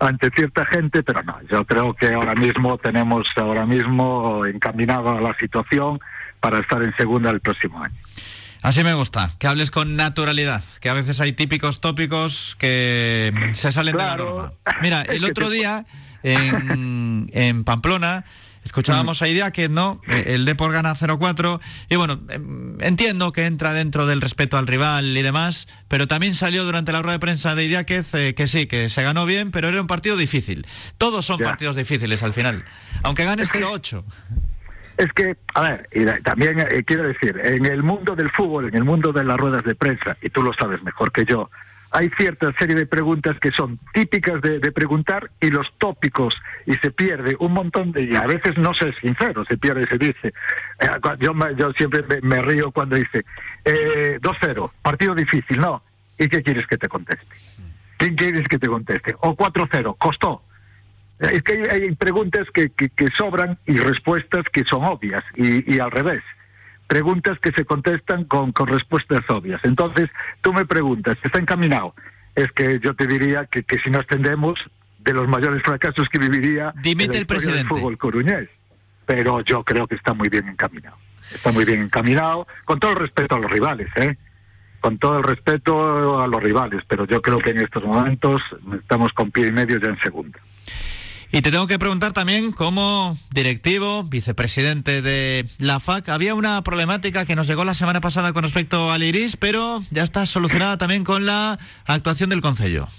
ante 0.02 0.32
cierta 0.32 0.66
gente, 0.66 1.04
pero 1.04 1.22
no, 1.24 1.38
yo 1.50 1.66
creo 1.66 1.94
que 1.94 2.14
ahora 2.14 2.34
mismo 2.34 2.78
tenemos 2.78 3.28
ahora 3.36 3.66
mismo 3.66 4.46
encaminado 4.46 5.10
a 5.10 5.22
la 5.22 5.36
situación 5.40 6.00
para 6.40 6.60
estar 6.60 6.82
en 6.82 6.94
segunda 6.98 7.30
el 7.30 7.40
próximo 7.40 7.84
año. 7.84 7.96
Así 8.64 8.84
me 8.84 8.94
gusta, 8.94 9.30
que 9.40 9.48
hables 9.48 9.72
con 9.72 9.96
naturalidad, 9.96 10.64
que 10.82 10.90
a 10.90 10.94
veces 10.94 11.22
hay 11.22 11.34
típicos 11.34 11.82
tópicos 11.82 12.56
que 12.60 13.34
se 13.54 13.72
salen 13.72 13.96
de 13.96 14.04
la 14.04 14.18
norma. 14.18 14.54
Mira, 14.82 15.02
el 15.04 15.24
otro 15.30 15.50
día 15.50 15.86
en, 16.24 17.30
en 17.34 17.64
Pamplona 17.64 18.26
Escuchábamos 18.64 19.22
a 19.22 19.52
que 19.52 19.70
no, 19.70 20.02
eh, 20.08 20.24
el 20.28 20.46
Depor 20.46 20.72
gana 20.72 20.94
0-4 20.94 21.60
y 21.90 21.96
bueno, 21.96 22.22
em, 22.30 22.78
entiendo 22.82 23.32
que 23.32 23.46
entra 23.46 23.74
dentro 23.74 24.06
del 24.06 24.22
respeto 24.22 24.58
al 24.58 24.68
rival 24.68 25.18
y 25.18 25.22
demás, 25.22 25.68
pero 25.88 26.08
también 26.08 26.34
salió 26.36 26.64
durante 26.64 26.92
la 26.92 27.02
rueda 27.02 27.14
de 27.14 27.20
prensa 27.20 27.56
de 27.56 27.66
Idea 27.66 27.84
que, 27.86 28.04
eh, 28.14 28.34
que 28.36 28.48
sí, 28.48 28.68
que 28.68 28.90
se 28.90 29.04
ganó 29.04 29.26
bien, 29.26 29.52
pero 29.52 29.70
era 29.70 29.82
un 29.82 29.88
partido 29.88 30.16
difícil. 30.16 30.66
Todos 30.98 31.26
son 31.26 31.40
partidos 31.40 31.76
difíciles 31.76 32.24
al 32.24 32.34
final, 32.34 32.64
aunque 33.04 33.26
ganes 33.26 33.52
0-8. 33.52 34.04
Es 34.98 35.12
que, 35.14 35.36
a 35.56 35.62
ver, 35.62 35.90
y 35.92 36.06
también 36.22 36.60
eh, 36.60 36.84
quiero 36.86 37.04
decir, 37.04 37.40
en 37.44 37.66
el 37.66 37.82
mundo 37.82 38.16
del 38.16 38.30
fútbol, 38.30 38.68
en 38.68 38.76
el 38.76 38.84
mundo 38.84 39.12
de 39.12 39.24
las 39.24 39.38
ruedas 39.38 39.64
de 39.64 39.74
prensa, 39.74 40.16
y 40.22 40.30
tú 40.30 40.44
lo 40.44 40.54
sabes 40.54 40.84
mejor 40.84 41.12
que 41.12 41.26
yo, 41.26 41.50
hay 41.92 42.10
cierta 42.18 42.52
serie 42.58 42.76
de 42.76 42.86
preguntas 42.86 43.38
que 43.40 43.52
son 43.52 43.78
típicas 43.94 44.42
de, 44.42 44.60
preguntar 44.72 45.30
y 45.42 45.50
los 45.50 45.68
tópicos 45.78 46.36
y 46.66 46.74
se 46.76 46.90
pierde 46.92 47.36
un 47.40 47.52
montón 47.52 47.92
de 47.92 48.04
y 48.04 48.16
a 48.16 48.26
veces 48.26 48.58
no 48.58 48.74
se 48.74 48.90
es 48.90 48.96
sincero 49.02 49.44
se 49.46 49.58
pierde 49.58 49.86
se 49.86 49.98
dice. 49.98 50.34
Eh, 50.80 50.88
yo 51.20 51.34
yo 51.58 51.72
siempre 51.74 52.04
me, 52.22 52.42
río 52.42 52.72
cuando 52.72 52.96
dice 52.96 53.26
eh, 53.66 54.20
2-0 54.22 54.72
partido 54.82 55.14
difícil 55.14 55.60
no. 55.60 55.84
Y 56.18 56.30
qué 56.30 56.42
quieres 56.42 56.66
que 56.68 56.78
te 56.78 56.88
conteste 56.88 57.26
quién 57.98 58.16
quieres 58.16 58.48
que 58.48 58.58
te 58.58 58.68
conteste 58.68 59.16
o 59.20 59.36
4-0 59.36 59.98
costó 59.98 60.44
es 61.20 61.44
que 61.44 61.68
hay, 61.70 61.92
preguntas 61.96 62.48
que, 62.52 62.70
que, 62.70 63.08
sobran 63.16 63.60
y 63.68 63.78
respuestas 63.78 64.44
que 64.52 64.64
son 64.64 64.84
obvias 64.86 65.24
y, 65.36 65.76
y 65.76 65.80
al 65.80 65.92
revés 65.92 66.24
preguntas 66.92 67.40
que 67.40 67.54
se 67.54 67.64
contestan 67.64 68.26
con, 68.26 68.52
con 68.52 68.68
respuestas 68.68 69.22
obvias. 69.30 69.62
Entonces, 69.64 70.10
tú 70.42 70.52
me 70.52 70.66
preguntas, 70.66 71.18
¿está 71.24 71.40
encaminado? 71.40 71.96
Es 72.36 72.52
que 72.52 72.82
yo 72.84 72.94
te 72.94 73.08
diría 73.08 73.46
que, 73.46 73.64
que 73.64 73.80
si 73.80 73.90
no 73.90 74.00
extendemos, 74.00 74.60
de 75.00 75.14
los 75.14 75.26
mayores 75.30 75.64
fracasos 75.64 76.10
que 76.10 76.20
viviría 76.20 76.74
Dimite 76.84 77.18
el 77.18 77.26
presidente. 77.26 77.60
del 77.60 77.68
fútbol 77.70 77.98
coruñés. 77.98 78.50
Pero 79.06 79.40
yo 79.40 79.64
creo 79.64 79.88
que 79.88 79.96
está 79.96 80.14
muy 80.14 80.28
bien 80.28 80.50
encaminado. 80.50 80.98
Está 81.34 81.54
muy 81.54 81.64
bien 81.64 81.82
encaminado, 81.82 82.46
con 82.66 82.78
todo 82.78 82.92
el 82.92 82.98
respeto 82.98 83.36
a 83.36 83.40
los 83.40 83.50
rivales, 83.50 83.88
¿eh? 83.96 84.18
Con 84.82 84.98
todo 84.98 85.20
el 85.20 85.24
respeto 85.24 86.20
a 86.20 86.28
los 86.28 86.44
rivales, 86.44 86.84
pero 86.90 87.06
yo 87.08 87.22
creo 87.22 87.40
que 87.40 87.52
en 87.52 87.60
estos 87.60 87.86
momentos 87.86 88.42
estamos 88.78 89.14
con 89.14 89.32
pie 89.32 89.48
y 89.48 89.52
medio 89.54 89.80
ya 89.80 89.88
en 89.88 90.00
segunda. 90.02 90.40
Y 91.34 91.42
te 91.42 91.50
tengo 91.50 91.66
que 91.66 91.80
preguntar 91.80 92.12
también, 92.12 92.52
como 92.52 93.18
directivo, 93.34 94.04
vicepresidente 94.04 95.02
de 95.02 95.46
la 95.60 95.80
FAC, 95.80 96.10
había 96.10 96.36
una 96.36 96.62
problemática 96.62 97.26
que 97.26 97.38
nos 97.38 97.48
llegó 97.48 97.64
la 97.64 97.74
semana 97.74 98.02
pasada 98.02 98.34
con 98.34 98.44
respecto 98.44 98.92
al 98.92 99.02
Iris, 99.02 99.38
pero 99.38 99.80
ya 99.92 100.04
está 100.04 100.26
solucionada 100.26 100.78
también 100.78 101.06
con 101.06 101.26
la 101.26 101.58
actuación 101.86 102.30
del 102.30 102.42
Consejo. 102.42 102.90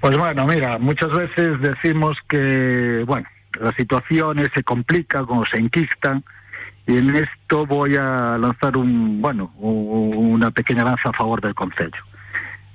Pues 0.00 0.18
bueno, 0.18 0.44
mira, 0.44 0.78
muchas 0.78 1.10
veces 1.12 1.60
decimos 1.60 2.16
que, 2.28 3.04
bueno, 3.06 3.28
las 3.60 3.76
situaciones 3.76 4.48
se 4.52 4.64
complican 4.64 5.24
o 5.28 5.44
se 5.46 5.58
enquistan, 5.58 6.24
y 6.88 6.96
en 6.96 7.14
esto 7.14 7.64
voy 7.64 7.94
a 7.94 8.36
lanzar 8.38 8.76
un, 8.76 9.22
bueno, 9.22 9.52
una 9.60 10.50
pequeña 10.50 10.82
lanza 10.82 11.10
a 11.10 11.12
favor 11.12 11.40
del 11.40 11.54
Consejo. 11.54 11.96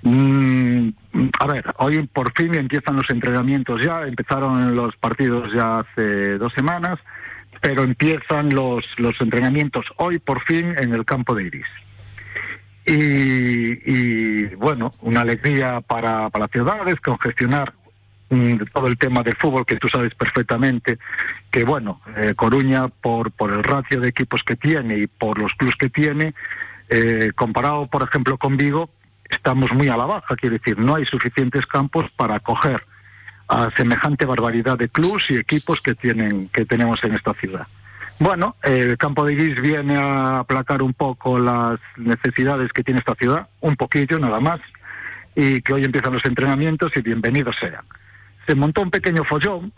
Mm, 0.02 0.92
a 1.40 1.48
ver, 1.48 1.66
hoy 1.78 2.08
por 2.08 2.34
fin 2.34 2.54
empiezan 2.54 2.96
los 2.96 3.10
entrenamientos 3.10 3.82
ya, 3.84 4.04
empezaron 4.04 4.76
los 4.76 4.96
partidos 4.98 5.52
ya 5.54 5.80
hace 5.80 6.38
dos 6.38 6.54
semanas, 6.54 7.00
pero 7.62 7.84
empiezan 7.84 8.50
los, 8.50 8.86
los 8.98 9.20
entrenamientos 9.20 9.86
hoy 9.98 10.20
por 10.20 10.44
fin 10.44 10.76
en 10.78 10.94
el 10.94 11.06
campo 11.06 11.36
de 11.36 11.46
Iris. 11.46 11.66
Y, 12.86 14.46
bueno, 14.56 14.92
una 15.02 15.22
alegría 15.22 15.80
para, 15.82 16.30
para 16.30 16.46
las 16.46 16.52
ciudades, 16.52 17.00
congestionar 17.02 17.74
mm, 18.30 18.56
todo 18.74 18.88
el 18.88 18.98
tema 18.98 19.22
del 19.22 19.36
fútbol 19.36 19.66
que 19.66 19.76
tú 19.76 19.88
sabes 19.88 20.14
perfectamente 20.16 20.98
que 21.52 21.64
bueno 21.64 22.02
eh, 22.18 22.34
Coruña 22.36 22.88
por 22.88 23.32
por 23.32 23.52
el 23.52 23.64
ratio 23.64 24.00
de 24.00 24.10
equipos 24.10 24.42
que 24.44 24.56
tiene 24.56 25.00
y 25.00 25.08
por 25.08 25.40
los 25.40 25.54
clubes 25.54 25.76
que 25.76 25.90
tiene 25.90 26.34
eh, 26.90 27.32
comparado 27.36 27.88
por 27.88 28.04
ejemplo 28.04 28.38
con 28.38 28.58
Vigo 28.58 28.90
estamos 29.30 29.72
muy 29.74 29.88
a 29.88 29.98
la 29.98 30.06
baja, 30.06 30.36
quiere 30.36 30.58
decir, 30.58 30.78
no 30.80 30.96
hay 30.96 31.06
suficientes 31.06 31.66
campos 31.66 32.06
para 32.16 32.36
acoger 32.36 32.82
a 33.48 33.70
semejante 33.76 34.26
barbaridad 34.26 34.78
de 34.78 34.90
clubs 34.90 35.26
y 35.30 35.38
equipos 35.38 35.82
que 35.82 35.96
tienen 35.96 36.50
que 36.50 36.66
tenemos 36.66 37.04
en 37.04 37.16
esta 37.16 37.34
ciudad. 37.34 37.68
Bueno, 38.20 38.58
el 38.64 38.98
campo 38.98 39.24
de 39.24 39.36
Guis 39.36 39.62
viene 39.62 39.96
a 39.96 40.40
aplacar 40.40 40.82
un 40.82 40.94
poco 40.94 41.40
las 41.40 41.80
necesidades 41.96 42.72
que 42.74 42.84
tiene 42.84 43.00
esta 43.00 43.16
ciudad, 43.16 43.48
un 43.62 43.76
poquillo 43.76 44.20
nada 44.20 44.40
más, 44.40 44.60
y 45.36 45.62
que 45.62 45.74
hoy 45.74 45.86
empiezan 45.86 46.14
los 46.14 46.26
entrenamientos 46.26 46.92
y 46.96 47.02
bienvenidos 47.02 47.56
sean. 47.60 47.86
Se 48.46 48.56
montó 48.56 48.82
un 48.82 48.92
pequeño 48.92 49.24
follón 49.24 49.72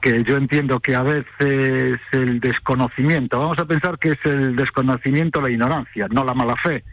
que 0.00 0.24
yo 0.24 0.36
entiendo 0.36 0.80
que 0.80 0.94
a 0.96 1.02
veces 1.02 1.98
el 2.12 2.40
desconocimiento, 2.40 3.38
vamos 3.38 3.58
a 3.58 3.64
pensar 3.64 3.98
que 3.98 4.10
es 4.10 4.18
el 4.24 4.56
desconocimiento, 4.56 5.40
la 5.40 5.50
ignorancia, 5.50 6.08
no 6.10 6.24
la 6.24 6.34
mala 6.34 6.56
fe, 6.56 6.84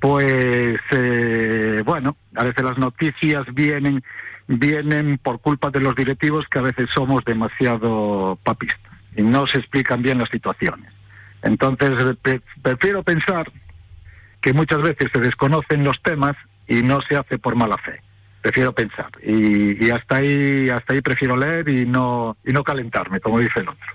pues 0.00 0.78
eh, 0.90 1.82
bueno, 1.84 2.16
a 2.34 2.44
veces 2.44 2.64
las 2.64 2.78
noticias 2.78 3.44
vienen 3.52 4.02
vienen 4.48 5.18
por 5.18 5.40
culpa 5.40 5.70
de 5.70 5.80
los 5.80 5.96
directivos 5.96 6.46
que 6.48 6.58
a 6.58 6.62
veces 6.62 6.88
somos 6.94 7.24
demasiado 7.24 8.38
papistas 8.44 8.92
y 9.16 9.22
no 9.22 9.46
se 9.46 9.58
explican 9.58 10.02
bien 10.02 10.18
las 10.18 10.28
situaciones. 10.30 10.92
Entonces, 11.42 11.92
prefiero 12.62 13.02
pensar 13.02 13.50
que 14.40 14.52
muchas 14.52 14.82
veces 14.82 15.10
se 15.12 15.20
desconocen 15.20 15.84
los 15.84 16.00
temas 16.02 16.36
y 16.68 16.82
no 16.82 17.00
se 17.02 17.16
hace 17.16 17.38
por 17.38 17.56
mala 17.56 17.76
fe. 17.78 18.00
Prefiero 18.42 18.72
pensar 18.72 19.10
y, 19.24 19.84
y 19.84 19.90
hasta 19.90 20.18
ahí 20.18 20.68
hasta 20.68 20.92
ahí 20.92 21.00
prefiero 21.00 21.36
leer 21.36 21.68
y 21.68 21.84
no 21.84 22.36
y 22.44 22.52
no 22.52 22.62
calentarme, 22.62 23.18
como 23.18 23.40
dice 23.40 23.60
el 23.60 23.68
otro. 23.68 23.86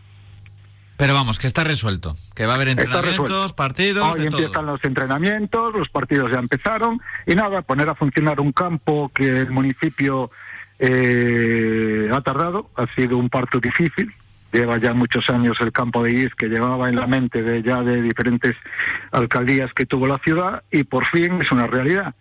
Pero 1.01 1.15
vamos, 1.15 1.39
que 1.39 1.47
está 1.47 1.63
resuelto, 1.63 2.15
que 2.35 2.45
va 2.45 2.51
a 2.51 2.55
haber 2.57 2.67
entrenamientos, 2.67 3.53
partidos. 3.53 4.15
Hoy 4.15 4.27
empiezan 4.27 4.67
los 4.67 4.79
entrenamientos, 4.83 5.73
los 5.73 5.89
partidos 5.89 6.29
ya 6.31 6.37
empezaron 6.37 7.01
y 7.25 7.33
nada, 7.33 7.63
poner 7.63 7.89
a 7.89 7.95
funcionar 7.95 8.39
un 8.39 8.51
campo 8.51 9.09
que 9.11 9.39
el 9.39 9.49
municipio 9.49 10.29
eh, 10.77 12.07
ha 12.13 12.21
tardado, 12.21 12.69
ha 12.75 12.85
sido 12.93 13.17
un 13.17 13.29
parto 13.29 13.59
difícil. 13.59 14.13
Lleva 14.53 14.77
ya 14.77 14.93
muchos 14.93 15.27
años 15.31 15.57
el 15.61 15.71
campo 15.71 16.03
de 16.03 16.11
IS 16.11 16.35
que 16.35 16.49
llevaba 16.49 16.87
en 16.87 16.97
la 16.97 17.07
mente 17.07 17.41
de 17.41 17.63
ya 17.63 17.81
de 17.81 17.99
diferentes 17.99 18.53
alcaldías 19.11 19.73
que 19.73 19.87
tuvo 19.87 20.05
la 20.05 20.19
ciudad 20.19 20.61
y 20.69 20.83
por 20.83 21.07
fin 21.07 21.39
es 21.41 21.51
una 21.51 21.65
realidad. 21.65 22.13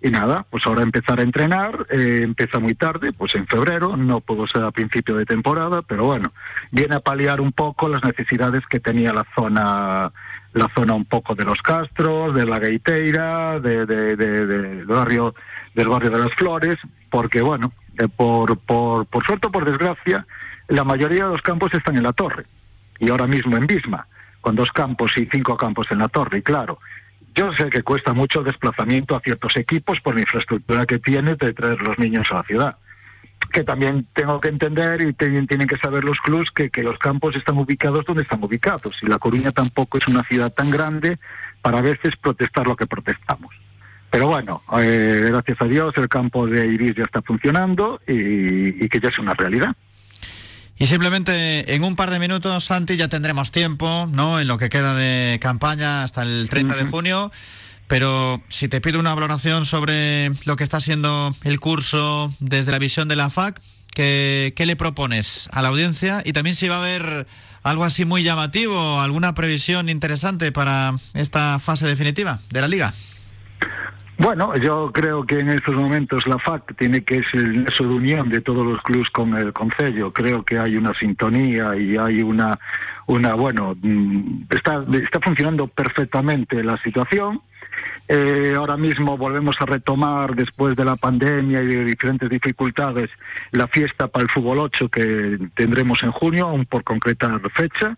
Y 0.00 0.10
nada, 0.10 0.46
pues 0.48 0.64
ahora 0.66 0.82
empezar 0.82 1.18
a 1.18 1.24
entrenar, 1.24 1.86
eh, 1.90 2.20
empieza 2.22 2.60
muy 2.60 2.74
tarde, 2.74 3.12
pues 3.12 3.34
en 3.34 3.48
febrero, 3.48 3.96
no 3.96 4.20
puedo 4.20 4.46
ser 4.46 4.62
a 4.62 4.70
principio 4.70 5.16
de 5.16 5.26
temporada, 5.26 5.82
pero 5.82 6.04
bueno, 6.04 6.32
viene 6.70 6.94
a 6.94 7.00
paliar 7.00 7.40
un 7.40 7.50
poco 7.50 7.88
las 7.88 8.04
necesidades 8.04 8.62
que 8.68 8.78
tenía 8.78 9.12
la 9.12 9.26
zona, 9.34 10.12
la 10.52 10.68
zona 10.72 10.94
un 10.94 11.04
poco 11.04 11.34
de 11.34 11.44
los 11.44 11.60
Castros, 11.62 12.32
de 12.32 12.46
la 12.46 12.60
Gaiteira, 12.60 13.58
de, 13.58 13.86
del 13.86 14.86
barrio, 14.86 15.34
del 15.74 15.88
barrio 15.88 16.10
de 16.10 16.18
las 16.18 16.34
Flores, 16.34 16.76
porque 17.10 17.40
bueno, 17.40 17.72
eh, 17.98 18.06
por, 18.06 18.56
por, 18.58 19.04
por 19.06 19.26
suerte 19.26 19.48
o 19.48 19.50
por 19.50 19.64
desgracia, 19.64 20.24
la 20.68 20.84
mayoría 20.84 21.24
de 21.24 21.30
los 21.30 21.42
campos 21.42 21.74
están 21.74 21.96
en 21.96 22.04
la 22.04 22.12
torre, 22.12 22.44
y 23.00 23.10
ahora 23.10 23.26
mismo 23.26 23.56
en 23.56 23.66
Bisma, 23.66 24.06
con 24.40 24.54
dos 24.54 24.70
campos 24.70 25.18
y 25.18 25.26
cinco 25.26 25.56
campos 25.56 25.88
en 25.90 25.98
la 25.98 26.08
torre, 26.08 26.38
y 26.38 26.42
claro, 26.42 26.78
yo 27.38 27.52
sé 27.52 27.68
que 27.70 27.84
cuesta 27.84 28.12
mucho 28.14 28.42
desplazamiento 28.42 29.14
a 29.14 29.20
ciertos 29.20 29.56
equipos 29.56 30.00
por 30.00 30.16
la 30.16 30.22
infraestructura 30.22 30.84
que 30.86 30.98
tiene 30.98 31.36
de 31.36 31.52
traer 31.52 31.80
los 31.82 31.96
niños 31.96 32.26
a 32.32 32.34
la 32.34 32.42
ciudad. 32.42 32.76
Que 33.52 33.62
también 33.62 34.08
tengo 34.12 34.40
que 34.40 34.48
entender 34.48 35.00
y 35.02 35.12
tienen 35.12 35.68
que 35.68 35.76
saber 35.76 36.02
los 36.02 36.18
clubs 36.18 36.50
que, 36.50 36.68
que 36.68 36.82
los 36.82 36.98
campos 36.98 37.36
están 37.36 37.56
ubicados 37.56 38.04
donde 38.04 38.24
están 38.24 38.42
ubicados. 38.42 38.98
Y 39.02 39.06
La 39.06 39.20
Coruña 39.20 39.52
tampoco 39.52 39.98
es 39.98 40.08
una 40.08 40.24
ciudad 40.24 40.52
tan 40.52 40.68
grande 40.68 41.18
para 41.62 41.78
a 41.78 41.82
veces 41.82 42.16
protestar 42.20 42.66
lo 42.66 42.74
que 42.74 42.88
protestamos. 42.88 43.54
Pero 44.10 44.26
bueno, 44.26 44.62
eh, 44.80 45.26
gracias 45.28 45.62
a 45.62 45.66
Dios 45.66 45.94
el 45.96 46.08
campo 46.08 46.44
de 46.48 46.66
Iris 46.66 46.96
ya 46.96 47.04
está 47.04 47.22
funcionando 47.22 48.00
y 48.08 48.88
que 48.88 48.98
ya 48.98 49.10
es 49.10 49.18
una 49.20 49.34
realidad. 49.34 49.76
Y 50.78 50.86
simplemente 50.86 51.74
en 51.74 51.82
un 51.82 51.96
par 51.96 52.10
de 52.10 52.20
minutos, 52.20 52.64
Santi, 52.64 52.96
ya 52.96 53.08
tendremos 53.08 53.50
tiempo, 53.50 54.06
¿no? 54.10 54.38
En 54.38 54.46
lo 54.46 54.58
que 54.58 54.68
queda 54.68 54.94
de 54.94 55.38
campaña 55.40 56.04
hasta 56.04 56.22
el 56.22 56.48
30 56.48 56.76
de 56.76 56.84
junio 56.84 57.32
Pero 57.88 58.40
si 58.48 58.68
te 58.68 58.80
pido 58.80 59.00
una 59.00 59.14
valoración 59.14 59.66
sobre 59.66 60.30
lo 60.44 60.56
que 60.56 60.62
está 60.62 60.80
siendo 60.80 61.34
el 61.42 61.58
curso 61.58 62.32
desde 62.38 62.70
la 62.70 62.78
visión 62.78 63.08
de 63.08 63.16
la 63.16 63.28
FAC, 63.28 63.60
¿qué, 63.92 64.52
qué 64.54 64.66
le 64.66 64.76
propones 64.76 65.48
a 65.52 65.62
la 65.62 65.68
audiencia? 65.68 66.22
Y 66.24 66.32
también 66.32 66.54
si 66.54 66.68
va 66.68 66.76
a 66.76 66.80
haber 66.80 67.26
algo 67.64 67.84
así 67.84 68.04
muy 68.04 68.22
llamativo, 68.22 69.00
alguna 69.00 69.34
previsión 69.34 69.88
interesante 69.88 70.52
para 70.52 70.94
esta 71.14 71.58
fase 71.58 71.86
definitiva 71.86 72.38
de 72.50 72.60
la 72.60 72.68
liga. 72.68 72.94
Bueno, 74.18 74.56
yo 74.56 74.90
creo 74.92 75.24
que 75.24 75.38
en 75.38 75.48
estos 75.48 75.76
momentos 75.76 76.26
la 76.26 76.40
FAC 76.40 76.74
tiene 76.76 77.04
que 77.04 77.22
ser 77.22 77.40
el 77.40 77.64
de 77.64 77.84
unión 77.84 78.28
de 78.28 78.40
todos 78.40 78.66
los 78.66 78.82
clubes 78.82 79.08
con 79.10 79.32
el 79.34 79.52
Concello. 79.52 80.12
Creo 80.12 80.42
que 80.42 80.58
hay 80.58 80.76
una 80.76 80.92
sintonía 80.94 81.76
y 81.76 81.96
hay 81.96 82.22
una, 82.22 82.58
una 83.06 83.34
bueno, 83.34 83.76
mm, 83.80 84.42
está, 84.50 84.84
está 84.92 85.20
funcionando 85.20 85.68
perfectamente 85.68 86.64
la 86.64 86.76
situación. 86.82 87.40
Eh, 88.08 88.54
ahora 88.56 88.76
mismo 88.76 89.16
volvemos 89.16 89.54
a 89.60 89.66
retomar, 89.66 90.34
después 90.34 90.74
de 90.74 90.84
la 90.84 90.96
pandemia 90.96 91.62
y 91.62 91.66
de 91.66 91.84
diferentes 91.84 92.28
dificultades, 92.28 93.10
la 93.52 93.68
fiesta 93.68 94.08
para 94.08 94.24
el 94.24 94.30
fútbol 94.30 94.58
8 94.58 94.88
que 94.88 95.38
tendremos 95.54 96.02
en 96.02 96.10
junio, 96.10 96.48
aún 96.48 96.66
por 96.66 96.82
concretar 96.82 97.40
fecha. 97.50 97.96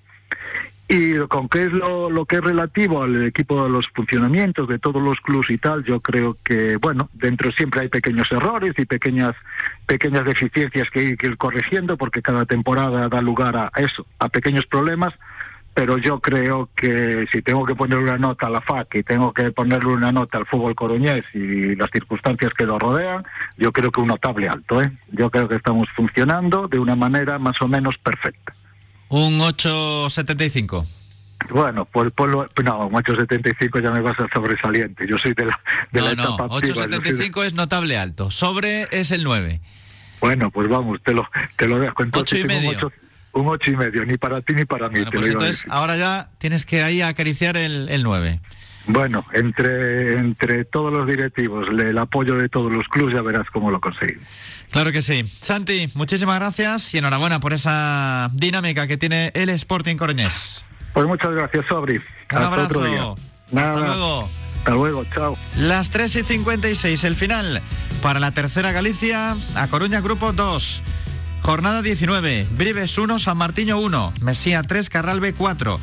Y 0.92 1.16
con 1.28 1.48
qué 1.48 1.66
es 1.66 1.72
lo, 1.72 2.10
lo, 2.10 2.26
que 2.26 2.36
es 2.36 2.42
relativo 2.42 3.04
al 3.04 3.24
equipo 3.24 3.62
de 3.62 3.70
los 3.70 3.86
funcionamientos 3.94 4.66
de 4.66 4.80
todos 4.80 5.00
los 5.00 5.20
clubes 5.20 5.48
y 5.50 5.56
tal, 5.56 5.84
yo 5.84 6.00
creo 6.00 6.36
que, 6.44 6.78
bueno, 6.78 7.08
dentro 7.12 7.52
siempre 7.52 7.82
hay 7.82 7.88
pequeños 7.88 8.26
errores 8.32 8.74
y 8.76 8.84
pequeñas 8.86 9.36
pequeñas 9.86 10.24
deficiencias 10.24 10.90
que 10.90 10.98
hay 10.98 11.16
que 11.16 11.28
ir 11.28 11.36
corrigiendo 11.36 11.96
porque 11.96 12.22
cada 12.22 12.44
temporada 12.44 13.08
da 13.08 13.22
lugar 13.22 13.56
a 13.56 13.70
eso, 13.76 14.04
a 14.18 14.28
pequeños 14.30 14.66
problemas, 14.66 15.14
pero 15.74 15.96
yo 15.96 16.18
creo 16.18 16.68
que 16.74 17.24
si 17.30 17.40
tengo 17.40 17.64
que 17.64 17.76
poner 17.76 17.98
una 17.98 18.18
nota 18.18 18.48
a 18.48 18.50
la 18.50 18.60
FAC 18.60 18.96
y 18.96 19.02
tengo 19.04 19.32
que 19.32 19.52
ponerle 19.52 19.92
una 19.92 20.10
nota 20.10 20.38
al 20.38 20.46
fútbol 20.46 20.74
coruñés 20.74 21.24
y 21.32 21.76
las 21.76 21.90
circunstancias 21.92 22.52
que 22.52 22.66
lo 22.66 22.80
rodean, 22.80 23.24
yo 23.56 23.70
creo 23.70 23.92
que 23.92 24.00
un 24.00 24.08
notable 24.08 24.48
alto, 24.48 24.82
¿eh? 24.82 24.90
Yo 25.12 25.30
creo 25.30 25.48
que 25.48 25.54
estamos 25.54 25.86
funcionando 25.94 26.66
de 26.66 26.80
una 26.80 26.96
manera 26.96 27.38
más 27.38 27.62
o 27.62 27.68
menos 27.68 27.96
perfecta. 27.98 28.54
Un 29.10 29.40
8.75. 29.40 30.86
Bueno, 31.50 31.84
pues, 31.84 32.12
pues 32.14 32.30
no, 32.30 32.46
un 32.86 32.92
8.75 32.92 33.82
ya 33.82 33.90
me 33.90 34.00
vas 34.00 34.18
a 34.20 34.28
sobresaliente. 34.32 35.06
Yo 35.06 35.18
soy 35.18 35.34
de 35.34 35.46
la, 35.46 35.60
de 35.90 36.00
no, 36.00 36.06
la 36.06 36.14
no, 36.14 36.22
etapa 36.22 36.48
8.75 36.48 37.44
es 37.44 37.54
notable 37.54 37.98
alto. 37.98 38.30
Sobre 38.30 38.86
es 38.92 39.10
el 39.10 39.24
9. 39.24 39.60
Bueno, 40.20 40.50
pues 40.50 40.68
vamos, 40.68 41.00
te 41.02 41.12
lo, 41.12 41.28
te 41.56 41.66
lo 41.66 41.78
dejo. 41.80 42.02
Entonces, 42.02 42.38
8 42.40 42.44
y 42.44 42.48
medio. 42.48 42.70
Un 42.70 42.76
8, 42.76 42.92
un 43.32 43.48
ocho 43.48 43.70
y 43.70 43.76
medio, 43.76 44.04
ni 44.04 44.16
para 44.16 44.40
ti 44.42 44.54
ni 44.54 44.64
para 44.64 44.88
mí. 44.88 44.94
Bueno, 45.00 45.10
te 45.10 45.18
pues 45.18 45.26
lo 45.28 45.32
entonces 45.32 45.66
ahora 45.68 45.96
ya 45.96 46.30
tienes 46.38 46.66
que 46.66 46.82
ahí 46.82 47.02
acariciar 47.02 47.56
el, 47.56 47.88
el 47.88 48.02
9. 48.02 48.40
Bueno, 48.86 49.24
entre, 49.34 50.14
entre 50.14 50.64
todos 50.64 50.92
los 50.92 51.06
directivos, 51.06 51.68
el 51.68 51.96
apoyo 51.98 52.36
de 52.36 52.48
todos 52.48 52.72
los 52.72 52.84
clubes, 52.88 53.14
ya 53.14 53.22
verás 53.22 53.46
cómo 53.52 53.70
lo 53.70 53.80
conseguimos. 53.80 54.26
Claro 54.70 54.90
que 54.92 55.02
sí. 55.02 55.24
Santi, 55.26 55.86
muchísimas 55.94 56.38
gracias 56.40 56.94
y 56.94 56.98
enhorabuena 56.98 57.40
por 57.40 57.52
esa 57.52 58.30
dinámica 58.32 58.86
que 58.86 58.96
tiene 58.96 59.32
el 59.34 59.50
Sporting 59.50 59.96
Coruñés. 59.96 60.64
Pues 60.92 61.06
muchas 61.06 61.30
gracias, 61.30 61.66
Sobri. 61.66 61.96
Un 61.96 62.02
Hasta 62.30 62.46
abrazo. 62.46 62.66
otro 62.66 62.84
día. 62.84 63.62
Hasta 63.62 63.80
luego. 63.80 64.28
Hasta 64.58 64.70
luego, 64.72 65.04
chao. 65.14 65.36
Las 65.56 65.90
3 65.90 66.16
y 66.16 66.22
56, 66.22 67.04
el 67.04 67.16
final 67.16 67.62
para 68.02 68.20
la 68.20 68.30
tercera 68.30 68.72
Galicia, 68.72 69.36
a 69.54 69.68
Coruña 69.68 70.00
Grupo 70.00 70.32
2. 70.32 70.82
Jornada 71.42 71.80
19, 71.80 72.46
Brives 72.50 72.98
1, 72.98 73.18
San 73.18 73.38
Martiño 73.38 73.78
1, 73.78 74.12
Mesía 74.20 74.62
3, 74.62 74.90
Carralbe 74.90 75.32
4. 75.32 75.80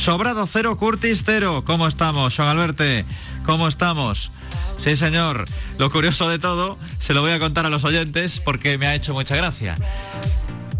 Sobrado 0.00 0.48
0, 0.50 0.78
Curtis 0.78 1.24
0. 1.26 1.62
¿Cómo 1.66 1.86
estamos, 1.86 2.34
Juan 2.34 2.48
Alberte? 2.48 3.04
¿Cómo 3.44 3.68
estamos? 3.68 4.30
Sí, 4.78 4.96
señor. 4.96 5.44
Lo 5.76 5.90
curioso 5.90 6.26
de 6.30 6.38
todo, 6.38 6.78
se 6.98 7.12
lo 7.12 7.20
voy 7.20 7.32
a 7.32 7.38
contar 7.38 7.66
a 7.66 7.68
los 7.68 7.84
oyentes 7.84 8.40
porque 8.40 8.78
me 8.78 8.86
ha 8.86 8.94
hecho 8.94 9.12
mucha 9.12 9.36
gracia. 9.36 9.76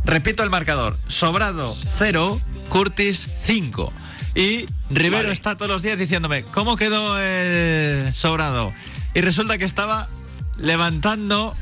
Repito 0.06 0.42
el 0.42 0.48
marcador. 0.48 0.96
Sobrado 1.06 1.76
0, 1.98 2.40
Curtis 2.70 3.28
5. 3.44 3.92
Y 4.36 4.64
Rivero 4.88 5.24
Vale. 5.24 5.32
está 5.34 5.54
todos 5.54 5.70
los 5.70 5.82
días 5.82 5.98
diciéndome, 5.98 6.42
¿cómo 6.44 6.76
quedó 6.76 7.20
el 7.20 8.14
sobrado? 8.14 8.72
Y 9.12 9.20
resulta 9.20 9.58
que 9.58 9.66
estaba 9.66 10.08
levantando 10.56 11.54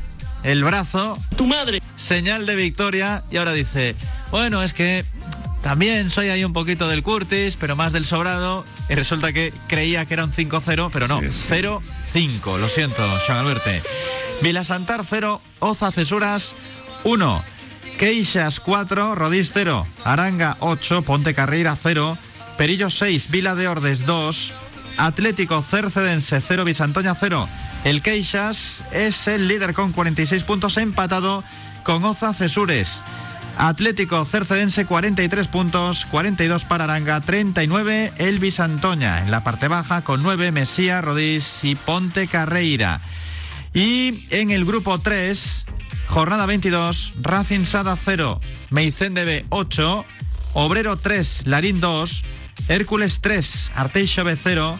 el 0.43 0.63
brazo. 0.63 1.19
Tu 1.35 1.45
madre. 1.45 1.81
Señal 1.97 2.45
de 2.45 2.55
victoria. 2.55 3.21
Y 3.29 3.35
ahora 3.35 3.51
dice, 3.51 3.97
bueno, 4.31 4.63
es 4.63 4.73
que 4.73 5.03
también 5.61 6.09
soy 6.09 6.29
ahí 6.29 6.43
un 6.43 6.53
poquito 6.53 6.87
del 6.87 7.03
Curtis, 7.03 7.55
pero 7.55 7.75
más 7.75 7.93
del 7.93 8.05
sobrado. 8.05 8.65
Y 8.89 8.95
resulta 8.95 9.33
que 9.33 9.53
creía 9.67 10.05
que 10.05 10.13
era 10.13 10.23
un 10.23 10.31
5-0, 10.31 10.89
pero 10.91 11.07
no. 11.07 11.21
0-5. 11.21 11.81
Lo 12.57 12.67
siento, 12.67 13.03
Sean 13.25 13.39
Alberte. 13.39 13.81
Vila 14.41 14.63
Santar 14.63 15.03
0, 15.07 15.41
Oza 15.59 15.91
Cesuras 15.91 16.55
1. 17.03 17.43
Queixas 17.97 18.61
4, 18.61 19.13
Rodís 19.13 19.51
0, 19.53 19.85
Aranga 20.05 20.55
8, 20.61 21.01
Ponte 21.01 21.33
Carreira 21.33 21.75
0, 21.75 22.17
Perillo 22.57 22.89
6, 22.89 23.29
Vila 23.29 23.55
de 23.55 23.67
Ordes 23.67 24.05
2, 24.05 24.53
Atlético 24.95 25.61
Cercedense 25.61 26.39
0, 26.39 26.63
Bisantoña 26.63 27.13
0. 27.13 27.49
El 27.83 28.01
Queixas 28.01 28.85
es 28.93 29.27
el 29.27 29.49
líder 29.49 29.73
con 29.73 29.91
46 29.91 30.43
puntos 30.43 30.77
empatado 30.77 31.43
con 31.83 32.05
Oza 32.05 32.33
Cesures. 32.33 33.01
Atlético 33.59 34.23
Cercedense 34.23 34.85
43 34.85 35.47
puntos, 35.47 36.05
42 36.05 36.63
para 36.63 36.85
Aranga, 36.85 37.19
39 37.19 38.13
el 38.17 38.39
Bisantoña. 38.39 39.21
En 39.21 39.31
la 39.31 39.43
parte 39.43 39.67
baja 39.67 40.01
con 40.01 40.23
9 40.23 40.53
Mesía, 40.53 41.01
Rodís 41.01 41.65
y 41.65 41.75
Ponte 41.75 42.27
Carreira. 42.27 43.01
Y 43.73 44.25
en 44.29 44.51
el 44.51 44.63
grupo 44.63 44.97
3, 44.97 45.65
jornada 46.07 46.45
22, 46.45 47.15
Racing 47.21 47.65
Sada 47.65 47.97
0, 48.01 48.39
Meicende 48.69 49.25
B 49.25 49.45
8, 49.49 50.05
Obrero 50.53 50.95
3, 50.95 51.45
Larín 51.47 51.81
2, 51.81 52.23
Hércules 52.69 53.19
3, 53.19 53.73
Arteixo 53.75 54.23
B 54.23 54.37
0, 54.41 54.79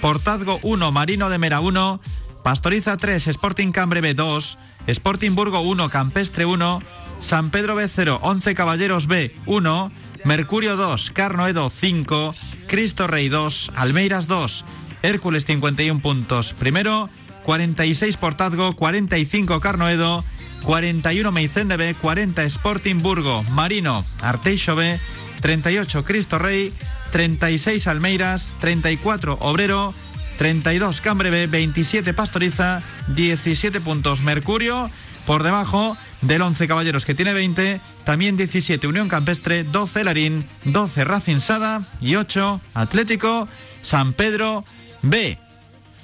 Portazgo 0.00 0.60
1, 0.62 0.92
Marino 0.92 1.30
de 1.30 1.38
Mera 1.38 1.58
1, 1.58 2.00
Pastoriza 2.44 2.96
3, 2.96 3.26
Sporting 3.26 3.72
Cambre 3.72 4.00
B 4.00 4.14
2, 4.14 4.56
Sporting 4.86 5.34
Burgo 5.34 5.62
1, 5.62 5.90
Campestre 5.90 6.44
1, 6.44 6.80
San 7.20 7.50
Pedro 7.50 7.76
B 7.76 7.86
0, 7.86 8.18
11 8.22 8.54
Caballeros 8.54 9.06
B 9.06 9.30
1, 9.46 9.92
Mercurio 10.24 10.76
2, 10.76 11.10
Carnoedo 11.10 11.70
5, 11.70 12.34
Cristo 12.66 13.06
Rey 13.06 13.28
2, 13.28 13.72
Almeiras 13.76 14.26
2, 14.26 14.64
Hércules 15.02 15.44
51 15.44 16.00
puntos 16.00 16.54
primero, 16.54 17.08
46 17.44 18.16
Portazgo, 18.16 18.74
45 18.74 19.60
Carnoedo, 19.60 20.24
41 20.64 21.32
Meicende 21.32 21.76
B, 21.76 21.94
40 21.94 22.42
Sporting 22.44 23.02
Burgo, 23.02 23.42
Marino, 23.44 24.04
Arteixo 24.20 24.74
B, 24.74 24.98
38 25.40 26.04
Cristo 26.04 26.38
Rey, 26.38 26.72
36 27.12 27.86
Almeiras, 27.86 28.56
34 28.60 29.38
Obrero, 29.40 29.94
32 30.38 31.00
Cambre 31.00 31.30
B, 31.30 31.46
27 31.46 32.14
Pastoriza, 32.14 32.82
17 33.08 33.80
puntos 33.80 34.20
Mercurio, 34.20 34.90
por 35.30 35.44
debajo 35.44 35.96
del 36.22 36.42
11 36.42 36.66
Caballeros 36.66 37.04
que 37.04 37.14
tiene 37.14 37.32
20, 37.32 37.80
también 38.02 38.36
17 38.36 38.84
Unión 38.88 39.08
Campestre, 39.08 39.62
12 39.62 40.02
Larín, 40.02 40.44
12 40.64 41.04
Racing 41.04 41.38
Sada 41.38 41.82
y 42.00 42.16
8 42.16 42.60
Atlético 42.74 43.46
San 43.80 44.12
Pedro 44.12 44.64
B. 45.02 45.38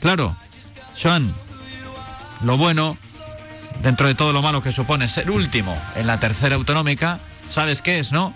Claro, 0.00 0.36
Joan, 1.02 1.34
lo 2.42 2.56
bueno, 2.56 2.96
dentro 3.82 4.06
de 4.06 4.14
todo 4.14 4.32
lo 4.32 4.42
malo 4.42 4.62
que 4.62 4.70
supone 4.70 5.08
ser 5.08 5.28
último 5.28 5.76
en 5.96 6.06
la 6.06 6.20
tercera 6.20 6.54
autonómica, 6.54 7.18
¿sabes 7.50 7.82
qué 7.82 7.98
es, 7.98 8.12
no? 8.12 8.32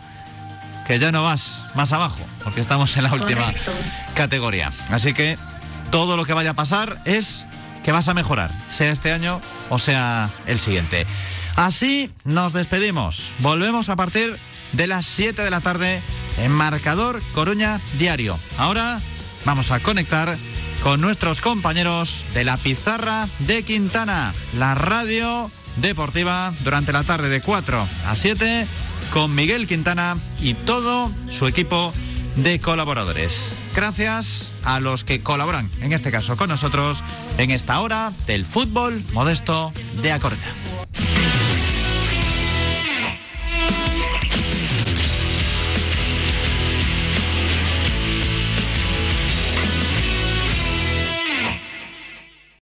Que 0.89 0.99
ya 0.99 1.13
no 1.13 1.23
vas 1.23 1.67
más 1.77 1.93
abajo, 1.93 2.19
porque 2.43 2.61
estamos 2.61 2.97
en 2.97 3.05
la 3.05 3.13
última 3.13 3.45
Correcto. 3.45 3.71
categoría. 4.15 4.73
Así 4.91 5.15
que 5.15 5.39
todo 5.93 6.17
lo 6.17 6.25
que 6.25 6.33
vaya 6.33 6.51
a 6.51 6.55
pasar 6.55 6.99
es 7.05 7.45
que 7.85 7.93
vas 7.93 8.09
a 8.09 8.15
mejorar, 8.15 8.51
sea 8.71 8.93
este 8.93 9.13
año 9.13 9.41
o 9.69 9.79
sea 9.79 10.31
el 10.47 10.59
siguiente. 10.59 11.07
Así 11.57 12.11
nos 12.25 12.53
despedimos. 12.53 13.35
Volvemos 13.41 13.89
a 13.89 13.97
partir 13.97 14.39
de 14.73 14.87
las 14.87 15.07
7 15.07 15.43
de 15.43 15.51
la 15.51 15.61
tarde 15.61 16.03
en 16.39 16.53
Marcador 16.53 17.21
Coruña 17.35 17.81
Diario. 17.99 18.39
Ahora 18.57 19.01
vamos 19.45 19.71
a 19.71 19.81
conectar 19.81 20.39
con 20.83 21.01
nuestros 21.01 21.41
compañeros 21.41 22.25
de 22.35 22.45
la 22.45 22.57
pizarra 22.57 23.29
de 23.41 23.63
Quintana, 23.63 24.35
la 24.55 24.75
radio 24.75 25.51
deportiva 25.77 26.53
durante 26.65 26.93
la 26.93 27.05
tarde 27.05 27.29
de 27.29 27.41
4 27.41 27.89
a 28.07 28.17
7 28.17 28.67
con 29.13 29.35
Miguel 29.35 29.67
Quintana 29.67 30.17
y 30.41 30.55
todo 30.55 31.11
su 31.29 31.47
equipo 31.47 31.93
de 32.37 32.61
colaboradores. 32.61 33.55
Gracias 33.75 34.53
a 34.65 34.81
los 34.81 35.05
que 35.05 35.23
colaboran, 35.23 35.69
en 35.81 35.93
este 35.93 36.11
caso 36.11 36.37
con 36.37 36.49
nosotros, 36.49 37.03
en 37.39 37.51
esta 37.51 37.81
hora 37.81 38.13
del 38.27 38.45
fútbol 38.45 39.03
modesto 39.13 39.73
de 40.03 40.13
A 40.13 40.19
Coruña. 40.19 40.80